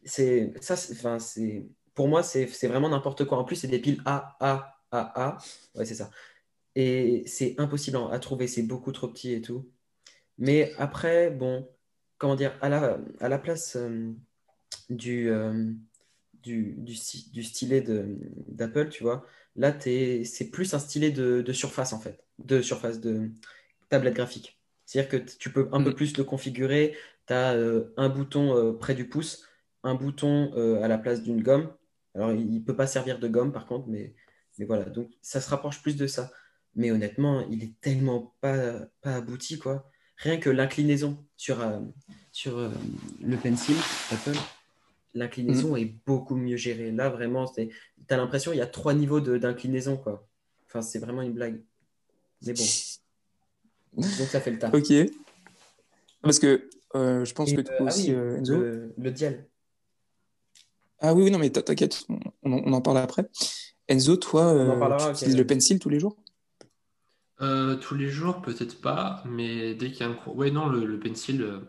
C'est 0.05 0.53
ça, 0.61 0.75
enfin, 0.91 1.19
c'est 1.19 1.65
pour 1.99 2.07
moi, 2.07 2.23
c'est 2.23 2.45
vraiment 2.69 2.87
n'importe 2.87 3.25
quoi. 3.25 3.37
En 3.39 3.43
plus, 3.43 3.57
c'est 3.57 3.67
des 3.67 3.79
piles 3.79 4.01
A, 4.05 4.37
A, 4.39 4.79
A, 4.93 5.21
A. 5.21 5.37
Ouais, 5.75 5.83
c'est 5.83 5.95
ça. 5.95 6.09
Et 6.75 7.23
c'est 7.27 7.55
impossible 7.59 7.97
à 8.11 8.19
trouver. 8.19 8.47
C'est 8.47 8.63
beaucoup 8.63 8.93
trop 8.93 9.09
petit 9.09 9.33
et 9.33 9.41
tout. 9.41 9.69
Mais 10.37 10.73
après, 10.77 11.31
bon, 11.31 11.69
comment 12.17 12.35
dire, 12.35 12.57
à 12.61 12.69
la, 12.69 12.99
à 13.19 13.29
la 13.29 13.39
place 13.39 13.75
euh, 13.77 14.13
du, 14.89 15.29
euh, 15.29 15.71
du, 16.43 16.75
du, 16.77 16.93
sti- 16.93 17.31
du 17.31 17.43
stylet 17.43 17.81
de- 17.81 18.17
d'Apple, 18.47 18.89
tu 18.89 19.03
vois, 19.03 19.25
là, 19.55 19.71
t'es, 19.71 20.23
c'est 20.25 20.51
plus 20.51 20.73
un 20.73 20.79
stylet 20.79 21.11
de, 21.11 21.41
de 21.41 21.53
surface, 21.53 21.93
en 21.93 21.99
fait. 21.99 22.23
De 22.39 22.61
surface, 22.61 23.01
de 23.01 23.31
tablette 23.89 24.15
graphique. 24.15 24.59
C'est-à-dire 24.85 25.09
que 25.11 25.17
tu 25.37 25.51
peux 25.51 25.69
un 25.73 25.83
peu 25.83 25.91
Mm. 25.91 25.95
plus 25.95 26.17
le 26.17 26.23
configurer. 26.25 26.97
Tu 27.27 27.33
as 27.33 27.57
un 27.97 28.09
bouton 28.09 28.55
euh, 28.57 28.73
près 28.73 28.95
du 28.95 29.09
pouce, 29.09 29.47
un 29.83 29.95
bouton 29.95 30.51
euh, 30.55 30.81
à 30.83 30.87
la 30.87 30.97
place 30.99 31.23
d'une 31.23 31.43
gomme. 31.43 31.71
Alors, 32.15 32.31
il 32.31 32.49
ne 32.51 32.59
peut 32.59 32.75
pas 32.75 32.87
servir 32.87 33.19
de 33.19 33.27
gomme, 33.27 33.51
par 33.51 33.65
contre, 33.67 33.87
mais, 33.87 34.13
mais 34.57 34.65
voilà. 34.65 34.85
Donc, 34.85 35.09
ça 35.21 35.41
se 35.41 35.49
rapproche 35.49 35.81
plus 35.81 35.95
de 35.95 36.07
ça. 36.07 36.31
Mais 36.75 36.91
honnêtement, 36.91 37.45
il 37.49 37.63
est 37.63 37.73
tellement 37.81 38.35
pas, 38.41 38.79
pas 39.01 39.15
abouti, 39.15 39.57
quoi. 39.59 39.89
Rien 40.17 40.37
que 40.37 40.49
l'inclinaison 40.49 41.25
sur, 41.37 41.61
euh, 41.61 41.79
sur 42.31 42.57
euh, 42.57 42.69
le 43.21 43.37
pencil 43.37 43.75
Apple, 44.11 44.37
l'inclinaison 45.13 45.75
est 45.75 45.95
beaucoup 46.05 46.35
mieux 46.35 46.57
gérée. 46.57 46.91
Là, 46.91 47.09
vraiment, 47.09 47.45
tu 47.47 47.69
as 48.09 48.17
l'impression 48.17 48.51
qu'il 48.51 48.59
y 48.59 48.63
a 48.63 48.67
trois 48.67 48.93
niveaux 48.93 49.21
d'inclinaison, 49.21 49.97
quoi. 49.97 50.27
Enfin, 50.67 50.81
c'est 50.81 50.99
vraiment 50.99 51.21
une 51.21 51.33
blague. 51.33 51.61
Mais 52.45 52.53
bon, 52.53 54.01
que 54.01 54.07
ça 54.25 54.39
fait 54.41 54.51
le 54.51 54.59
taf. 54.59 54.73
Ok. 54.73 54.93
Parce 56.21 56.39
que 56.39 56.69
euh, 56.95 57.23
je 57.23 57.33
pense 57.33 57.51
Et, 57.51 57.55
que 57.55 57.61
toi 57.61 57.75
ah 57.79 57.83
aussi, 57.83 58.13
oui, 58.13 58.37
Enzo. 58.37 58.57
le, 58.59 58.93
le 58.97 59.11
dial. 59.11 59.47
Ah 61.01 61.13
oui, 61.13 61.23
oui, 61.23 61.31
non, 61.31 61.39
mais 61.39 61.49
t'in- 61.49 61.61
t'inquiète, 61.61 62.03
on, 62.09 62.19
on 62.43 62.73
en 62.73 62.81
parle 62.81 62.97
après. 62.97 63.29
Enzo, 63.89 64.17
toi, 64.17 64.47
On 64.63 64.69
en 64.69 64.77
euh, 64.77 64.77
parlera, 64.77 65.09
tu 65.09 65.11
ok. 65.11 65.23
utilises 65.23 65.37
le 65.37 65.45
pencil 65.47 65.79
tous 65.79 65.89
les 65.89 65.99
jours? 65.99 66.15
Euh, 67.41 67.77
tous 67.77 67.95
les 67.95 68.09
jours, 68.09 68.41
peut-être 68.41 68.81
pas, 68.81 69.23
mais 69.25 69.73
dès 69.73 69.91
qu'il 69.91 70.01
y 70.01 70.03
a 70.03 70.09
un 70.09 70.13
cours. 70.13 70.35
Ouais, 70.35 70.51
non, 70.51 70.67
le, 70.67 70.85
le 70.85 70.99
pencil. 70.99 71.41
euh, 71.41 71.59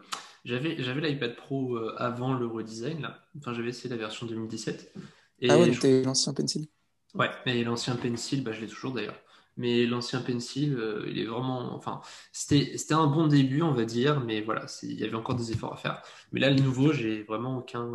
J'avais, 0.44 0.82
j'avais 0.82 1.00
l'iPad 1.02 1.36
Pro 1.36 1.76
euh, 1.76 1.94
avant 1.98 2.34
le 2.34 2.46
redesign, 2.46 3.02
là. 3.02 3.20
Enfin, 3.38 3.52
j'avais 3.54 3.68
essayé 3.68 3.88
la 3.90 3.96
version 3.96 4.26
2017. 4.26 4.92
Et 5.40 5.48
Ah 5.48 5.58
ouais, 5.58 5.66
je- 5.70 5.72
donc 5.72 5.80
t'es 5.80 6.02
l'ancien 6.02 6.32
pencil? 6.32 6.66
Ouais, 7.14 7.30
et 7.46 7.64
l'ancien 7.64 7.96
pencil, 7.96 8.44
bah, 8.44 8.52
je 8.52 8.60
l'ai 8.60 8.68
toujours 8.68 8.92
d'ailleurs. 8.92 9.20
Mais 9.56 9.84
l'ancien 9.86 10.20
pencil, 10.22 10.74
euh, 10.78 11.04
il 11.10 11.18
est 11.18 11.24
vraiment. 11.26 11.74
Enfin, 11.74 12.00
c'était, 12.32 12.76
c'était 12.78 12.94
un 12.94 13.06
bon 13.08 13.26
début, 13.26 13.62
on 13.62 13.72
va 13.72 13.84
dire, 13.84 14.20
mais 14.20 14.40
voilà, 14.40 14.66
c'est- 14.68 14.86
il 14.86 14.98
y 14.98 15.04
avait 15.04 15.16
encore 15.16 15.34
des 15.34 15.50
efforts 15.52 15.72
à 15.72 15.76
faire. 15.76 16.02
Mais 16.32 16.40
là, 16.40 16.50
le 16.50 16.60
nouveau, 16.60 16.92
j'ai 16.92 17.22
vraiment 17.24 17.58
aucun. 17.58 17.92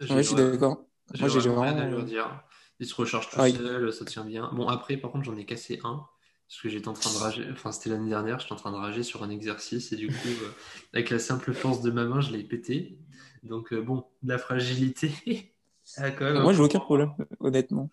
Ouais, 0.00 0.06
je 0.08 0.22
suis 0.22 0.34
d'accord. 0.34 0.84
j'ai 1.14 1.20
Moi, 1.20 1.28
j'ai 1.28 1.40
vraiment 1.40 1.62
rien 1.62 1.76
à 1.78 1.86
leur 1.86 2.04
dire. 2.04 2.42
Il 2.78 2.86
se 2.86 2.94
recharge 2.94 3.30
tout 3.30 3.36
Ah 3.38 3.44
oui. 3.44 3.54
seul, 3.54 3.92
ça 3.92 4.04
tient 4.04 4.24
bien. 4.24 4.50
Bon, 4.52 4.68
après, 4.68 4.96
par 4.96 5.10
contre, 5.10 5.24
j'en 5.24 5.36
ai 5.36 5.46
cassé 5.46 5.80
un. 5.84 6.06
Parce 6.48 6.60
que 6.60 6.68
j'étais 6.68 6.86
en 6.86 6.92
train 6.92 7.12
de 7.12 7.18
rager, 7.18 7.44
enfin 7.50 7.72
c'était 7.72 7.90
l'année 7.90 8.08
dernière, 8.08 8.38
j'étais 8.38 8.52
en 8.52 8.56
train 8.56 8.70
de 8.70 8.76
rager 8.76 9.02
sur 9.02 9.24
un 9.24 9.30
exercice 9.30 9.90
et 9.92 9.96
du 9.96 10.06
coup, 10.06 10.28
euh, 10.28 10.52
avec 10.92 11.10
la 11.10 11.18
simple 11.18 11.52
force 11.52 11.82
de 11.82 11.90
ma 11.90 12.04
main, 12.04 12.20
je 12.20 12.30
l'ai 12.30 12.44
pété. 12.44 12.98
Donc 13.42 13.72
euh, 13.72 13.82
bon, 13.82 14.04
de 14.22 14.28
la 14.28 14.38
fragilité. 14.38 15.10
Ah, 15.98 16.10
quand 16.10 16.24
même 16.24 16.42
Moi, 16.42 16.52
j'ai 16.52 16.62
aucun 16.62 16.80
problème, 16.80 17.12
honnêtement. 17.38 17.88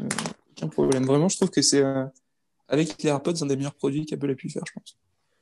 Euh, 0.00 0.04
aucun 0.52 0.68
problème. 0.68 1.04
Vraiment, 1.04 1.28
je 1.28 1.36
trouve 1.36 1.50
que 1.50 1.60
c'est 1.60 1.82
euh, 1.82 2.06
avec 2.66 3.02
les 3.02 3.10
AirPods, 3.10 3.42
un 3.42 3.46
des 3.46 3.56
meilleurs 3.56 3.74
produits 3.74 4.06
qu'Apple 4.06 4.30
a 4.30 4.34
pu 4.34 4.48
faire, 4.48 4.62
je 4.66 4.72
pense. 4.72 4.96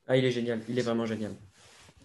Ah, 0.08 0.16
il 0.16 0.24
est 0.24 0.32
génial, 0.32 0.60
il 0.68 0.76
est 0.76 0.82
vraiment 0.82 1.06
génial. 1.06 1.36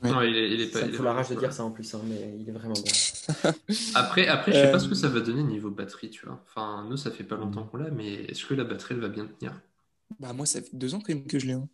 Ouais. 0.01 0.09
Non, 0.11 0.21
il 0.21 0.35
est, 0.35 0.51
il 0.53 0.61
est 0.61 0.67
pas. 0.67 0.79
Ça 0.79 0.85
il 0.85 0.87
me 0.89 0.93
est 0.93 0.97
fout 0.97 1.05
la 1.05 1.13
rage 1.13 1.29
de 1.29 1.35
dire 1.35 1.51
ça 1.53 1.63
en 1.63 1.71
plus, 1.71 1.93
hein, 1.93 2.01
mais 2.05 2.35
il 2.39 2.47
est 2.47 2.51
vraiment 2.53 2.73
bien. 2.73 2.83
Après, 3.95 4.27
après, 4.27 4.53
je 4.53 4.57
sais 4.57 4.71
pas 4.71 4.77
Euh, 4.77 4.79
ce 4.79 4.87
que 4.87 4.95
ça 4.95 5.09
va 5.09 5.19
donner 5.19 5.43
niveau 5.43 5.69
batterie, 5.69 6.09
tu 6.09 6.25
vois. 6.25 6.41
Enfin, 6.47 6.85
nous, 6.89 6.97
ça 6.97 7.11
fait 7.11 7.23
pas 7.25 7.35
longtemps 7.35 7.63
qu'on 7.63 7.77
l'a, 7.77 7.89
mais 7.91 8.13
est-ce 8.25 8.45
que 8.45 8.53
la 8.53 8.63
batterie, 8.63 8.95
elle 8.95 9.01
va 9.01 9.09
bien 9.09 9.25
tenir? 9.25 9.59
Bah, 10.19 10.33
moi, 10.33 10.45
ça 10.45 10.61
fait 10.61 10.69
deux 10.73 10.93
ans 10.95 10.99
quand 10.99 11.13
même 11.13 11.27
que 11.27 11.37
je 11.39 11.47
l'ai. 11.47 11.53
hein. 11.53 11.67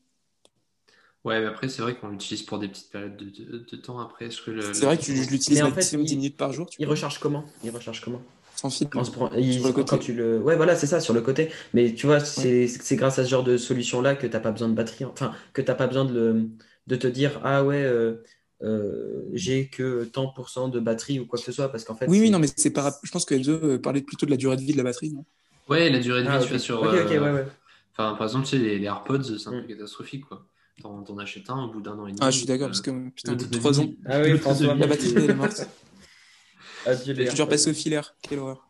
Ouais, 1.23 1.39
mais 1.39 1.47
après, 1.47 1.69
c'est 1.69 1.81
vrai 1.81 1.95
qu'on 1.95 2.09
l'utilise 2.09 2.43
pour 2.43 2.59
des 2.59 2.67
petites 2.67 2.91
périodes 2.91 3.17
de, 3.17 3.25
de- 3.25 3.57
de 3.71 3.77
temps. 3.77 3.99
Après, 3.99 4.25
est-ce 4.25 4.41
que 4.41 4.51
le, 4.51 4.61
C'est 4.61 4.81
le- 4.81 4.85
vrai 4.85 4.97
que 4.97 5.03
je, 5.03 5.11
l'utilise 5.13 5.61
maximum 5.63 5.73
fait, 5.73 6.07
10 6.07 6.13
il- 6.13 6.17
minutes 6.17 6.38
par 6.38 6.53
jour, 6.53 6.69
tu 6.69 6.77
Il 6.81 6.85
vois, 6.85 6.91
recharge 6.93 7.19
comment? 7.19 7.45
Il 7.63 7.71
recharge 7.71 8.01
comment? 8.01 8.21
sans 8.55 8.69
fil. 8.69 8.88
Se 9.03 9.11
prend- 9.11 9.31
il- 9.33 9.53
Sur 9.55 9.67
le 9.67 9.73
côté. 9.73 9.89
quand 9.89 9.97
tu 9.97 10.13
le... 10.13 10.39
Ouais, 10.39 10.55
voilà, 10.55 10.75
c'est 10.75 10.88
ça, 10.88 10.99
sur 11.01 11.13
le 11.13 11.21
côté. 11.21 11.49
Mais 11.73 11.93
tu 11.93 12.05
vois, 12.05 12.19
c'est 12.19 12.67
c'est 12.67 12.95
grâce 12.95 13.19
à 13.19 13.25
ce 13.25 13.29
genre 13.29 13.43
de 13.43 13.57
solution-là 13.57 14.15
que 14.15 14.27
t'as 14.27 14.39
pas 14.39 14.51
besoin 14.51 14.69
de 14.69 14.73
batterie. 14.75 15.03
Enfin, 15.05 15.33
que 15.53 15.61
t'as 15.61 15.75
pas 15.75 15.88
besoin 15.88 16.05
de, 16.05 16.13
le... 16.13 16.49
de 16.88 16.95
te 16.95 17.08
dire, 17.08 17.39
ah 17.43 17.63
ouais, 17.63 17.84
euh, 17.84 18.24
euh, 18.62 19.24
j'ai 19.34 19.67
que 19.69 20.06
tant 20.06 20.28
pour 20.28 20.50
cent 20.50 20.69
de 20.69 20.80
batterie 20.80 21.19
ou 21.19 21.26
quoi 21.26 21.39
que 21.39 21.45
ce 21.45 21.52
soit. 21.52 21.69
Parce 21.69 21.84
qu'en 21.84 21.95
fait, 21.95 22.08
Oui, 22.08 22.19
oui, 22.19 22.30
non, 22.30 22.39
mais 22.39 22.48
c'est 22.56 22.71
pas. 22.71 22.98
Je 23.04 23.12
pense 23.12 23.26
que 23.26 23.36
Enzo 23.36 23.52
euh, 23.54 23.80
parlait 23.80 24.02
plutôt 24.02 24.26
de 24.26 24.32
la 24.32 24.38
durée 24.38 24.56
de 24.56 24.62
vie 24.62 24.71
de 24.74 24.78
la 24.78 24.84
batterie, 24.84 25.12
non? 25.12 25.26
Ouais, 25.67 25.89
la 25.89 26.00
durée 26.00 26.21
de 26.21 26.28
vie, 26.28 26.34
Ah, 26.34 26.38
tu 26.39 26.43
ok. 26.45 26.50
vois, 26.52 26.60
sur. 26.60 26.84
Euh, 26.84 27.06
ouais, 27.08 27.19
ouais. 27.19 27.48
Enfin, 27.91 28.13
par 28.15 28.24
exemple, 28.28 28.45
tu 28.45 28.52
sais, 28.52 28.58
les, 28.60 28.78
les 28.78 28.86
AirPods, 28.86 29.24
c'est 29.24 29.48
un 29.48 29.52
Mm. 29.54 29.62
peu 29.62 29.67
catastrophique, 29.74 30.26
quoi. 30.26 30.45
T'en, 30.82 31.02
t'en 31.04 31.17
achètes 31.17 31.50
un 31.50 31.63
au 31.63 31.71
bout 31.71 31.82
d'un 31.82 31.98
an 31.98 32.06
et 32.06 32.12
demi. 32.12 32.19
Ah, 32.21 32.30
je 32.32 32.38
suis 32.39 32.45
d'accord, 32.45 32.67
parce 32.67 32.82
que 32.82 33.10
putain, 33.10 33.34
au 33.34 33.36
bout 33.38 33.45
de 33.45 33.58
3 33.58 33.80
ans, 33.80 33.88
Ah 34.08 34.21
oui, 34.21 34.38
François. 34.38 34.76
la 34.76 34.88
batterie 34.88 35.13
elle 35.15 35.30
est 35.30 35.34
morte. 35.34 35.67
Adieu, 36.86 37.13
Elle 37.13 37.19
les 37.19 37.24
est 37.26 37.30
toujours 37.30 37.45
AirPods. 37.45 37.52
passée 37.52 37.71
au 37.71 37.74
filaire. 37.74 38.15
Quelle 38.21 38.39
horreur. 38.39 38.67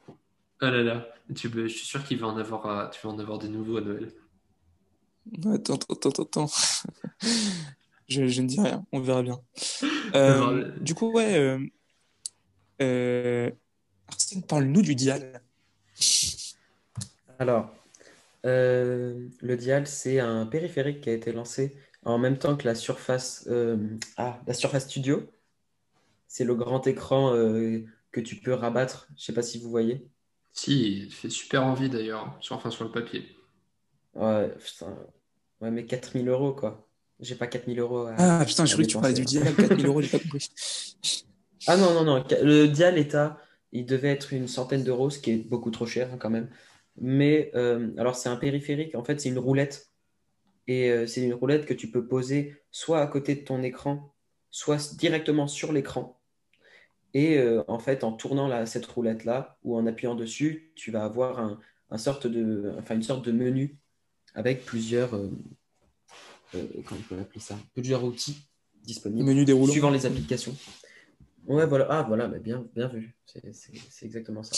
Ah 0.62 0.72
là 0.72 0.84
là, 0.84 1.08
tu 1.36 1.50
peux- 1.50 1.68
je 1.68 1.76
suis 1.76 1.86
sûr 1.86 2.04
qu'il 2.06 2.18
va 2.20 2.28
en 2.28 2.38
avoir, 2.38 2.66
à- 2.68 2.90
tu 2.90 3.06
vas 3.06 3.14
en 3.14 3.20
avoir 3.20 3.40
des 3.40 3.50
nouveaux 3.50 3.78
à 3.78 3.82
Noël. 3.82 4.14
Attends, 5.54 5.74
attends, 5.76 6.10
attends, 6.10 6.24
attends. 6.24 6.52
Je, 8.08 8.28
je 8.28 8.42
ne 8.42 8.48
dis 8.48 8.60
rien, 8.60 8.86
on 8.92 9.00
verra 9.00 9.24
bien. 9.24 9.42
Euh, 10.14 10.72
du 10.80 10.94
coup, 10.96 11.12
ouais. 11.12 11.36
Euh, 11.38 11.60
euh, 12.82 13.52
Arsène, 14.08 14.44
parle-nous 14.44 14.82
du 14.82 14.96
dial. 14.96 15.42
Alors, 17.40 17.70
euh, 18.46 19.28
le 19.42 19.58
Dial, 19.58 19.88
c'est 19.88 20.20
un 20.20 20.46
périphérique 20.46 21.02
qui 21.02 21.10
a 21.10 21.14
été 21.14 21.32
lancé 21.32 21.76
en 22.04 22.18
même 22.18 22.38
temps 22.38 22.56
que 22.56 22.66
la 22.66 22.76
Surface, 22.76 23.46
euh, 23.48 23.78
ah, 24.18 24.40
la 24.46 24.54
Surface 24.54 24.86
Studio. 24.86 25.28
C'est 26.28 26.44
le 26.44 26.56
grand 26.56 26.86
écran 26.86 27.34
euh, 27.34 27.84
que 28.12 28.22
tu 28.22 28.36
peux 28.36 28.54
rabattre. 28.54 29.08
Je 29.18 29.24
sais 29.24 29.34
pas 29.34 29.42
si 29.42 29.60
vous 29.60 29.70
voyez. 29.70 30.08
Si, 30.54 31.06
il 31.06 31.12
fait 31.12 31.30
super 31.30 31.66
envie 31.66 31.90
d'ailleurs, 31.90 32.38
sur, 32.40 32.56
enfin 32.56 32.70
sur 32.70 32.86
le 32.86 32.92
papier. 32.92 33.36
Ouais, 34.14 34.50
putain. 34.58 34.96
Ouais, 35.60 35.72
mais 35.72 35.86
4000 35.86 36.28
euros, 36.30 36.54
quoi. 36.54 36.85
J'ai 37.20 37.36
pas 37.36 37.48
4000 37.48 37.80
euros 37.80 38.08
à, 38.08 38.16
Ah 38.18 38.46
putain, 38.46 38.66
j'ai 38.66 38.74
cru 38.74 38.84
que 38.84 38.88
tu 38.90 38.98
parlais 38.98 39.14
du 39.14 39.24
dial, 39.26 39.54
4000 39.56 39.86
euros, 39.88 40.02
j'ai 40.02 40.10
pas 40.10 40.20
compris. 40.20 40.50
Ah 41.68 41.78
non, 41.78 41.94
non, 41.94 42.04
non. 42.04 42.24
Le 42.44 42.68
Dial 42.68 42.98
il 43.72 43.86
devait 43.86 44.10
être 44.10 44.34
une 44.34 44.48
centaine 44.48 44.84
d'euros, 44.84 45.10
ce 45.10 45.20
qui 45.20 45.32
est 45.32 45.50
beaucoup 45.50 45.72
trop 45.72 45.86
cher 45.86 46.10
hein, 46.14 46.18
quand 46.18 46.30
même. 46.30 46.50
Mais 46.98 47.52
euh, 47.56 47.92
alors, 47.98 48.16
c'est 48.16 48.30
un 48.30 48.38
périphérique. 48.38 48.96
En 48.96 49.04
fait, 49.04 49.20
c'est 49.20 49.30
une 49.30 49.40
roulette. 49.40 49.90
Et 50.68 50.90
euh, 50.90 51.08
c'est 51.08 51.22
une 51.22 51.34
roulette 51.34 51.66
que 51.66 51.74
tu 51.74 51.92
peux 51.92 52.08
poser 52.08 52.56
soit 52.72 53.02
à 53.02 53.08
côté 53.08 53.36
de 53.36 53.42
ton 53.42 53.64
écran, 53.64 54.14
soit 54.50 54.96
directement 54.96 55.48
sur 55.48 55.72
l'écran. 55.74 56.20
Et 57.14 57.38
euh, 57.38 57.64
en 57.68 57.80
fait, 57.80 58.04
en 58.04 58.12
tournant 58.12 58.48
la- 58.48 58.66
cette 58.66 58.86
roulette-là 58.86 59.58
ou 59.64 59.78
en 59.78 59.86
appuyant 59.88 60.16
dessus, 60.16 60.72
tu 60.76 60.92
vas 60.92 61.04
avoir 61.04 61.40
un, 61.40 61.60
un 61.92 61.98
sorte 61.98 62.28
de, 62.28 62.74
enfin, 62.80 62.96
une 62.96 63.04
sorte 63.04 63.26
de 63.26 63.32
menu 63.32 63.78
avec 64.34 64.66
plusieurs, 64.66 65.16
comment 66.86 67.02
on 67.02 67.16
peut 67.16 67.22
appeler 67.22 67.40
ça, 67.40 67.58
plusieurs 67.74 68.04
outils 68.04 68.38
disponibles 68.84 69.26
Menu 69.28 69.46
déroulant. 69.46 69.74
suivant 69.74 69.90
les 69.90 70.06
applications. 70.06 70.56
Ouais, 71.48 71.66
voilà. 71.66 71.88
Ah, 71.90 72.04
voilà, 72.04 72.28
bah, 72.28 72.40
bien, 72.40 72.66
bien 72.74 72.88
vu. 72.88 73.16
C'est 73.26 74.06
exactement 74.06 74.44
ça. 74.44 74.56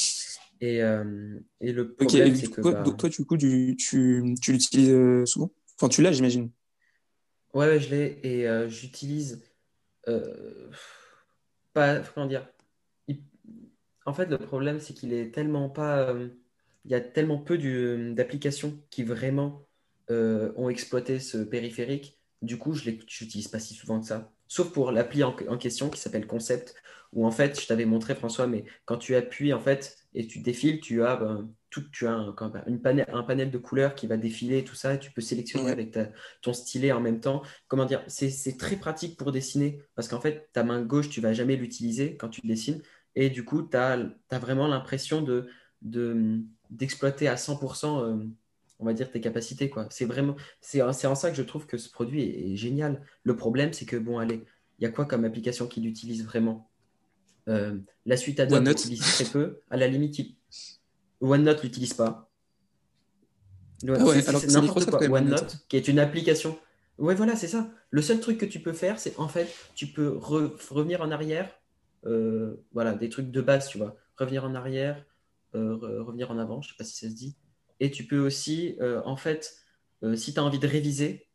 Et, 0.61 0.81
euh, 0.81 1.39
et 1.61 1.71
le 1.71 1.93
Ok, 1.99 2.13
problème, 2.13 2.29
et 2.29 2.31
du 2.31 2.49
que 2.49 2.61
bah, 2.61 2.83
toi, 2.97 3.09
du 3.09 3.25
coup, 3.25 3.37
tu, 3.37 3.75
tu, 3.77 4.35
tu 4.41 4.51
l'utilises 4.51 4.89
euh, 4.91 5.25
souvent? 5.25 5.51
Enfin, 5.75 5.89
tu 5.89 6.01
l'as, 6.01 6.11
j'imagine. 6.11 6.51
Ouais, 7.53 7.67
ouais, 7.67 7.79
je 7.79 7.89
l'ai 7.89 8.19
et 8.23 8.47
euh, 8.47 8.69
j'utilise 8.69 9.43
euh, 10.07 10.71
pas, 11.73 11.99
comment 12.13 12.25
dire, 12.27 12.47
il- 13.07 13.23
en 14.05 14.13
fait, 14.13 14.27
le 14.27 14.39
problème, 14.39 14.79
c'est 14.81 14.95
qu'il 14.95 15.13
est 15.13 15.31
tellement 15.33 15.69
pas, 15.69 16.09
euh, 16.11 16.29
il 16.85 16.91
y 16.91 16.95
a 16.95 17.01
tellement 17.01 17.39
peu 17.39 17.57
d'applications 18.15 18.81
qui 18.91 19.03
vraiment 19.03 19.66
euh, 20.09 20.51
ont 20.55 20.69
exploité 20.69 21.19
ce 21.19 21.37
périphérique. 21.37 22.19
Du 22.41 22.57
coup, 22.57 22.73
je 22.73 22.89
l'utilise 22.89 23.47
pas 23.47 23.59
si 23.59 23.73
souvent 23.73 23.99
que 23.99 24.05
ça. 24.07 24.31
Sauf 24.47 24.71
pour 24.71 24.91
l'appli 24.91 25.23
en, 25.23 25.35
en 25.49 25.57
question 25.57 25.89
qui 25.89 25.99
s'appelle 25.99 26.27
Concept, 26.27 26.75
où 27.13 27.25
en 27.25 27.31
fait, 27.31 27.59
je 27.59 27.67
t'avais 27.67 27.85
montré, 27.85 28.15
François, 28.15 28.47
mais 28.47 28.65
quand 28.85 28.97
tu 28.97 29.15
appuies 29.15 29.53
en 29.53 29.59
fait 29.59 29.97
et 30.13 30.27
tu 30.27 30.39
défiles, 30.39 30.79
tu 30.79 31.03
as 31.03 31.15
ben, 31.17 31.49
tout, 31.69 31.83
tu 31.91 32.07
as 32.07 32.13
un, 32.13 32.35
une 32.67 32.81
panel, 32.81 33.05
un 33.11 33.23
panel 33.23 33.51
de 33.51 33.57
couleurs 33.57 33.95
qui 33.95 34.07
va 34.07 34.17
défiler, 34.17 34.63
tout 34.63 34.75
ça, 34.75 34.93
et 34.95 34.99
tu 34.99 35.11
peux 35.11 35.21
sélectionner 35.21 35.65
Ouais. 35.65 35.71
avec 35.71 35.91
ta- 35.91 36.09
ton 36.41 36.53
stylet 36.53 36.91
en 36.91 37.01
même 37.01 37.19
temps. 37.19 37.41
Comment 37.67 37.85
dire, 37.85 38.03
c'est 38.07 38.57
très 38.57 38.77
pratique 38.77 39.17
pour 39.17 39.31
dessiner 39.31 39.81
parce 39.95 40.07
qu'en 40.07 40.21
fait, 40.21 40.49
ta 40.53 40.63
main 40.63 40.81
gauche, 40.81 41.09
tu 41.09 41.21
vas 41.21 41.33
jamais 41.33 41.55
l'utiliser 41.55 42.15
quand 42.17 42.29
tu 42.29 42.41
dessines, 42.45 42.81
et 43.15 43.29
du 43.29 43.43
coup, 43.43 43.63
tu 43.63 43.75
as, 43.77 43.97
vraiment 44.31 44.67
l'impression 44.67 45.21
de, 45.21 45.49
de, 45.81 46.39
d'exploiter 46.69 47.27
à 47.27 47.35
100%, 47.35 48.03
euh, 48.03 48.23
on 48.79 48.85
va 48.85 48.93
dire, 48.93 49.09
tes 49.11 49.21
capacités, 49.21 49.69
quoi. 49.69 49.87
C'est 49.89 50.05
vraiment, 50.05 50.35
c'est 50.61 50.81
en 50.81 50.93
ça 50.93 51.29
que 51.31 51.35
je 51.35 51.43
trouve 51.43 51.65
que 51.65 51.77
ce 51.77 51.89
produit 51.89 52.21
est, 52.23 52.51
est 52.51 52.55
génial. 52.55 53.01
Le 53.23 53.35
problème, 53.35 53.73
c'est 53.73 53.85
que, 53.85 53.95
bon, 53.97 54.19
allez, 54.19 54.45
il 54.79 54.83
y 54.83 54.85
a 54.85 54.91
quoi 54.91 55.05
comme 55.05 55.25
application 55.25 55.67
qui 55.67 55.81
l'utilise 55.81 56.23
vraiment? 56.25 56.69
Euh, 57.49 57.77
la 58.05 58.17
suite 58.17 58.39
Adobe 58.39 58.57
l'utilise 58.83 59.01
très 59.01 59.25
peu. 59.25 59.61
À 59.69 59.77
la 59.77 59.87
limite, 59.87 60.19
il- 60.19 60.35
OneNote 61.21 61.63
l'utilise 61.63 61.93
pas. 61.93 62.29
Ah 63.87 64.05
ouais, 64.05 64.27
alors 64.27 64.41
n'importe 64.61 64.85
quoi. 64.89 64.99
OneNote, 64.99 65.21
OneNote. 65.21 65.65
qui 65.69 65.77
est 65.77 65.87
une 65.87 65.99
application. 65.99 66.57
Ouais, 66.97 67.15
voilà, 67.15 67.35
c'est 67.35 67.47
ça. 67.47 67.71
Le 67.91 68.01
seul 68.01 68.19
truc 68.19 68.37
que 68.39 68.45
tu 68.45 68.59
peux 68.59 68.73
faire, 68.73 68.99
c'est 68.99 69.17
en 69.19 69.27
fait, 69.27 69.47
tu 69.75 69.87
peux 69.87 70.09
re- 70.17 70.51
revenir 70.69 71.01
en 71.01 71.11
arrière. 71.11 71.51
euh, 72.05 72.55
voilà, 72.73 72.93
des 72.93 73.09
trucs 73.09 73.31
de 73.31 73.41
base, 73.41 73.67
tu 73.69 73.77
vois. 73.79 73.97
Revenir 74.17 74.45
en 74.45 74.55
arrière, 74.55 75.03
euh, 75.55 75.73
re- 75.75 75.99
revenir 76.03 76.31
en 76.31 76.37
avant, 76.37 76.61
je 76.61 76.69
sais 76.69 76.75
pas 76.77 76.83
si 76.83 76.95
ça 76.95 77.09
se 77.09 77.15
dit. 77.15 77.35
Et 77.79 77.91
tu 77.91 78.05
peux 78.05 78.19
aussi, 78.19 78.75
euh, 78.81 79.01
en 79.05 79.17
fait, 79.17 79.55
euh, 80.03 80.15
si 80.15 80.33
tu 80.33 80.39
as 80.39 80.43
envie 80.43 80.59
de 80.59 80.67
réviser, 80.67 81.27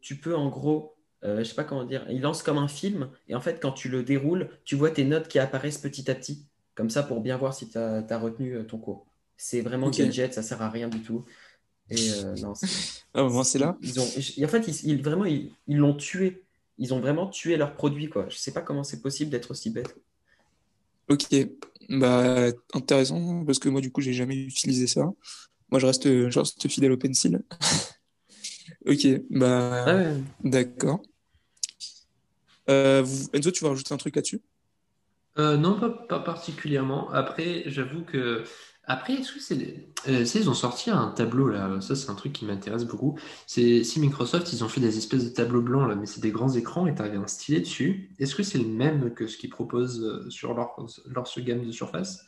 tu 0.00 0.16
peux 0.16 0.36
en 0.36 0.48
gros, 0.48 0.96
euh, 1.24 1.38
je 1.38 1.44
sais 1.44 1.54
pas 1.54 1.64
comment 1.64 1.84
dire, 1.84 2.06
il 2.10 2.20
lance 2.22 2.42
comme 2.42 2.58
un 2.58 2.68
film, 2.68 3.10
et 3.28 3.34
en 3.34 3.40
fait, 3.40 3.60
quand 3.60 3.72
tu 3.72 3.88
le 3.88 4.02
déroules, 4.02 4.50
tu 4.64 4.76
vois 4.76 4.90
tes 4.90 5.04
notes 5.04 5.28
qui 5.28 5.38
apparaissent 5.38 5.78
petit 5.78 6.10
à 6.10 6.14
petit, 6.14 6.46
comme 6.74 6.90
ça 6.90 7.02
pour 7.02 7.20
bien 7.20 7.36
voir 7.36 7.54
si 7.54 7.68
tu 7.70 7.78
as, 7.78 8.18
retenu 8.18 8.56
euh, 8.56 8.64
ton 8.64 8.78
cours. 8.78 9.06
C'est 9.36 9.60
vraiment 9.62 9.90
gadget, 9.90 10.34
ça 10.34 10.42
sert 10.42 10.62
à 10.62 10.70
rien 10.70 10.88
du 10.88 11.00
tout. 11.02 11.24
Et 11.90 12.10
non, 12.40 12.54
Ah, 13.14 13.22
bon, 13.24 13.42
c'est 13.42 13.58
là. 13.58 13.76
ils 13.82 14.00
ont, 14.00 14.06
et 14.36 14.44
en 14.44 14.48
fait, 14.48 14.66
ils, 14.68 14.90
ils- 14.90 15.02
vraiment, 15.02 15.24
ils 15.24 15.50
l'ont 15.68 15.94
tué. 15.94 16.44
Ils 16.78 16.94
ont 16.94 17.00
vraiment 17.00 17.28
tué 17.28 17.56
leur 17.56 17.74
produit, 17.74 18.08
quoi. 18.08 18.26
Je 18.28 18.36
sais 18.36 18.52
pas 18.52 18.62
comment 18.62 18.84
c'est 18.84 19.02
possible 19.02 19.30
d'être 19.30 19.50
aussi 19.50 19.70
bête. 19.70 19.94
Ok, 21.08 21.34
bah 21.88 22.46
intéressant 22.72 23.44
parce 23.44 23.58
que 23.58 23.68
moi 23.68 23.80
du 23.80 23.90
coup 23.90 24.00
j'ai 24.00 24.12
jamais 24.12 24.36
utilisé 24.36 24.86
ça. 24.86 25.10
Moi 25.70 25.78
je 25.80 25.86
reste, 25.86 26.04
je 26.30 26.38
reste 26.38 26.68
fidèle 26.68 26.92
au 26.92 26.96
pencil. 26.96 27.42
Ok, 28.86 29.06
bah 29.30 29.84
Ah 29.86 29.96
ouais. 29.96 30.16
d'accord. 30.42 31.02
Euh, 32.68 33.02
vous- 33.02 33.28
Enzo, 33.32 33.50
tu 33.50 33.64
vas 33.64 33.70
rajouter 33.70 33.92
un 33.94 33.96
truc 33.96 34.16
là-dessus? 34.16 34.40
Euh, 35.38 35.56
non, 35.56 35.78
pas, 35.78 35.90
pas 35.90 36.20
particulièrement. 36.20 37.10
Après, 37.10 37.62
j'avoue 37.66 38.02
que. 38.02 38.44
Après, 38.84 39.14
est-ce 39.14 39.32
que 39.34 39.40
c'est. 39.40 39.56
des- 39.56 39.86
Euh, 40.08 40.20
tu 40.20 40.26
sais, 40.26 40.38
ils 40.40 40.48
ont 40.50 40.54
sorti 40.54 40.90
un 40.90 41.08
tableau 41.08 41.48
là. 41.48 41.80
Ça, 41.80 41.94
c'est 41.94 42.10
un 42.10 42.14
truc 42.14 42.32
qui 42.32 42.44
m'intéresse 42.46 42.84
beaucoup. 42.84 43.18
C'est 43.46 43.84
si 43.84 44.00
Microsoft, 44.00 44.52
ils 44.52 44.64
ont 44.64 44.68
fait 44.68 44.80
des 44.80 44.96
espèces 44.96 45.24
de 45.24 45.28
tableaux 45.30 45.60
blancs 45.60 45.88
là, 45.88 45.94
mais 45.94 46.06
c'est 46.06 46.20
des 46.22 46.30
grands 46.30 46.52
écrans 46.54 46.86
et 46.86 46.94
tu 46.94 47.02
un 47.02 47.26
stylet 47.26 47.60
dessus. 47.60 48.10
Est-ce 48.18 48.34
que 48.34 48.42
c'est 48.42 48.58
le 48.58 48.66
même 48.66 49.12
que 49.14 49.26
ce 49.26 49.36
qu'ils 49.36 49.50
proposent 49.50 50.02
euh, 50.02 50.30
sur 50.30 50.54
leur, 50.54 50.74
leur 51.06 51.26
ce 51.26 51.40
gamme 51.40 51.64
de 51.66 51.70
surface? 51.72 52.24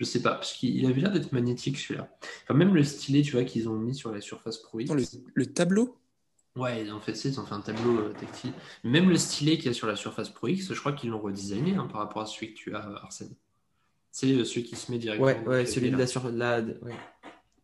Je 0.00 0.04
sais 0.06 0.22
pas, 0.22 0.30
parce 0.32 0.54
qu'il 0.54 0.74
il 0.76 0.86
avait 0.86 1.00
l'air 1.02 1.12
d'être 1.12 1.30
magnétique 1.30 1.76
celui-là. 1.78 2.08
Enfin, 2.44 2.54
même 2.54 2.74
le 2.74 2.82
stylet, 2.82 3.20
tu 3.20 3.32
vois, 3.32 3.44
qu'ils 3.44 3.68
ont 3.68 3.74
mis 3.76 3.94
sur 3.94 4.10
la 4.10 4.22
Surface 4.22 4.56
Pro 4.56 4.78
le, 4.78 4.84
X. 5.00 5.18
le 5.34 5.46
tableau? 5.52 5.94
Ouais, 6.56 6.90
en 6.90 7.00
fait, 7.00 7.14
c'est, 7.14 7.28
ils 7.28 7.38
ont 7.38 7.44
fait 7.44 7.54
un 7.54 7.60
tableau 7.60 7.98
euh, 7.98 8.12
tactile. 8.18 8.52
Même 8.82 9.10
le 9.10 9.16
stylet 9.18 9.56
qu'il 9.56 9.66
y 9.66 9.68
a 9.68 9.74
sur 9.74 9.86
la 9.86 9.96
Surface 9.96 10.30
Pro 10.30 10.48
X, 10.48 10.72
je 10.72 10.80
crois 10.80 10.92
qu'ils 10.94 11.10
l'ont 11.10 11.20
redesigné 11.20 11.74
hein, 11.74 11.86
par 11.86 12.00
rapport 12.00 12.22
à 12.22 12.26
celui 12.26 12.54
que 12.54 12.58
tu 12.58 12.74
as, 12.74 12.80
Arsène. 12.80 13.34
C'est 14.10 14.32
euh, 14.32 14.44
celui 14.44 14.64
qui 14.64 14.74
se 14.74 14.90
met 14.90 14.98
directement 14.98 15.26
Ouais, 15.26 15.46
ouais, 15.46 15.66
celui 15.66 15.90
de 15.90 15.96
la 15.98 16.06
sur 16.06 16.28
la. 16.30 16.60
ouais. 16.60 16.74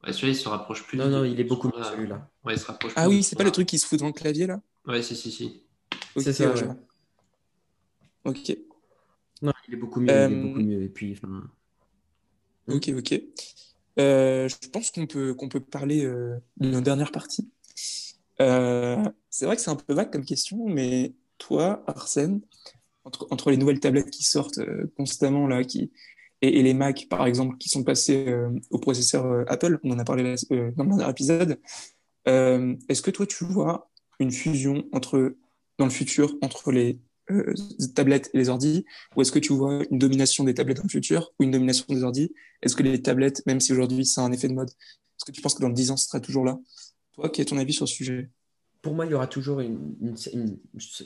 Ouais, 0.05 0.13
celui-là, 0.13 0.33
il 0.33 0.37
se 0.37 0.49
rapproche 0.49 0.87
plus 0.87 0.99
Non, 0.99 1.07
de 1.07 1.11
non, 1.11 1.25
il 1.25 1.41
est 1.41 1.45
beaucoup 1.45 1.69
mieux 1.69 1.81
là. 1.81 1.91
celui-là. 1.91 2.31
Ouais, 2.45 2.53
il 2.55 2.61
se 2.61 2.67
rapproche 2.67 2.93
Ah 2.97 3.07
plus 3.07 3.17
oui, 3.17 3.23
c'est 3.23 3.35
pas 3.35 3.45
le 3.45 3.51
truc 3.51 3.67
qui 3.67 3.79
se 3.79 3.87
fout 3.87 3.99
dans 3.99 4.07
le 4.07 4.13
clavier 4.13 4.47
là? 4.47 4.61
Ouais, 4.87 5.03
si, 5.03 5.17
si, 5.17 5.33
si. 5.33 5.63
Ok, 6.15 6.23
C'est 6.23 6.33
ça, 6.35 6.53
ouais. 6.53 6.69
Ok, 8.25 8.57
Non, 9.43 9.53
il 9.69 9.75
est 9.75 9.77
beaucoup 9.79 10.01
mieux, 10.01 10.09
il 10.09 10.11
est 10.13 10.15
Euh, 10.15 10.43
beaucoup 10.43 10.61
mieux. 10.61 10.83
Et 10.83 10.89
puis, 10.89 11.13
enfin, 11.13 11.43
ok, 12.69 12.91
ok. 12.99 13.23
Euh, 13.99 14.49
je 14.49 14.69
pense 14.69 14.91
qu'on 14.91 15.07
peut 15.07 15.35
qu'on 15.35 15.49
peut 15.49 15.61
parler 15.61 16.05
euh, 16.05 16.39
d'une 16.59 16.81
dernière 16.81 17.13
partie. 17.13 17.49
Euh, 18.41 19.03
c'est 19.31 19.47
vrai 19.47 19.57
que 19.57 19.63
c'est 19.63 19.71
un 19.71 19.77
peu 19.77 19.95
vague 19.95 20.13
comme 20.13 20.25
question, 20.25 20.67
mais 20.67 21.15
toi, 21.39 21.83
Arsène, 21.87 22.41
entre, 23.05 23.27
entre 23.31 23.51
les 23.51 23.57
nouvelles 23.57 23.81
tablettes 23.81 24.11
qui 24.11 24.25
sortent 24.25 24.59
euh, 24.59 24.93
constamment 24.97 25.47
là, 25.47 25.65
qui, 25.65 25.91
et, 26.43 26.63
les 26.63 26.75
Mac, 26.75 27.07
par 27.09 27.27
exemple, 27.27 27.57
qui 27.57 27.71
sont 27.71 27.83
passés 27.83 28.35
au 28.71 28.79
processeur 28.79 29.45
Apple, 29.51 29.81
on 29.85 29.93
en 29.93 29.99
a 29.99 30.05
parlé 30.05 30.23
dans 30.51 30.85
le 30.85 30.97
dernier 30.97 31.11
épisode, 31.11 31.59
est-ce 32.27 33.01
que 33.01 33.11
toi, 33.11 33.27
tu 33.27 33.45
vois 33.45 33.91
une 34.21 34.31
fusion 34.31 34.85
entre, 34.93 35.35
dans 35.79 35.87
le 35.87 35.91
futur 35.91 36.37
entre 36.43 36.73
les 36.73 36.99
tablettes 37.95 38.31
et 38.35 38.39
les 38.39 38.49
ordis, 38.49 38.85
ou 39.17 39.23
est-ce 39.23 39.33
que 39.33 39.39
tu 39.39 39.53
vois 39.53 39.83
une 39.91 39.99
domination 39.99 40.45
des 40.45 40.55
tablettes 40.55 40.79
dans 40.79 40.85
le 40.85 40.89
futur, 40.89 41.33
ou 41.39 41.45
une 41.45 41.51
domination 41.51 41.85
des 41.89 42.03
ordis 42.03 42.33
Est-ce 42.63 42.77
que 42.77 42.83
les 42.83 43.03
tablettes, 43.03 43.45
même 43.47 43.61
si 43.61 43.73
aujourd'hui 43.73 44.05
c'est 44.05 44.21
un 44.21 44.33
effet 44.33 44.49
de 44.49 44.55
mode, 44.55 44.71
est-ce 44.71 45.25
que 45.25 45.33
tu 45.33 45.41
penses 45.41 45.55
que 45.55 45.63
dans 45.63 45.71
10 45.71 45.91
ans, 45.91 45.97
ce 45.97 46.07
sera 46.07 46.21
toujours 46.21 46.45
là? 46.45 46.59
Toi, 47.13 47.31
quel 47.31 47.43
est 47.43 47.49
ton 47.49 47.59
avis 47.59 47.73
sur 47.73 47.89
ce 47.89 47.95
sujet? 47.95 48.31
Pour 48.83 48.95
moi, 48.95 49.07
il 49.07 49.13
y 49.13 49.15
aura 49.15 49.27
toujours 49.27 49.61
une, 49.61 49.97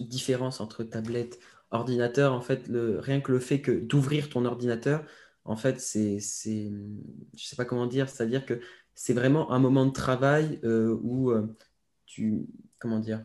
différence 0.01 0.61
entre 0.61 0.83
tablette, 0.83 1.39
ordinateur. 1.71 2.33
En 2.33 2.41
fait, 2.41 2.69
le, 2.69 2.99
rien 2.99 3.21
que 3.21 3.33
le 3.33 3.39
fait 3.39 3.61
que 3.61 3.71
d'ouvrir 3.71 4.29
ton 4.29 4.45
ordinateur, 4.45 5.05
en 5.45 5.57
fait, 5.57 5.81
c'est, 5.81 6.19
c'est, 6.21 6.71
je 7.37 7.45
sais 7.45 7.57
pas 7.57 7.65
comment 7.65 7.87
dire, 7.87 8.09
c'est-à-dire 8.09 8.45
que 8.45 8.61
c'est 8.95 9.15
vraiment 9.15 9.53
un 9.53 9.59
moment 9.59 9.87
de 9.87 9.93
travail 9.93 10.61
euh, 10.65 10.99
où 11.03 11.31
euh, 11.31 11.47
tu, 12.07 12.47
comment 12.79 12.99
dire, 12.99 13.25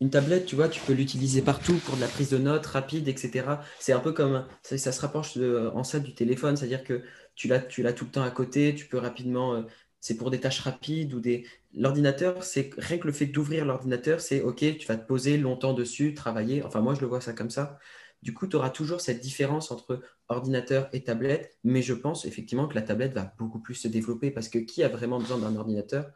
une 0.00 0.10
tablette, 0.10 0.46
tu 0.46 0.54
vois, 0.54 0.68
tu 0.68 0.80
peux 0.80 0.92
l'utiliser 0.92 1.42
partout 1.42 1.74
pour 1.84 1.96
de 1.96 2.00
la 2.00 2.06
prise 2.06 2.30
de 2.30 2.38
notes 2.38 2.66
rapide, 2.66 3.08
etc. 3.08 3.44
C'est 3.80 3.92
un 3.92 4.00
peu 4.00 4.12
comme, 4.12 4.46
ça, 4.62 4.78
ça 4.78 4.92
se 4.92 5.00
rapproche 5.00 5.36
en 5.36 5.82
ça 5.82 5.98
du 5.98 6.14
téléphone, 6.14 6.56
c'est-à-dire 6.56 6.84
que 6.84 7.02
tu 7.34 7.48
l'as, 7.48 7.60
tu 7.60 7.82
l'as 7.82 7.92
tout 7.92 8.04
le 8.04 8.10
temps 8.10 8.22
à 8.22 8.30
côté, 8.30 8.74
tu 8.74 8.86
peux 8.86 8.98
rapidement, 8.98 9.54
euh, 9.54 9.62
c'est 10.00 10.16
pour 10.16 10.30
des 10.30 10.40
tâches 10.40 10.60
rapides 10.60 11.14
ou 11.14 11.20
des. 11.20 11.46
L'ordinateur, 11.74 12.44
c'est 12.44 12.70
rien 12.78 12.98
que 12.98 13.06
le 13.06 13.12
fait 13.12 13.26
d'ouvrir 13.26 13.64
l'ordinateur, 13.64 14.20
c'est 14.20 14.40
OK, 14.42 14.58
tu 14.78 14.86
vas 14.86 14.96
te 14.96 15.06
poser 15.06 15.36
longtemps 15.36 15.72
dessus, 15.72 16.14
travailler. 16.14 16.62
Enfin, 16.62 16.80
moi, 16.80 16.94
je 16.94 17.00
le 17.00 17.06
vois 17.06 17.20
ça 17.20 17.32
comme 17.32 17.50
ça. 17.50 17.78
Du 18.22 18.34
coup, 18.34 18.46
tu 18.46 18.56
auras 18.56 18.70
toujours 18.70 19.00
cette 19.00 19.20
différence 19.20 19.70
entre 19.70 20.00
ordinateur 20.28 20.88
et 20.92 21.04
tablette, 21.04 21.58
mais 21.64 21.82
je 21.82 21.94
pense 21.94 22.24
effectivement 22.24 22.66
que 22.68 22.74
la 22.74 22.82
tablette 22.82 23.14
va 23.14 23.32
beaucoup 23.38 23.60
plus 23.60 23.74
se 23.74 23.88
développer 23.88 24.30
parce 24.30 24.48
que 24.48 24.58
qui 24.58 24.82
a 24.82 24.88
vraiment 24.88 25.20
besoin 25.20 25.38
d'un 25.38 25.56
ordinateur 25.56 26.10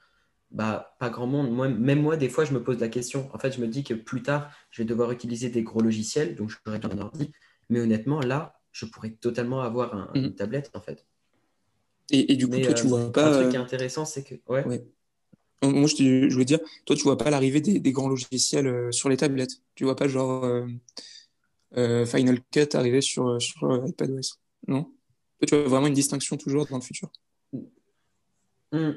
bah, 0.52 0.94
pas 0.98 1.10
grand 1.10 1.26
monde. 1.26 1.50
Moi, 1.50 1.68
même 1.68 2.02
moi, 2.02 2.16
des 2.16 2.28
fois, 2.28 2.44
je 2.44 2.52
me 2.52 2.62
pose 2.62 2.78
la 2.78 2.88
question. 2.88 3.28
En 3.32 3.38
fait, 3.38 3.52
je 3.52 3.60
me 3.60 3.66
dis 3.66 3.84
que 3.84 3.94
plus 3.94 4.22
tard, 4.22 4.50
je 4.70 4.82
vais 4.82 4.86
devoir 4.86 5.10
utiliser 5.10 5.48
des 5.48 5.62
gros 5.62 5.80
logiciels, 5.80 6.36
donc 6.36 6.50
je 6.50 6.56
pourrais 6.62 6.84
un 6.84 6.98
ordi. 6.98 7.32
Mais 7.70 7.80
honnêtement, 7.80 8.20
là, 8.20 8.60
je 8.70 8.84
pourrais 8.84 9.10
totalement 9.10 9.62
avoir 9.62 9.94
un, 9.94 10.10
une 10.14 10.26
mhm. 10.26 10.34
tablette, 10.34 10.70
en 10.74 10.80
fait. 10.80 11.06
Et, 12.10 12.32
et 12.32 12.36
du 12.36 12.46
coup, 12.46 12.58
toi, 12.58 12.74
tu 12.74 12.86
euh, 12.86 12.88
vois 12.88 13.12
pas. 13.12 13.28
Un 13.28 13.32
truc 13.32 13.50
qui 13.50 13.56
est 13.56 13.60
intéressant, 13.60 14.04
c'est 14.04 14.22
que. 14.22 14.34
Ouais. 14.46 14.64
ouais. 14.66 14.84
Moi, 15.62 15.86
je, 15.86 15.94
te, 15.94 16.28
je 16.28 16.36
veux 16.36 16.44
dire, 16.44 16.58
toi, 16.84 16.96
tu 16.96 17.02
vois 17.02 17.16
pas 17.16 17.30
l'arrivée 17.30 17.60
des, 17.60 17.78
des, 17.78 17.92
grands 17.92 18.08
logiciels 18.08 18.66
euh, 18.66 18.92
sur 18.92 19.08
les 19.08 19.16
tablettes. 19.16 19.62
Tu 19.74 19.84
vois 19.84 19.96
pas, 19.96 20.08
genre, 20.08 20.44
euh, 21.76 22.04
Final 22.04 22.40
Cut 22.50 22.74
arriver 22.74 23.00
sur, 23.00 23.40
sur 23.40 23.86
iPadOS. 23.86 24.38
Non? 24.66 24.82
Toi, 25.38 25.46
tu 25.46 25.56
vois 25.56 25.68
vraiment 25.68 25.86
une 25.86 25.94
distinction 25.94 26.36
toujours 26.36 26.66
dans 26.66 26.76
le 26.76 26.82
futur? 26.82 27.10
Mmh. 28.72 28.90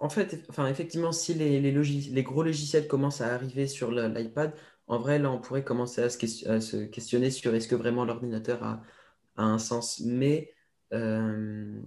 En 0.00 0.08
fait, 0.08 0.44
enfin, 0.48 0.66
effectivement, 0.68 1.12
si 1.12 1.34
les, 1.34 2.22
gros 2.22 2.42
logiciels 2.42 2.88
commencent 2.88 3.20
à 3.20 3.34
arriver 3.34 3.66
sur 3.66 3.92
l'iPad, 3.92 4.54
en 4.86 4.98
vrai, 4.98 5.18
là, 5.18 5.30
on 5.30 5.38
pourrait 5.38 5.62
commencer 5.62 6.02
à 6.02 6.08
se, 6.10 6.84
questionner 6.86 7.30
sur 7.30 7.54
est-ce 7.54 7.68
que 7.68 7.74
vraiment 7.74 8.06
l'ordinateur 8.06 8.62
a, 8.64 8.82
un 9.36 9.58
sens. 9.58 10.00
Mais 10.00 10.52
euh... 10.92 11.80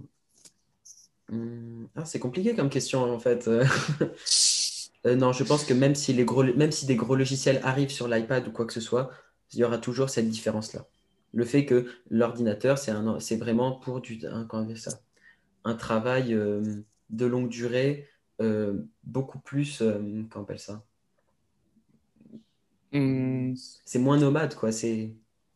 Hmm, 1.29 1.85
ah, 1.95 2.05
c'est 2.05 2.19
compliqué 2.19 2.55
comme 2.55 2.69
question, 2.69 3.01
en 3.01 3.19
fait. 3.19 3.47
euh, 5.05 5.15
non, 5.15 5.33
je 5.33 5.43
pense 5.43 5.65
que 5.65 5.73
même 5.73 5.95
si, 5.95 6.13
des 6.13 6.25
gros 6.25 7.15
logiciels 7.15 7.61
arrivent 7.63 7.91
sur 7.91 8.07
l'iPad 8.07 8.47
ou 8.47 8.51
quoi 8.51 8.65
que 8.65 8.73
ce 8.73 8.81
soit, 8.81 9.09
il 9.53 9.59
y 9.59 9.63
aura 9.63 9.79
toujours 9.79 10.09
cette 10.09 10.29
différence-là. 10.29 10.85
Le 11.33 11.45
fait 11.45 11.65
que 11.65 11.87
l'ordinateur, 12.11 12.77
c'est 12.77 13.37
vraiment 13.37 13.71
pour 13.71 14.01
du, 14.01 14.21
un 15.65 15.75
travail. 15.75 16.33
Euh, 16.35 16.83
de 17.13 17.25
longue 17.25 17.49
durée, 17.49 18.07
euh, 18.41 18.83
beaucoup 19.03 19.39
plus, 19.39 19.81
euh, 19.81 19.93
comment 20.29 20.41
on 20.41 20.41
appelle 20.41 20.59
ça? 20.59 20.83
Hmm. 22.91 23.53
C'est 23.85 23.99
moins 23.99 24.17
nomade, 24.17 24.55
quoi. 24.55 24.71
C'est, 24.71 25.13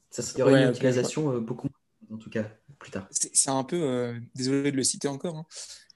ça, 0.10 0.24
il 0.36 0.40
y 0.40 0.42
aurait 0.44 0.64
une 0.64 0.70
utilisation 0.70 1.34
euh, 1.34 1.40
beaucoup 1.40 1.68
en 2.12 2.18
tout 2.18 2.30
cas, 2.30 2.46
plus 2.80 2.92
tard. 2.92 3.08
C'est 3.12 3.50
un 3.50 3.64
peu, 3.64 4.16
désolé 4.34 4.72
de 4.72 4.78
le 4.78 4.84
citer 4.84 5.10
encore, 5.10 5.36
hein, 5.36 5.46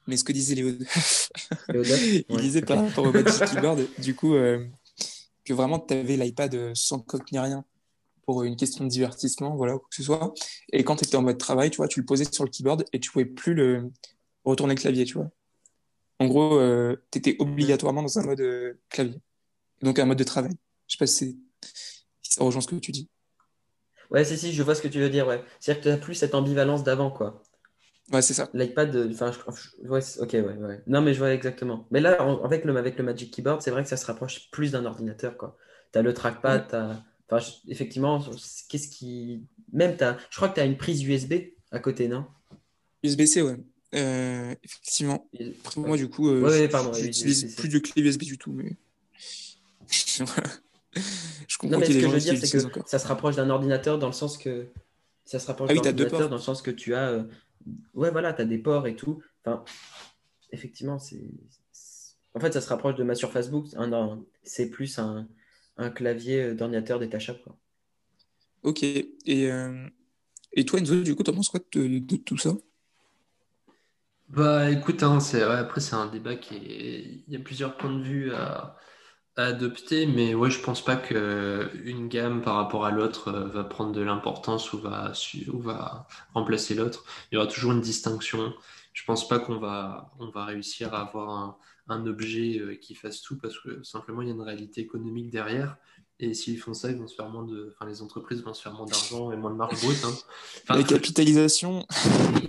mais 0.07 0.17
ce 0.17 0.25
que 0.25 0.33
disait 0.33 0.55
Léo, 0.55 0.69
il 1.73 2.37
disait 2.37 2.61
par 2.61 2.83
rapport 2.83 3.05
au 3.05 3.13
Magic 3.13 3.45
Keyboard, 3.45 3.81
du 3.99 4.13
coup, 4.13 4.33
que 4.33 5.53
vraiment 5.53 5.79
tu 5.79 5.93
avais 5.93 6.17
l'iPad 6.17 6.73
sans 6.75 6.99
coque 6.99 7.31
ni 7.31 7.39
rien 7.39 7.63
pour 8.25 8.43
une 8.43 8.57
question 8.57 8.83
de 8.83 8.89
divertissement, 8.89 9.55
voilà, 9.55 9.73
quoi 9.73 9.87
que 9.89 9.95
ce 9.95 10.03
soit. 10.03 10.33
Et 10.73 10.83
quand 10.83 10.97
tu 10.97 11.05
étais 11.05 11.15
en 11.15 11.21
mode 11.21 11.37
travail, 11.37 11.69
tu 11.69 11.77
vois, 11.77 11.87
tu 11.87 12.01
le 12.01 12.05
posais 12.05 12.25
sur 12.29 12.43
le 12.43 12.49
keyboard 12.49 12.83
et 12.91 12.99
tu 12.99 13.09
pouvais 13.09 13.25
plus 13.25 13.53
le 13.53 13.89
retourner 14.43 14.75
le 14.75 14.81
clavier, 14.81 15.05
tu 15.05 15.13
vois. 15.13 15.31
En 16.21 16.27
gros, 16.27 16.59
euh, 16.59 16.97
tu 17.09 17.17
étais 17.17 17.35
obligatoirement 17.39 18.03
dans 18.03 18.19
un 18.19 18.23
mode 18.23 18.41
euh, 18.41 18.79
clavier, 18.89 19.19
donc 19.81 19.97
un 19.97 20.05
mode 20.05 20.19
de 20.19 20.23
travail. 20.23 20.51
Je 20.87 20.93
sais 20.93 20.99
pas 20.99 21.07
si, 21.07 21.41
ça 22.21 22.43
rejoint 22.43 22.61
ce 22.61 22.67
que 22.67 22.75
tu 22.75 22.91
dis. 22.91 23.09
Ouais, 24.11 24.23
si, 24.23 24.37
si, 24.37 24.53
je 24.53 24.61
vois 24.61 24.75
ce 24.75 24.83
que 24.83 24.87
tu 24.87 24.99
veux 24.99 25.09
dire. 25.09 25.25
Ouais. 25.25 25.43
C'est-à-dire 25.59 25.81
que 25.81 25.89
tu 25.89 25.95
n'as 25.95 25.97
plus 25.97 26.13
cette 26.13 26.35
ambivalence 26.35 26.83
d'avant, 26.83 27.09
quoi. 27.09 27.41
Ouais, 28.13 28.21
c'est 28.21 28.35
ça. 28.35 28.51
L'iPad, 28.53 28.95
euh, 28.95 29.09
enfin, 29.11 29.31
ouais, 29.85 30.01
ok, 30.19 30.33
ouais, 30.33 30.41
ouais. 30.41 30.83
Non, 30.85 31.01
mais 31.01 31.15
je 31.15 31.17
vois 31.17 31.33
exactement. 31.33 31.87
Mais 31.89 32.01
là, 32.01 32.21
avec 32.43 32.65
le, 32.65 32.77
avec 32.77 32.99
le 32.99 33.03
Magic 33.03 33.33
Keyboard, 33.33 33.63
c'est 33.63 33.71
vrai 33.71 33.81
que 33.81 33.89
ça 33.89 33.97
se 33.97 34.05
rapproche 34.05 34.51
plus 34.51 34.73
d'un 34.73 34.85
ordinateur, 34.85 35.37
quoi. 35.37 35.57
Tu 35.91 35.97
as 35.97 36.03
le 36.03 36.13
trackpad, 36.13 36.67
tu 36.67 36.75
as... 36.75 37.03
Enfin, 37.31 37.43
effectivement, 37.67 38.23
qu'est-ce 38.69 38.89
qui. 38.89 39.47
Même, 39.73 39.97
as... 40.01 40.17
je 40.29 40.35
crois 40.35 40.49
que 40.49 40.55
tu 40.55 40.59
as 40.59 40.65
une 40.65 40.77
prise 40.77 41.01
USB 41.03 41.33
à 41.71 41.79
côté, 41.79 42.07
non? 42.07 42.27
USB-C, 43.01 43.41
ouais. 43.41 43.57
Euh, 43.93 44.55
effectivement. 44.63 45.29
Après, 45.59 45.81
moi, 45.81 45.97
du 45.97 46.09
coup, 46.09 46.29
euh, 46.29 46.41
ouais, 46.41 46.69
j'utilise 47.01 47.55
plus 47.55 47.69
de 47.69 47.79
clé 47.79 48.01
USB 48.01 48.23
du 48.23 48.37
tout, 48.37 48.51
mais. 48.51 48.77
je 49.91 51.57
comprends 51.57 51.77
non, 51.77 51.79
mais 51.79 51.85
ce 51.85 51.93
que 51.93 51.99
je 51.99 52.07
veux 52.07 52.19
dire, 52.19 52.37
c'est 52.37 52.57
que 52.57 52.65
encore. 52.65 52.87
ça 52.87 52.99
se 52.99 53.07
rapproche 53.07 53.35
d'un 53.35 53.49
ordinateur 53.49 53.99
dans 53.99 54.07
le 54.07 54.13
sens 54.13 54.37
que. 54.37 54.67
Ça 55.25 55.39
se 55.39 55.47
rapproche 55.47 55.69
ah, 55.71 55.73
d'un 55.73 55.89
ordinateur 55.89 56.29
dans 56.29 56.37
le 56.37 56.41
sens 56.41 56.61
que 56.61 56.71
tu 56.71 56.95
as. 56.95 57.09
Euh... 57.09 57.23
Ouais, 57.93 58.11
voilà, 58.11 58.33
tu 58.33 58.41
as 58.41 58.45
des 58.45 58.57
ports 58.57 58.87
et 58.87 58.95
tout. 58.95 59.21
Enfin, 59.43 59.63
effectivement, 60.51 60.97
c'est. 60.97 61.23
En 62.33 62.39
fait, 62.39 62.53
ça 62.53 62.61
se 62.61 62.69
rapproche 62.69 62.95
de 62.95 63.03
ma 63.03 63.15
Surface 63.15 63.49
Book. 63.49 63.67
C'est 64.43 64.69
plus 64.69 64.99
un, 64.99 65.27
un 65.75 65.89
clavier 65.89 66.41
euh, 66.41 66.55
d'ordinateur 66.55 66.97
détachable. 66.97 67.39
Quoi. 67.43 67.57
Ok. 68.63 68.83
Et, 68.83 69.07
euh... 69.27 69.85
et 70.53 70.63
toi, 70.63 70.79
Enzo, 70.79 71.01
du 71.01 71.13
coup, 71.13 71.23
tu 71.23 71.31
penses 71.33 71.49
quoi 71.49 71.59
de, 71.73 71.99
de 71.99 72.15
tout 72.15 72.37
ça? 72.37 72.55
Bah 74.31 74.69
écoute, 74.71 75.03
hein, 75.03 75.19
après 75.59 75.81
c'est 75.81 75.95
un 75.95 76.07
débat 76.07 76.35
qui 76.35 76.55
est... 76.55 77.23
Il 77.27 77.33
y 77.33 77.35
a 77.35 77.39
plusieurs 77.39 77.75
points 77.77 77.93
de 77.93 78.01
vue 78.01 78.33
à, 78.33 78.77
adopter, 79.37 80.05
mais 80.07 80.35
ouais, 80.35 80.51
je 80.51 80.61
pense 80.61 80.83
pas 80.83 80.95
que 80.97 81.71
une 81.85 82.07
gamme 82.09 82.41
par 82.41 82.55
rapport 82.55 82.85
à 82.85 82.91
l'autre 82.91 83.29
euh, 83.29 83.47
va 83.47 83.63
prendre 83.63 83.91
de 83.93 84.01
l'importance 84.01 84.73
ou 84.73 84.79
va, 84.79 85.13
ou 85.53 85.59
va 85.59 86.07
remplacer 86.33 86.75
l'autre. 86.75 87.05
Il 87.31 87.35
y 87.35 87.37
aura 87.37 87.47
toujours 87.47 87.71
une 87.73 87.81
distinction. 87.81 88.53
Je 88.93 89.03
pense 89.05 89.27
pas 89.27 89.39
qu'on 89.39 89.57
va, 89.57 90.11
on 90.19 90.29
va 90.29 90.45
réussir 90.45 90.93
à 90.93 91.01
avoir 91.01 91.29
un, 91.29 91.57
un 91.87 92.05
objet 92.07 92.59
euh, 92.59 92.75
qui 92.75 92.95
fasse 92.95 93.21
tout 93.21 93.37
parce 93.37 93.59
que 93.59 93.83
simplement 93.83 94.21
il 94.21 94.27
y 94.29 94.31
a 94.31 94.33
une 94.33 94.41
réalité 94.41 94.81
économique 94.81 95.31
derrière. 95.31 95.77
Et 96.23 96.35
s'ils 96.35 96.59
font 96.59 96.75
ça, 96.75 96.91
ils 96.91 96.97
vont 96.97 97.07
se 97.07 97.15
faire 97.15 97.29
moins 97.29 97.43
de. 97.43 97.73
Enfin, 97.73 97.89
les 97.89 98.03
entreprises 98.03 98.43
vont 98.43 98.53
se 98.53 98.61
faire 98.61 98.73
moins 98.73 98.85
d'argent 98.85 99.31
et 99.31 99.35
moins 99.35 99.49
de 99.49 99.55
marge 99.55 99.81
brute. 99.81 100.03
Hein. 100.05 100.13
Enfin, 100.63 100.77
les 100.77 100.83
capitalisations. 100.83 101.85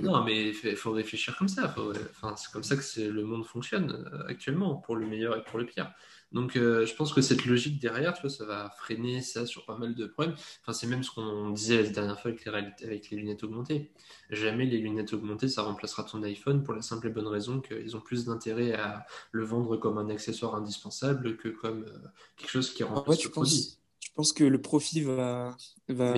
Non, 0.03 0.25
mais 0.25 0.49
il 0.49 0.77
faut 0.77 0.91
réfléchir 0.91 1.37
comme 1.39 1.49
ça. 1.49 1.73
Enfin, 2.11 2.35
c'est 2.37 2.51
comme 2.51 2.65
ça 2.65 2.77
que 2.77 3.01
le 3.01 3.23
monde 3.23 3.47
fonctionne 3.47 4.05
euh, 4.13 4.27
actuellement, 4.27 4.75
pour 4.75 4.97
le 4.97 5.07
meilleur 5.07 5.37
et 5.37 5.45
pour 5.45 5.61
le 5.61 5.65
pire. 5.65 5.93
Donc, 6.33 6.57
euh, 6.57 6.87
je 6.87 6.95
pense 6.95 7.13
que 7.13 7.21
cette 7.21 7.45
logique 7.45 7.79
derrière, 7.81 8.15
tu 8.15 8.23
vois, 8.23 8.31
ça 8.31 8.45
va 8.45 8.71
freiner 8.79 9.21
ça 9.21 9.47
sur 9.47 9.67
pas 9.67 9.77
mal 9.77 9.95
de 9.95 10.07
problèmes. 10.07 10.35
Enfin, 10.63 10.73
c'est 10.73 10.87
même 10.87 11.03
ce 11.03 11.11
qu'on 11.11 11.51
disait 11.51 11.83
la 11.83 11.91
dernière 11.91 12.21
fois 12.21 12.31
avec 12.31 12.45
les, 12.45 12.87
avec 12.87 13.11
les 13.11 13.17
lunettes 13.19 13.45
augmentées. 13.45 13.91
Jamais 14.31 14.65
les 14.65 14.79
lunettes 14.79 15.13
augmentées, 15.13 15.49
ça 15.49 15.63
remplacera 15.63 16.05
ton 16.05 16.23
iPhone 16.23 16.65
pour 16.65 16.75
la 16.75 16.83
simple 16.83 17.09
et 17.09 17.11
bonne 17.11 17.27
raison 17.27 17.61
qu'ils 17.61 17.97
ont 17.97 18.01
plus 18.01 18.25
d'intérêt 18.25 18.73
à 18.73 19.07
le 19.31 19.45
vendre 19.45 19.77
comme 19.77 19.99
un 19.99 20.09
accessoire 20.09 20.55
indispensable 20.55 21.37
que 21.37 21.49
comme 21.49 21.85
euh, 21.85 22.09
quelque 22.37 22.51
chose 22.51 22.73
qui 22.73 22.83
remplace 22.83 23.07
ouais, 23.09 23.17
tu 23.17 23.29
penses, 23.29 23.79
Tu 24.01 24.11
penses 24.13 24.33
que 24.33 24.45
le 24.45 24.61
profit 24.61 25.03
va, 25.03 25.57
va 25.89 26.15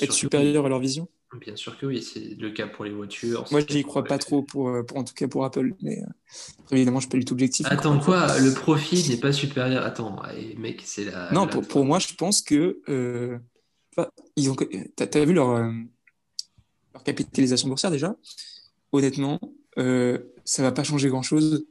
être 0.00 0.12
supérieur 0.12 0.64
à 0.66 0.68
leur 0.68 0.80
vision? 0.80 1.08
Bien 1.38 1.54
sûr 1.54 1.78
que 1.78 1.86
oui, 1.86 2.02
c'est 2.02 2.36
le 2.40 2.50
cas 2.50 2.66
pour 2.66 2.84
les 2.84 2.90
voitures. 2.90 3.44
Moi, 3.52 3.60
je 3.68 3.74
n'y 3.74 3.82
crois 3.82 4.02
pas 4.02 4.18
trop, 4.18 4.42
pour, 4.42 4.84
pour, 4.84 4.96
en 4.96 5.04
tout 5.04 5.14
cas 5.14 5.28
pour 5.28 5.44
Apple. 5.44 5.74
Mais 5.80 6.02
euh, 6.02 6.06
évidemment, 6.72 6.98
je 6.98 7.06
ne 7.06 7.08
suis 7.08 7.10
pas 7.10 7.18
du 7.18 7.24
tout 7.24 7.34
objectif. 7.34 7.66
Attends, 7.70 8.00
quoi 8.00 8.38
Le 8.40 8.52
profit 8.52 9.08
n'est 9.08 9.16
pas 9.16 9.32
supérieur. 9.32 9.84
Attends, 9.84 10.20
mec, 10.58 10.82
c'est 10.84 11.04
la. 11.04 11.30
Non, 11.32 11.46
Pour, 11.46 11.66
pour, 11.66 11.84
moi, 11.84 11.98
je 11.98 12.14
pense 12.14 12.42
que. 12.42 12.80
Euh, 12.88 13.38
ils 14.36 14.50
ont... 14.50 14.56
Tu 14.56 14.68
as, 14.98 15.24
vu 15.24 15.34
leur, 15.34 15.50
euh, 15.50 15.70
leur 16.94 17.02
capitalisation 17.04 17.68
boursière 17.68 17.90
déjà? 17.90 18.16
Honnêtement, 18.92 19.40
euh, 19.78 20.18
ça 20.44 20.62
ne 20.62 20.68
va 20.68 20.72
pas 20.72 20.84
changer 20.84 21.08
grand-chose 21.08 21.66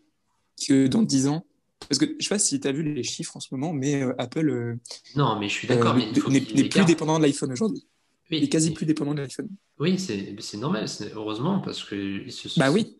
que 0.67 0.87
dans 0.87 1.01
10 1.01 1.27
ans, 1.27 1.45
Parce 1.87 1.99
que 1.99 2.05
je 2.19 2.23
sais 2.23 2.29
pas 2.29 2.39
si 2.39 2.59
tu 2.59 2.67
as 2.67 2.71
vu 2.71 2.83
les 2.83 3.03
chiffres 3.03 3.37
en 3.37 3.39
ce 3.39 3.47
moment, 3.51 3.73
mais 3.73 4.03
euh, 4.03 4.13
Apple 4.17 4.49
euh, 4.49 4.75
Non, 5.15 5.39
mais 5.39 5.49
je 5.49 5.53
suis 5.53 5.67
d'accord, 5.67 5.95
euh, 5.95 6.29
n'est 6.29 6.41
plus 6.41 6.85
dépendant 6.85 7.17
de 7.17 7.23
l'iPhone 7.23 7.51
aujourd'hui. 7.51 7.85
Oui, 8.31 8.37
Il 8.37 8.43
est 8.43 8.49
quasi 8.49 8.71
plus 8.71 8.85
dépendant 8.85 9.13
de 9.13 9.21
l'iPhone. 9.21 9.49
Oui, 9.79 9.97
c'est 9.97 10.57
normal, 10.57 10.85
heureusement, 11.15 11.59
parce 11.59 11.83
que 11.83 11.95
ils 11.95 12.31
se 12.31 12.49
sont. 12.49 12.59
Bah 12.59 12.71
oui, 12.71 12.97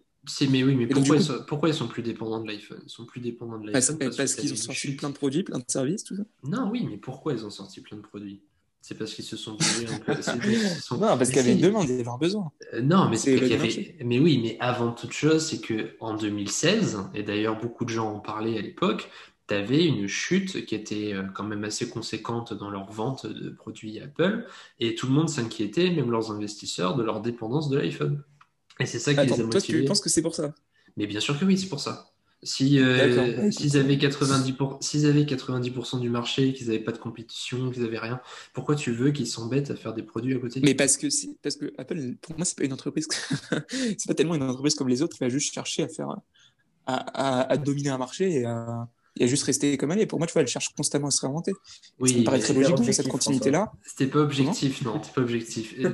mais 0.49 0.63
oui, 0.63 0.75
mais 0.75 0.87
pourquoi, 0.87 1.15
ils 1.17 1.23
sont, 1.23 1.43
pourquoi 1.47 1.69
ils 1.69 1.75
sont 1.75 1.87
plus 1.87 2.03
dépendants 2.03 2.41
de 2.41 2.47
l'iPhone? 2.47 2.81
Ils 2.85 2.89
sont 2.89 3.05
plus 3.05 3.21
dépendants 3.21 3.59
de 3.59 3.69
l'iPhone 3.71 3.97
parce 3.97 4.35
qu'ils 4.35 4.53
ont 4.53 4.55
sorti 4.55 4.79
chute. 4.79 4.99
plein 4.99 5.09
de 5.09 5.15
produits, 5.15 5.43
plein 5.43 5.59
de 5.59 5.65
services, 5.67 6.03
tout 6.03 6.15
ça. 6.15 6.23
Non, 6.43 6.69
oui, 6.71 6.85
mais 6.89 6.97
pourquoi 6.97 7.33
ils 7.33 7.45
ont 7.45 7.49
sorti 7.49 7.81
plein 7.81 7.97
de 7.97 8.01
produits? 8.01 8.41
C'est 8.81 8.97
parce 8.97 9.13
qu'ils 9.13 9.25
se 9.25 9.35
sont 9.35 9.53
un 9.55 9.97
peu. 9.99 10.21
sont- 10.21 10.95
Non, 10.97 11.17
parce 11.17 11.27
qu'il 11.29 11.37
y 11.37 11.39
avait 11.39 11.53
une 11.53 11.59
demande, 11.61 11.83
il 11.89 11.97
y 11.97 11.99
avait 11.99 12.07
un 12.07 12.17
besoin. 12.17 12.49
Euh, 12.73 12.81
non, 12.81 13.09
mais 13.09 13.17
C'est 13.17 13.35
y 13.37 13.53
avait. 13.53 13.97
Mais 14.05 14.19
oui, 14.19 14.39
mais 14.41 14.57
avant 14.61 14.93
toute 14.93 15.11
chose, 15.11 15.45
c'est 15.45 15.59
que 15.59 15.95
en 15.99 16.15
2016, 16.15 16.97
et 17.13 17.23
d'ailleurs 17.23 17.59
beaucoup 17.59 17.83
de 17.83 17.89
gens 17.89 18.13
en 18.13 18.19
parlaient 18.19 18.57
à 18.57 18.61
l'époque, 18.61 19.09
tu 19.49 19.53
avais 19.55 19.85
une 19.85 20.07
chute 20.07 20.65
qui 20.65 20.75
était 20.75 21.13
euh, 21.13 21.23
quand 21.35 21.43
même 21.43 21.65
assez 21.65 21.89
conséquente 21.89 22.53
dans 22.53 22.69
leur 22.69 22.89
vente 22.91 23.25
de 23.25 23.49
produits 23.49 23.99
Apple, 23.99 24.45
et 24.79 24.95
tout 24.95 25.07
le 25.07 25.13
monde 25.13 25.29
s'inquiétait, 25.29 25.89
même 25.91 26.11
leurs 26.11 26.31
investisseurs, 26.31 26.95
de 26.95 27.03
leur 27.03 27.21
dépendance 27.21 27.69
de 27.69 27.77
l'iPhone. 27.77 28.23
Et 28.79 28.85
c'est 28.85 28.99
ça 28.99 29.13
qui 29.13 29.19
les 29.25 29.33
a 29.33 29.35
Attends, 29.35 29.49
toi, 29.49 29.61
tu 29.61 29.73
motivés. 29.73 29.85
penses 29.85 30.01
que 30.01 30.09
c'est 30.09 30.21
pour 30.21 30.35
ça? 30.35 30.53
Mais 30.95 31.07
bien 31.07 31.19
sûr 31.19 31.37
que 31.37 31.45
oui, 31.45 31.57
c'est 31.57 31.67
pour 31.67 31.81
ça. 31.81 32.05
Si, 32.41 32.79
euh, 32.79 33.51
s'ils 33.51 33.75
avaient 33.77 33.97
90%, 33.97 34.53
pour- 34.53 34.77
s'ils 34.81 35.05
avaient 35.05 35.25
90% 35.25 35.99
du 35.99 36.09
marché, 36.09 36.53
qu'ils 36.53 36.67
n'avaient 36.67 36.79
pas 36.79 36.93
de 36.93 36.97
compétition, 36.97 37.69
qu'ils 37.69 37.83
n'avaient 37.83 37.99
rien, 37.99 38.21
pourquoi 38.53 38.75
tu 38.75 38.93
veux 38.93 39.11
qu'ils 39.11 39.27
s'embêtent 39.27 39.71
à 39.71 39.75
faire 39.75 39.93
des 39.93 40.03
produits 40.03 40.35
à 40.35 40.39
côté 40.39 40.61
Mais 40.63 40.73
parce 40.73 40.95
que, 40.95 41.07
parce 41.41 41.57
que 41.57 41.73
Apple, 41.77 42.15
pour 42.21 42.37
moi, 42.37 42.45
c'est 42.45 42.57
pas 42.57 42.63
une 42.63 42.71
entreprise. 42.71 43.09
c'est 43.69 44.07
pas 44.07 44.13
tellement 44.13 44.35
une 44.35 44.43
entreprise 44.43 44.75
comme 44.75 44.87
les 44.87 45.01
autres 45.01 45.17
qui 45.17 45.23
va 45.23 45.27
juste 45.27 45.53
chercher 45.53 45.83
à 45.83 45.89
faire, 45.89 46.15
à, 46.85 46.95
à- 46.95 47.51
à 47.51 47.57
dominer 47.57 47.89
un 47.89 47.97
marché 47.97 48.31
et 48.31 48.45
à, 48.45 48.87
et 49.19 49.25
à 49.25 49.27
juste 49.27 49.43
rester 49.43 49.77
comme 49.77 49.91
elle 49.91 49.99
est. 49.99 50.05
Pour 50.05 50.17
moi, 50.19 50.25
tu 50.27 50.33
vois, 50.33 50.41
elle 50.41 50.47
cherche 50.47 50.69
constamment 50.75 51.07
à 51.07 51.11
se 51.11 51.21
réinventer. 51.21 51.53
Oui, 51.99 52.11
ça 52.13 52.17
me 52.19 52.23
paraît 52.23 52.39
très 52.39 52.53
logique 52.53 52.75
dans 52.75 52.83
cette 52.83 53.07
continuité-là. 53.09 53.71
C'était 53.85 54.07
pas 54.07 54.19
objectif, 54.19 54.81
non, 54.83 54.97
t'es 54.99 55.09
pas 55.13 55.21
objectif. 55.21 55.73
Et 55.77 55.83
toi, 55.83 55.91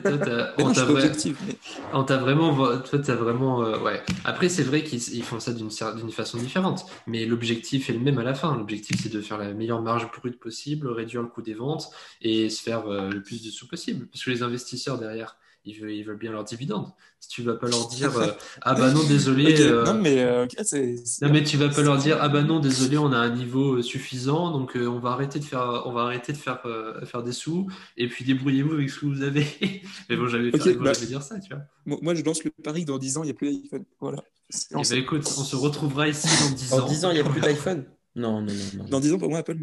on 0.60 0.72
t'a 0.72 0.86
vrai- 0.86 1.12
mais- 1.48 2.18
vraiment, 2.18 2.78
toi, 2.80 3.00
t'as 3.00 3.16
vraiment, 3.16 3.64
euh, 3.64 3.80
ouais. 3.80 4.02
Après, 4.24 4.50
c'est 4.50 4.64
vrai 4.64 4.84
qu'ils 4.84 5.02
ils 5.16 5.24
font 5.24 5.40
ça 5.40 5.54
d'une 5.54 5.72
façon 6.12 6.38
différente, 6.38 6.86
mais 7.08 7.26
l'objectif 7.26 7.90
est 7.90 7.94
le 7.94 8.00
même 8.00 8.20
à 8.20 8.24
la 8.24 8.34
fin. 8.36 8.56
L'objectif, 8.56 9.02
c'est 9.02 9.12
de 9.12 9.22
faire 9.22 9.38
la 9.38 9.54
meilleure 9.54 9.82
marge 9.82 10.08
brute 10.12 10.40
possible, 10.40 10.88
réduire 10.88 11.22
le 11.22 11.28
coût 11.28 11.42
des 11.42 11.54
ventes 11.54 11.90
et 12.22 12.50
se 12.50 12.62
faire 12.62 12.88
euh, 12.88 13.10
le 13.10 13.22
plus 13.22 13.44
de 13.44 13.50
sous 13.50 13.68
possible. 13.68 14.08
Parce 14.08 14.24
que 14.24 14.30
les 14.30 14.44
investisseurs 14.44 14.98
derrière, 15.00 15.38
ils 15.66 15.74
veulent, 15.80 15.92
ils 15.92 16.04
veulent 16.04 16.18
bien 16.18 16.32
leurs 16.32 16.44
dividendes. 16.44 16.88
Si 17.20 17.30
tu 17.30 17.42
vas 17.42 17.56
pas 17.56 17.68
leur 17.68 17.88
dire, 17.88 18.16
euh, 18.20 18.32
ah 18.62 18.74
bah 18.76 18.92
non, 18.92 19.04
désolé. 19.04 19.60
Euh, 19.62 19.84
Non, 19.86 19.96
mais, 19.96 20.20
euh, 20.24 20.44
ok, 20.46 20.52
c'est- 20.64 20.98
c'est- 21.06 21.26
Non 21.26 21.32
mais 21.34 21.44
tu 21.44 21.58
vas 21.58 21.70
pas 21.70 21.82
leur 21.82 21.98
dire 21.98 22.18
ah 22.22 22.30
bah 22.30 22.44
non 22.44 22.60
désolé 22.60 22.98
on 22.98 23.12
a 23.12 23.18
un 23.18 23.30
niveau 23.36 23.76
euh, 23.78 23.82
suffisant 23.82 24.52
donc 24.52 24.76
euh, 24.78 24.86
on 24.88 25.00
va 25.00 25.12
arrêter 25.12 25.40
de 25.40 25.44
faire 25.46 25.84
on 25.86 25.92
va 25.92 26.02
arrêter 26.04 26.34
de 26.34 26.38
faire 26.38 26.60
euh, 26.66 27.04
faire 27.06 27.24
des 27.24 27.32
sous 27.32 27.68
et 27.98 28.08
puis 28.08 28.24
débrouillez-vous 28.26 28.74
avec 28.74 28.90
ce 28.90 29.00
que 29.00 29.06
vous 29.08 29.22
avez 29.24 29.46
mais 30.10 30.16
bon 30.18 30.28
j'avais 30.28 30.50
Ok, 30.54 30.58
faire- 30.62 30.68
ils 30.72 30.78
vont 30.78 30.84
bah- 30.84 30.94
dire 30.94 31.22
ça 31.24 31.40
tu 31.40 31.50
vois 31.54 31.64
Moi, 31.86 31.98
moi, 32.02 32.16
je 32.16 32.24
lance 32.24 32.44
le 32.44 32.52
pari 32.64 32.82
que 32.84 32.88
dans 32.88 32.98
10 32.98 33.18
ans, 33.18 33.24
il 33.24 33.28
n'y 33.28 33.32
a 33.32 33.36
plus 33.36 33.50
d'iPhone. 33.52 33.86
Voilà. 34.00 34.24
Et 34.72 34.74
lancé. 34.76 34.94
bah 34.96 35.00
écoute 35.02 35.24
on 35.38 35.44
se 35.44 35.56
retrouvera 35.56 36.08
ici 36.08 36.28
dans 36.44 36.56
10 36.56 36.74
ans 36.74 36.86
En 36.86 36.88
10 36.88 37.06
ans, 37.06 37.10
il 37.12 37.16
n'y 37.16 37.20
a 37.22 37.24
plus 37.24 37.42
d'iPhone? 37.42 37.86
Non, 38.16 38.42
non, 38.42 38.54
non, 38.54 38.84
non. 38.84 38.90
Dans 38.90 39.00
10 39.00 39.12
ans, 39.14 39.18
pour 39.18 39.30
moi, 39.30 39.40
Apple 39.40 39.58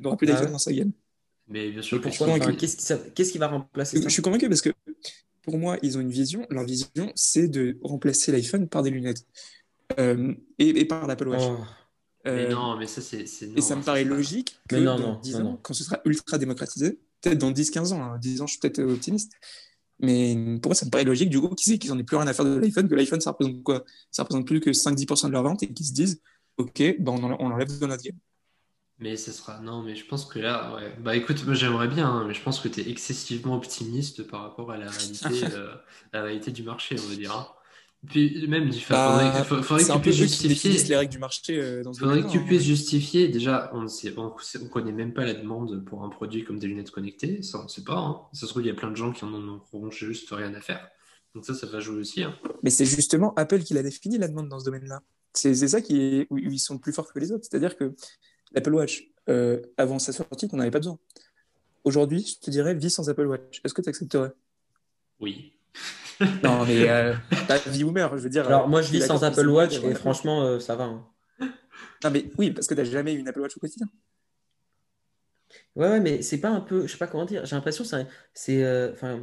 n'aura 0.00 0.16
plus 0.16 0.28
Ah 0.28 0.32
d'iPhone 0.34 0.52
dans 0.52 0.58
sa 0.58 0.72
gamme. 0.72 0.92
Mais 1.52 1.70
bien 1.70 1.82
sûr 1.82 2.00
qu'est-ce 2.00 2.76
qui, 2.76 2.82
ça- 2.82 2.98
qu'est-ce 3.14 3.32
qui 3.32 3.38
va 3.38 3.48
remplacer 3.48 3.98
Je 3.98 4.02
ça? 4.02 4.08
suis 4.10 4.22
convaincu 4.22 4.48
parce 4.48 4.60
que 4.62 4.70
pour 5.42 5.58
moi, 5.58 5.76
ils 5.82 5.98
ont 5.98 6.00
une 6.00 6.10
vision. 6.10 6.46
Leur 6.50 6.64
vision, 6.64 7.12
c'est 7.14 7.48
de 7.48 7.78
remplacer 7.82 8.32
l'iPhone 8.32 8.68
par 8.68 8.82
des 8.82 8.90
lunettes 8.90 9.26
Euh, 9.98 10.34
et, 10.58 10.68
et 10.80 10.84
par 10.86 11.06
l'Apple 11.06 11.28
Watch. 11.28 11.42
Oh. 11.44 11.58
mais 12.24 12.30
Euh, 12.30 12.50
non 12.50 12.76
mais 12.78 12.86
ça 12.86 13.00
c'est 13.02 13.22
et 13.24 13.60
ça 13.60 13.76
me 13.76 13.82
paraît 13.82 14.04
logique 14.04 14.56
que 14.68 14.76
Mais 14.76 14.82
non, 14.82 14.96
dans 14.98 15.12
non, 15.14 15.20
10 15.20 15.32
non, 15.34 15.40
ans, 15.40 15.44
non. 15.44 15.58
quand 15.62 15.74
ce 15.74 15.84
sera 15.84 16.00
ultra 16.06 16.38
démocratisé, 16.38 16.98
peut-être 17.20 17.38
dans 17.38 17.50
10-15 17.50 17.92
ans, 17.92 18.02
hein, 18.02 18.18
10 18.18 18.40
ans, 18.40 18.46
je 18.46 18.52
suis 18.52 18.60
peut-être 18.60 18.80
optimiste, 18.82 19.32
mais 19.98 20.58
pour 20.62 20.70
moi, 20.70 20.74
ça 20.74 20.86
me 20.86 20.90
paraît 20.90 21.04
logique 21.04 21.30
du 21.30 21.40
coup 21.40 21.48
qu'ils 21.54 21.78
qu'ils 21.78 21.90
n'en 21.90 21.98
aient 21.98 22.04
plus 22.04 22.16
rien 22.16 22.26
à 22.26 22.32
faire 22.32 22.44
de 22.44 22.56
l'iPhone, 22.58 22.88
que 22.88 22.94
l'iPhone, 22.94 23.20
ça 23.20 23.30
représente 23.32 23.62
quoi? 23.62 23.84
Ça 24.10 24.22
représente 24.22 24.46
plus 24.46 24.60
que 24.60 24.72
5-10% 24.72 25.26
de 25.28 25.32
leur 25.32 25.42
vente 25.42 25.62
et 25.62 25.72
qu'ils 25.72 25.86
se 25.86 25.92
disent, 25.92 26.20
OK, 26.56 26.78
ben 26.78 27.12
on, 27.12 27.22
en- 27.24 27.36
on 27.40 27.48
l'enlève 27.50 27.68
de 27.78 27.86
notre 27.86 28.02
gamme. 28.02 28.16
Mais 28.98 29.16
ce 29.16 29.32
sera 29.32 29.60
non 29.60 29.82
mais 29.82 29.96
je 29.96 30.06
pense 30.06 30.24
que 30.24 30.38
là 30.38 30.74
ouais 30.74 30.94
bah 31.00 31.16
écoute 31.16 31.44
moi 31.44 31.54
j'aimerais 31.54 31.88
bien 31.88 32.08
hein, 32.08 32.24
mais 32.26 32.34
je 32.34 32.42
pense 32.42 32.60
que 32.60 32.68
tu 32.68 32.80
es 32.80 32.90
excessivement 32.90 33.56
optimiste 33.56 34.22
par 34.26 34.42
rapport 34.42 34.70
à 34.70 34.76
la 34.76 34.90
réalité 34.90 35.44
euh, 35.54 35.74
la 36.12 36.22
réalité 36.22 36.50
du 36.50 36.62
marché 36.62 36.96
on 36.98 37.08
va 37.08 37.16
dire 37.16 37.32
hein. 37.34 37.48
puis 38.06 38.46
même 38.46 38.68
il 38.68 38.80
faudrait, 38.80 39.30
Bah, 39.32 39.44
faudrait- 39.44 39.84
que 39.84 39.92
tu 39.92 40.00
puisses 40.00 40.16
justifier 40.16 40.70
les 40.84 40.96
règles 40.96 41.12
du 41.12 41.18
marché 41.18 41.58
euh, 41.60 41.82
dans 41.82 41.92
ce 41.92 42.00
faudrait 42.00 42.22
que 42.22 42.28
tu 42.30 42.38
hein. 42.38 42.44
puisses 42.46 42.62
justifier 42.62 43.28
déjà 43.28 43.70
on 43.74 43.82
ne 43.82 43.88
sait 43.88 44.14
on, 44.16 44.32
on 44.60 44.68
connaît 44.68 44.92
même 44.92 45.12
pas 45.14 45.24
la 45.24 45.34
demande 45.34 45.84
pour 45.84 46.04
un 46.04 46.08
produit 46.08 46.44
comme 46.44 46.58
des 46.58 46.66
lunettes 46.68 46.90
connectées 46.90 47.42
ça 47.42 47.60
on 47.64 47.68
sait 47.68 47.84
pas 47.84 47.96
hein. 47.96 48.20
ça 48.32 48.46
se 48.46 48.46
trouve 48.46 48.62
il 48.62 48.68
y 48.68 48.70
a 48.70 48.74
plein 48.74 48.90
de 48.90 48.96
gens 48.96 49.12
qui 49.12 49.24
en 49.24 49.32
auront 49.34 49.90
juste 49.90 50.28
rien 50.30 50.54
à 50.54 50.60
faire 50.60 50.86
donc 51.34 51.46
ça 51.46 51.54
ça 51.54 51.66
va 51.66 51.80
jouer 51.80 51.96
aussi 51.96 52.22
hein. 52.22 52.34
Mais 52.62 52.70
c'est 52.70 52.84
justement 52.84 53.32
Apple 53.36 53.60
qui 53.60 53.72
l'a 53.74 53.82
défini 53.82 54.18
la 54.18 54.28
demande 54.28 54.48
dans 54.48 54.60
ce 54.60 54.66
domaine-là. 54.66 55.00
C'est 55.34 55.54
ça 55.54 55.80
qui 55.80 55.98
est, 55.98 56.26
où 56.28 56.36
ils 56.36 56.58
sont 56.58 56.76
plus 56.76 56.92
forts 56.92 57.10
que 57.10 57.18
les 57.18 57.32
autres. 57.32 57.46
C'est-à-dire 57.50 57.74
que 57.78 57.94
l'Apple 58.54 58.74
Watch, 58.74 59.04
euh, 59.28 59.60
avant 59.76 59.98
sa 59.98 60.12
sortie, 60.12 60.48
on 60.52 60.56
n'avait 60.56 60.70
pas 60.70 60.78
besoin. 60.78 60.98
Aujourd'hui, 61.84 62.24
je 62.24 62.44
te 62.44 62.50
dirais, 62.50 62.74
vis 62.74 62.90
sans 62.90 63.08
Apple 63.08 63.26
Watch. 63.26 63.60
Est-ce 63.64 63.74
que 63.74 63.82
tu 63.82 63.88
accepterais 63.88 64.32
oui 65.20 65.54
Non, 66.42 66.64
mais 66.66 66.88
euh, 66.88 67.14
pas 67.48 67.58
vie 67.58 67.84
ou 67.84 67.90
meurt, 67.92 68.16
je 68.16 68.22
veux 68.24 68.28
dire. 68.30 68.46
Alors, 68.46 68.64
euh, 68.64 68.68
moi, 68.68 68.82
je 68.82 68.90
tu 68.90 68.96
es 68.96 69.00
vis 69.00 69.06
sans 69.06 69.22
Apple 69.22 69.48
Watch 69.48 69.78
et 69.82 69.94
franchement, 69.94 70.42
euh, 70.42 70.58
ça 70.58 70.76
va. 70.76 70.84
hein. 70.84 71.06
Non, 72.04 72.10
mais 72.10 72.30
oui, 72.38 72.50
parce 72.50 72.66
que 72.66 72.74
tu 72.74 72.80
n'as 72.80 72.84
jamais 72.86 73.14
eu 73.14 73.18
une 73.18 73.28
Apple 73.28 73.40
Watch 73.40 73.56
au 73.56 73.60
quotidien. 73.60 73.86
Ouais, 75.76 75.88
ouais, 75.88 76.00
mais 76.00 76.22
c'est 76.22 76.40
pas 76.40 76.50
un 76.50 76.60
peu, 76.60 76.86
je 76.86 76.92
sais 76.92 76.98
pas 76.98 77.06
comment 77.06 77.24
dire, 77.24 77.44
j'ai 77.46 77.54
l'impression 77.56 77.84
que 77.84 77.90
c'est, 77.90 78.06
c'est, 78.34 78.64
euh, 78.64 78.92
enfin, 78.92 79.22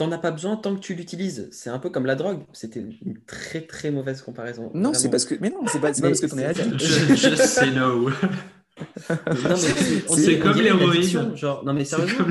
t'en 0.00 0.10
as 0.12 0.18
pas 0.18 0.30
besoin 0.30 0.56
tant 0.56 0.74
que 0.74 0.80
tu 0.80 0.94
l'utilises. 0.94 1.48
C'est 1.52 1.68
un 1.68 1.78
peu 1.78 1.90
comme 1.90 2.06
la 2.06 2.14
drogue. 2.14 2.38
C'était 2.54 2.80
une 2.80 3.18
très 3.26 3.60
très 3.60 3.90
mauvaise 3.90 4.22
comparaison. 4.22 4.70
Non, 4.72 4.94
c'est 4.94 5.10
parce 5.10 5.26
que. 5.26 5.34
Mais 5.42 5.50
non, 5.50 5.66
c'est 5.66 5.78
pas, 5.78 5.92
pas 5.92 6.00
parce 6.00 6.20
que 6.20 6.26
tu 6.26 6.32
en 6.32 6.38
es 6.38 6.44
addict. 6.46 6.78
je, 6.78 7.14
je 7.14 7.34
sais 7.34 7.70
no 7.70 8.08
c'est- 10.08 10.38
comme 10.38 10.58
l'héroïne. 10.58 11.36
Genre, 11.36 11.62
non, 11.66 11.74
mais 11.74 11.84
sérieusement. 11.84 12.24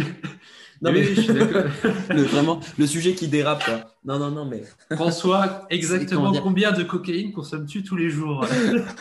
Non, 0.81 0.91
mais 0.91 1.01
oui, 1.01 1.13
je 1.13 1.21
suis 1.21 1.33
d'accord. 1.33 1.65
le, 2.09 2.23
vraiment, 2.23 2.59
le 2.79 2.87
sujet 2.87 3.13
qui 3.13 3.27
dérape, 3.27 3.63
quoi. 3.63 3.93
Non, 4.03 4.17
non, 4.17 4.31
non, 4.31 4.45
mais 4.45 4.63
François, 4.95 5.67
exactement 5.69 6.31
combien 6.41 6.71
de 6.71 6.81
cocaïne 6.81 7.33
consommes-tu 7.33 7.83
tous 7.83 7.97
les 7.97 8.09
jours? 8.09 8.47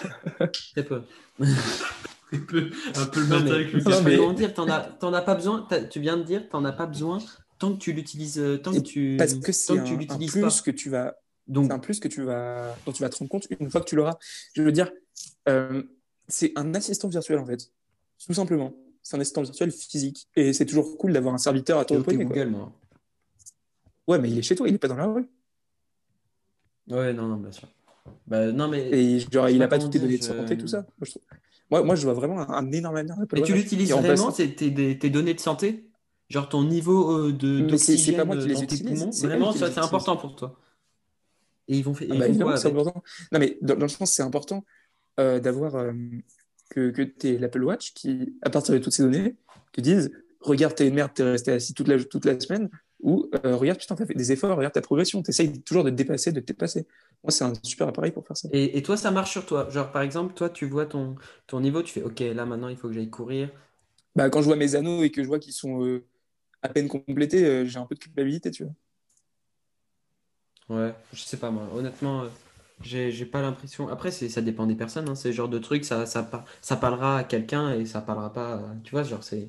Très 0.75 0.83
peu. 0.83 1.01
un 1.41 1.47
peu, 2.47 2.71
un 2.97 3.07
peu 3.07 3.21
le 3.21 3.27
matin 3.29 3.53
avec 3.53 3.73
le 3.73 4.03
mais- 4.05 4.53
t'en 4.53 4.69
as, 4.69 4.81
t'en 4.81 5.15
as 5.15 5.23
pas 5.23 5.37
besoin. 5.37 5.67
tu 5.89 6.01
viens 6.01 6.19
de 6.19 6.25
dire, 6.25 6.43
t'en 6.51 6.67
as 6.67 6.73
pas 6.73 6.85
besoin 6.85 7.19
tant 7.59 7.73
que 7.75 7.79
tu 7.79 7.93
l'utilises, 7.93 8.39
euh, 8.39 8.57
tant 8.59 8.73
que 8.73 8.79
Et 8.79 8.83
tu, 8.83 9.17
Parce 9.19 9.35
que 9.35 9.53
c'est 9.53 9.73
un, 9.73 9.83
que 9.83 9.89
tu 9.89 9.95
un 9.95 9.99
l'utilises 9.99 10.31
plus 10.33 10.41
pas. 10.41 10.63
que 10.65 10.71
tu 10.71 10.91
vas 10.91 11.17
Donc, 11.47 11.67
c'est 11.67 11.73
un 11.73 11.79
plus 11.79 12.01
que 12.01 12.09
tu 12.09 12.23
vas, 12.23 12.77
dont 12.87 12.93
tu 12.93 13.03
vas 13.03 13.09
te 13.09 13.17
rendre 13.17 13.31
compte 13.31 13.47
une 13.59 13.71
fois 13.71 13.81
que 13.81 13.87
tu 13.89 13.97
l'auras. 13.97 14.19
Je 14.55 14.63
veux 14.63 14.73
dire, 14.73 14.91
euh, 15.49 15.83
c'est 16.29 16.53
un 16.57 16.75
assistant 16.75 17.09
virtuel 17.09 17.39
en 17.39 17.47
fait, 17.47 17.71
tout 18.27 18.35
simplement. 18.35 18.75
C'est 19.03 19.17
un 19.17 19.21
assistant 19.21 19.43
virtuel 19.43 19.71
physique. 19.71 20.29
Et 20.37 20.53
c'est 20.53 20.67
toujours 20.67 20.99
cool 20.99 21.13
d'avoir 21.13 21.35
un 21.35 21.39
serviteur 21.39 21.79
à 21.79 21.85
ton. 21.85 22.01
Google, 22.03 22.49
moi. 22.51 22.73
Ouais, 24.07 24.19
mais 24.19 24.31
il 24.31 24.39
est 24.39 24.43
chez 24.43 24.55
toi, 24.55 24.69
il 24.69 24.75
est 24.75 24.79
pas 24.79 24.89
dans 24.89 24.97
la 24.97 25.07
rue. 25.07 25.29
Ouais, 26.89 27.13
non, 27.13 27.27
non, 27.29 27.37
bien 27.37 27.53
sûr. 27.53 27.69
Bah, 28.27 28.51
non, 28.53 28.69
mais. 28.69 28.89
Et 28.91 29.21
genre, 29.21 29.49
il 29.49 29.59
pas 29.59 29.65
a 29.65 29.69
pas 29.69 29.79
toutes 29.79 29.93
tes 29.93 29.99
données 29.99 30.19
de 30.19 30.23
santé, 30.23 30.57
tout 30.57 30.67
ça. 30.69 30.79
Moi, 30.99 31.05
je, 31.07 31.11
trouve- 31.11 31.23
moi, 31.71 31.83
moi, 31.83 31.95
je 31.95 32.05
vois 32.05 32.15
vraiment 32.15 32.41
un, 32.41 32.49
un 32.67 32.73
énorme 32.73 32.97
avenir 32.97 33.15
Apple 33.21 33.37
Mais 33.37 33.43
tu 33.43 33.55
l'utilises 33.55 33.93
vraiment, 33.93 34.31
c'est 34.31 34.55
tes, 34.55 34.71
des- 34.71 34.99
tes 34.99 35.11
données 35.11 35.35
de 35.35 35.41
santé? 35.41 35.88
Genre 36.29 36.49
ton 36.49 36.65
niveau 36.65 37.11
euh, 37.29 37.33
de 37.33 37.61
Mais 37.63 37.79
c'est- 37.79 37.97
c'est 37.97 38.13
pas 38.17 38.25
d'oxygène 38.25 38.27
moi 38.27 38.37
qui 38.37 38.43
euh, 38.43 38.47
les 38.47 38.63
utilise, 38.63 39.01
poumons? 39.01 39.11
Vraiment, 39.29 39.53
ça, 39.53 39.71
c'est 39.71 39.81
important 39.81 40.17
pour 40.17 40.37
toi. 40.37 40.57
Et 41.69 41.77
ils 41.79 41.85
vont 41.85 41.95
faire. 41.95 42.09
Ah 42.11 42.15
bah, 42.19 42.27
évidemment, 42.29 42.57
c'est 42.57 42.69
important. 42.69 43.03
Non, 43.33 43.39
mais 43.39 43.59
dans, 43.63 43.75
dans 43.75 43.83
le 43.83 43.89
sens, 43.89 44.13
c'est 44.13 44.23
important 44.23 44.65
euh, 45.21 45.41
d'avoir 45.41 45.77
euh, 45.77 45.93
que, 46.71 46.91
que 46.91 47.03
tu 47.03 47.39
l'Apple 47.39 47.63
Watch 47.65 47.93
qui, 47.95 48.37
à 48.43 48.51
partir 48.51 48.75
de 48.75 48.79
toutes 48.79 48.93
ces 48.93 49.03
données, 49.03 49.37
te 49.73 49.81
dise 49.81 50.11
Regarde, 50.41 50.75
t'es 50.75 50.87
une 50.87 50.95
merde, 50.95 51.13
t'es 51.15 51.25
resté 51.25 51.53
assis 51.53 51.75
toute 51.75 51.89
la, 51.89 52.03
toute 52.03 52.25
la 52.25 52.39
semaine, 52.39 52.71
ou 53.01 53.29
euh, 53.45 53.57
Regarde, 53.57 53.79
putain, 53.81 53.97
t'as 53.97 54.07
fait 54.07 54.15
des 54.15 54.31
efforts, 54.33 54.57
regarde 54.57 54.73
ta 54.73 54.81
progression, 54.81 55.21
t'essayes 55.21 55.61
toujours 55.63 55.83
de 55.85 55.91
te 55.91 55.97
dépasser, 55.97 56.31
de 56.31 56.41
te 56.41 56.47
dépasser. 56.47 56.87
Moi, 57.25 57.33
c'est 57.33 57.45
un 57.45 57.53
super 57.63 57.89
appareil 57.89 58.13
pour 58.13 58.25
faire 58.27 58.37
ça. 58.37 58.49
Et, 58.53 58.79
et 58.79 58.83
toi, 58.83 58.97
ça 58.97 59.11
marche 59.11 59.33
sur 59.33 59.45
toi. 59.45 59.69
Genre, 59.69 59.91
par 59.91 60.03
exemple, 60.03 60.35
toi, 60.35 60.49
tu 60.49 60.67
vois 60.67 60.87
ton, 60.87 61.17
ton 61.49 61.61
niveau, 61.61 61.83
tu 61.83 61.93
fais, 61.93 62.03
OK, 62.03 62.21
là, 62.21 62.47
maintenant, 62.47 62.69
il 62.69 62.77
faut 62.77 62.89
que 62.89 62.95
j'aille 62.95 63.11
courir. 63.11 63.51
Bah, 64.15 64.31
quand 64.31 64.41
je 64.41 64.47
vois 64.47 64.57
mes 64.57 64.75
anneaux 64.77 65.03
et 65.03 65.11
que 65.11 65.23
je 65.23 65.29
vois 65.29 65.39
qu'ils 65.41 65.53
sont 65.53 66.01
à 66.63 66.69
peine 66.69 66.89
complétés, 66.89 67.45
euh, 67.45 67.65
j'ai 67.67 67.79
un 67.79 67.87
peu 67.87 67.95
de 67.95 68.01
culpabilité, 68.01 68.51
tu 68.51 68.65
vois. 68.65 68.75
Ouais, 70.69 70.95
je 71.13 71.21
sais 71.23 71.37
pas, 71.39 71.51
moi. 71.51 71.69
Honnêtement, 71.75 72.23
euh, 72.25 72.29
j'ai, 72.83 73.11
j'ai 73.11 73.25
pas 73.25 73.41
l'impression. 73.41 73.89
Après, 73.89 74.11
c'est, 74.11 74.29
ça 74.29 74.43
dépend 74.43 74.67
des 74.67 74.75
personnes, 74.75 75.09
hein. 75.09 75.15
C'est 75.15 75.29
le 75.29 75.35
genre 75.35 75.49
de 75.49 75.59
truc, 75.59 75.85
ça, 75.85 76.05
ça, 76.07 76.23
par- 76.23 76.45
ça 76.61 76.77
parlera 76.77 77.19
à 77.19 77.25
quelqu'un 77.25 77.73
et 77.75 77.87
ça 77.87 78.01
parlera 78.03 78.33
pas. 78.33 78.55
à- 78.55 78.77
Tu 78.85 78.91
vois, 78.91 79.03
genre, 79.03 79.25
c'est. 79.25 79.49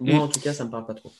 Moi, 0.00 0.16
Mm. 0.18 0.20
en 0.20 0.28
tout 0.28 0.40
cas, 0.40 0.52
ça 0.52 0.64
me 0.64 0.70
parle 0.70 0.86
pas 0.86 0.94
trop. 0.94 1.12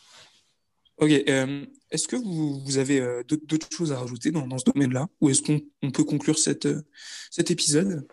Ok, 0.98 1.10
euh, 1.10 1.66
est-ce 1.90 2.06
que 2.06 2.16
vous, 2.16 2.60
vous 2.60 2.78
avez 2.78 3.00
euh, 3.00 3.22
d'autres 3.24 3.68
choses 3.72 3.92
à 3.92 3.98
rajouter 3.98 4.30
dans, 4.30 4.46
dans 4.46 4.58
ce 4.58 4.64
domaine-là, 4.64 5.08
ou 5.20 5.30
est-ce 5.30 5.42
qu'on 5.42 5.60
on 5.82 5.90
peut 5.90 6.04
conclure 6.04 6.38
cette, 6.38 6.66
euh, 6.66 6.82
cet 7.30 7.50
épisode? 7.50 8.06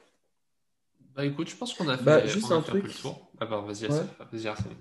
Bah 1.13 1.26
écoute, 1.26 1.49
je 1.49 1.55
pense 1.55 1.74
qu'on 1.74 1.88
a 1.89 1.97
fait, 1.97 2.03
Bah, 2.03 2.26
juste 2.26 2.47
on 2.49 2.55
a 2.55 2.57
un 2.57 2.61
fait 2.61 2.72
un 2.72 2.74
peu 2.76 2.80
truc. 2.80 2.95
le 2.95 3.01
tour. 3.01 3.32
Ah 3.39 3.45
bah 3.45 3.61
vas-y, 3.67 3.86
Ouais. 3.86 4.01
Vas-y, 4.32 4.47
Arsène. 4.47 4.72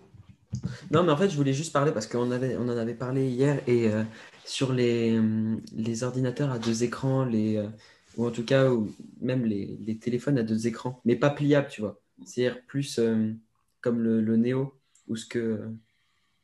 Non, 0.90 1.02
mais 1.02 1.12
en 1.12 1.16
fait, 1.16 1.30
je 1.30 1.36
voulais 1.36 1.52
juste 1.52 1.72
parler 1.72 1.92
parce 1.92 2.06
qu'on 2.06 2.30
avait, 2.30 2.56
on 2.56 2.62
en 2.62 2.76
avait 2.76 2.94
parlé 2.94 3.28
hier 3.28 3.60
et 3.68 3.88
euh, 3.88 4.02
sur 4.44 4.72
les, 4.72 5.18
hum, 5.18 5.60
les 5.72 6.02
ordinateurs 6.02 6.50
à 6.50 6.58
deux 6.58 6.82
écrans, 6.84 7.24
les, 7.24 7.56
euh, 7.56 7.68
ou 8.16 8.26
en 8.26 8.30
tout 8.30 8.44
cas, 8.44 8.70
ou 8.70 8.90
même 9.20 9.44
les, 9.44 9.78
les 9.86 9.98
téléphones 9.98 10.38
à 10.38 10.42
deux 10.42 10.66
écrans, 10.66 11.00
mais 11.04 11.16
pas 11.16 11.30
pliables, 11.30 11.68
tu 11.68 11.80
vois. 11.80 12.00
C'est-à-dire 12.24 12.60
plus 12.66 12.98
euh, 12.98 13.32
comme 13.80 14.00
le, 14.00 14.20
le 14.20 14.36
Neo 14.36 14.74
ou 15.08 15.16
ce 15.16 15.26
que. 15.26 15.60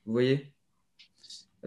vous 0.07 0.13
voyez? 0.13 0.53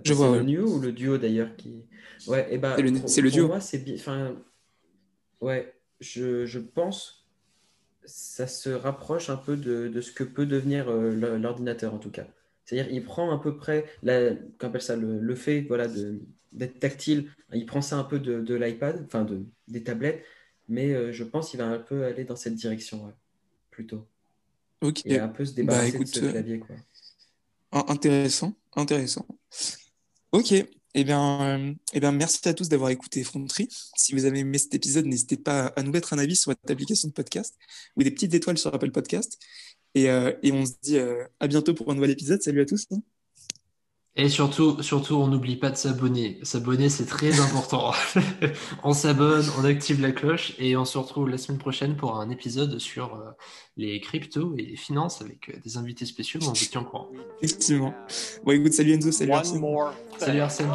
Je 0.03 0.13
vois, 0.13 0.37
le. 0.37 0.43
Neo 0.43 0.65
ou 0.75 0.79
le 0.79 0.91
Duo 0.91 1.17
d'ailleurs 1.17 1.55
qui. 1.57 1.83
Ouais, 2.27 2.47
et 2.53 2.57
bah, 2.57 2.75
C'est 2.77 2.83
le- 2.83 2.91
pour, 2.93 3.09
pour 3.11 3.29
Duo. 3.29 3.47
moi, 3.47 3.59
c'est 3.59 3.79
bien. 3.79 3.95
Enfin, 3.95 4.35
ouais, 5.41 5.73
je, 5.99 6.45
je 6.45 6.59
pense 6.59 7.18
ça 8.05 8.47
se 8.47 8.69
rapproche 8.69 9.29
un 9.29 9.37
peu 9.37 9.57
de, 9.57 9.87
de 9.87 10.01
ce 10.01 10.11
que 10.11 10.23
peut 10.23 10.45
devenir 10.45 10.89
euh, 10.89 11.11
l'ordinateur 11.37 11.93
en 11.93 11.99
tout 11.99 12.11
cas. 12.11 12.27
C'est-à-dire, 12.65 12.91
il 12.93 13.03
prend 13.03 13.31
à 13.31 13.39
peu 13.41 13.57
près, 13.57 13.85
la, 14.03 14.35
qu'on 14.59 14.67
appelle 14.67 14.81
ça, 14.81 14.95
le, 14.95 15.19
le 15.19 15.35
fait 15.35 15.61
voilà, 15.61 15.87
d'être 16.51 16.79
tactile, 16.79 17.31
il 17.53 17.65
prend 17.65 17.81
ça 17.81 17.97
un 17.97 18.03
peu 18.03 18.19
de, 18.19 18.41
de 18.41 18.55
l'iPad, 18.55 19.03
enfin 19.05 19.23
de, 19.23 19.43
des 19.67 19.83
tablettes, 19.83 20.23
mais 20.67 20.93
euh, 20.93 21.11
je 21.11 21.23
pense 21.23 21.49
qu'il 21.49 21.59
va 21.59 21.65
un 21.67 21.79
peu 21.79 22.05
aller 22.05 22.25
dans 22.25 22.35
cette 22.35 22.55
direction, 22.55 23.05
ouais, 23.05 23.13
plutôt. 23.71 24.07
Ok. 24.81 25.05
Et 25.05 25.19
un 25.19 25.27
peu 25.29 25.45
se 25.45 25.51
Bah 25.51 25.55
débarrasser 25.57 25.95
écoute, 25.95 26.07
de 26.13 26.19
ce 26.19 26.25
euh, 26.25 26.31
clavier, 26.31 26.59
quoi. 26.59 26.75
intéressant, 27.71 28.53
intéressant. 28.75 29.25
Ok. 30.31 30.53
Eh 30.95 31.03
bien, 31.03 31.41
euh, 31.59 31.73
eh 31.93 31.99
bien, 31.99 32.11
merci 32.11 32.47
à 32.47 32.53
tous 32.53 32.67
d'avoir 32.67 32.89
écouté 32.89 33.23
Frontery. 33.23 33.67
Si 33.95 34.13
vous 34.13 34.25
avez 34.25 34.39
aimé 34.39 34.57
cet 34.57 34.73
épisode, 34.73 35.05
n'hésitez 35.05 35.37
pas 35.37 35.67
à 35.75 35.83
nous 35.83 35.91
mettre 35.91 36.13
un 36.13 36.17
avis 36.17 36.35
sur 36.35 36.51
votre 36.51 36.61
application 36.71 37.07
de 37.09 37.13
podcast 37.13 37.55
ou 37.95 38.03
des 38.03 38.11
petites 38.11 38.33
étoiles 38.33 38.57
sur 38.57 38.73
Apple 38.73 38.91
Podcast. 38.91 39.37
Et, 39.95 40.09
euh, 40.09 40.33
on 40.45 40.65
se 40.65 40.73
dit 40.81 40.97
euh, 40.97 41.25
à 41.39 41.47
bientôt 41.47 41.73
pour 41.75 41.91
un 41.91 41.95
nouvel 41.95 42.11
épisode. 42.11 42.41
Salut 42.41 42.61
à 42.61 42.65
tous. 42.65 42.87
Et 44.15 44.27
surtout, 44.27 44.81
surtout, 44.81 45.15
on 45.15 45.27
n'oublie 45.27 45.55
pas 45.55 45.69
de 45.69 45.77
s'abonner. 45.77 46.39
S'abonner, 46.43 46.89
c'est 46.89 47.05
très 47.05 47.39
important. 47.39 47.93
on 48.83 48.91
s'abonne, 48.91 49.45
on 49.57 49.63
active 49.63 50.01
la 50.01 50.11
cloche 50.11 50.53
et 50.59 50.75
on 50.75 50.83
se 50.83 50.97
retrouve 50.97 51.29
la 51.29 51.37
semaine 51.37 51.59
prochaine 51.59 51.95
pour 51.95 52.19
un 52.19 52.29
épisode 52.29 52.79
sur 52.79 53.15
euh, 53.15 53.31
les 53.77 54.01
cryptos 54.01 54.55
et 54.57 54.63
les 54.63 54.75
finances 54.75 55.21
avec 55.21 55.49
euh, 55.49 55.53
des 55.63 55.77
invités 55.77 56.05
spéciaux. 56.05 56.39
On 56.43 56.47
vous 56.47 56.53
tient 56.53 56.81
au 56.81 56.85
courant. 56.85 57.09
Effectivement. 57.41 57.93
Bon, 58.43 58.51
écoute, 58.51 58.73
salut 58.73 58.93
Enzo, 58.93 59.11
salut 59.11 59.31
Arsène. 59.31 59.63
Salut. 60.17 60.41
Arsène. 60.41 60.69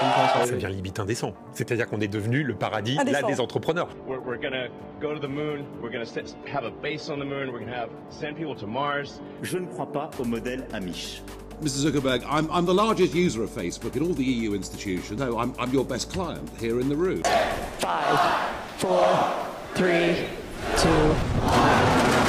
Ça 0.00 0.46
devient 0.50 0.74
limite 0.74 0.98
indécent. 0.98 1.34
C'est-à-dire 1.52 1.86
qu'on 1.86 2.00
est 2.00 2.08
devenu 2.08 2.42
le 2.42 2.56
paradis, 2.56 2.96
là, 2.96 3.22
des 3.22 3.38
entrepreneurs. 3.38 3.88
We're, 4.08 4.20
we're 4.26 4.40
gonna 4.40 4.68
go 5.00 5.14
to 5.14 5.20
the 5.20 5.30
moon. 5.30 5.64
We're 5.80 5.92
gonna 5.92 6.04
have 6.52 6.64
a 6.64 6.70
base 6.82 7.08
on 7.08 7.18
the 7.18 7.24
moon. 7.24 7.52
We're 7.52 7.60
gonna 7.60 7.76
have 7.76 7.90
send 8.10 8.34
people 8.34 8.56
to 8.56 8.66
Mars. 8.66 9.20
Je 9.42 9.58
ne 9.58 9.66
crois 9.66 9.92
pas 9.92 10.10
au 10.18 10.24
modèle 10.24 10.66
Amish. 10.72 11.22
Mr. 11.62 11.90
Zuckerberg, 11.90 12.24
I'm, 12.28 12.50
I'm 12.50 12.66
the 12.66 12.74
largest 12.74 13.14
user 13.14 13.44
of 13.44 13.50
Facebook 13.50 13.94
in 13.94 14.02
all 14.02 14.14
the 14.14 14.24
EU 14.24 14.54
institutions. 14.54 15.20
No, 15.20 15.38
I'm, 15.38 15.54
I'm 15.60 15.72
your 15.72 15.84
best 15.84 16.10
client 16.10 16.50
here 16.58 16.80
in 16.80 16.88
the 16.88 16.96
room. 16.96 17.22
Five, 17.78 18.18
four, 18.78 19.06
three, 19.74 20.26
two, 20.76 20.88
one. 20.88 22.21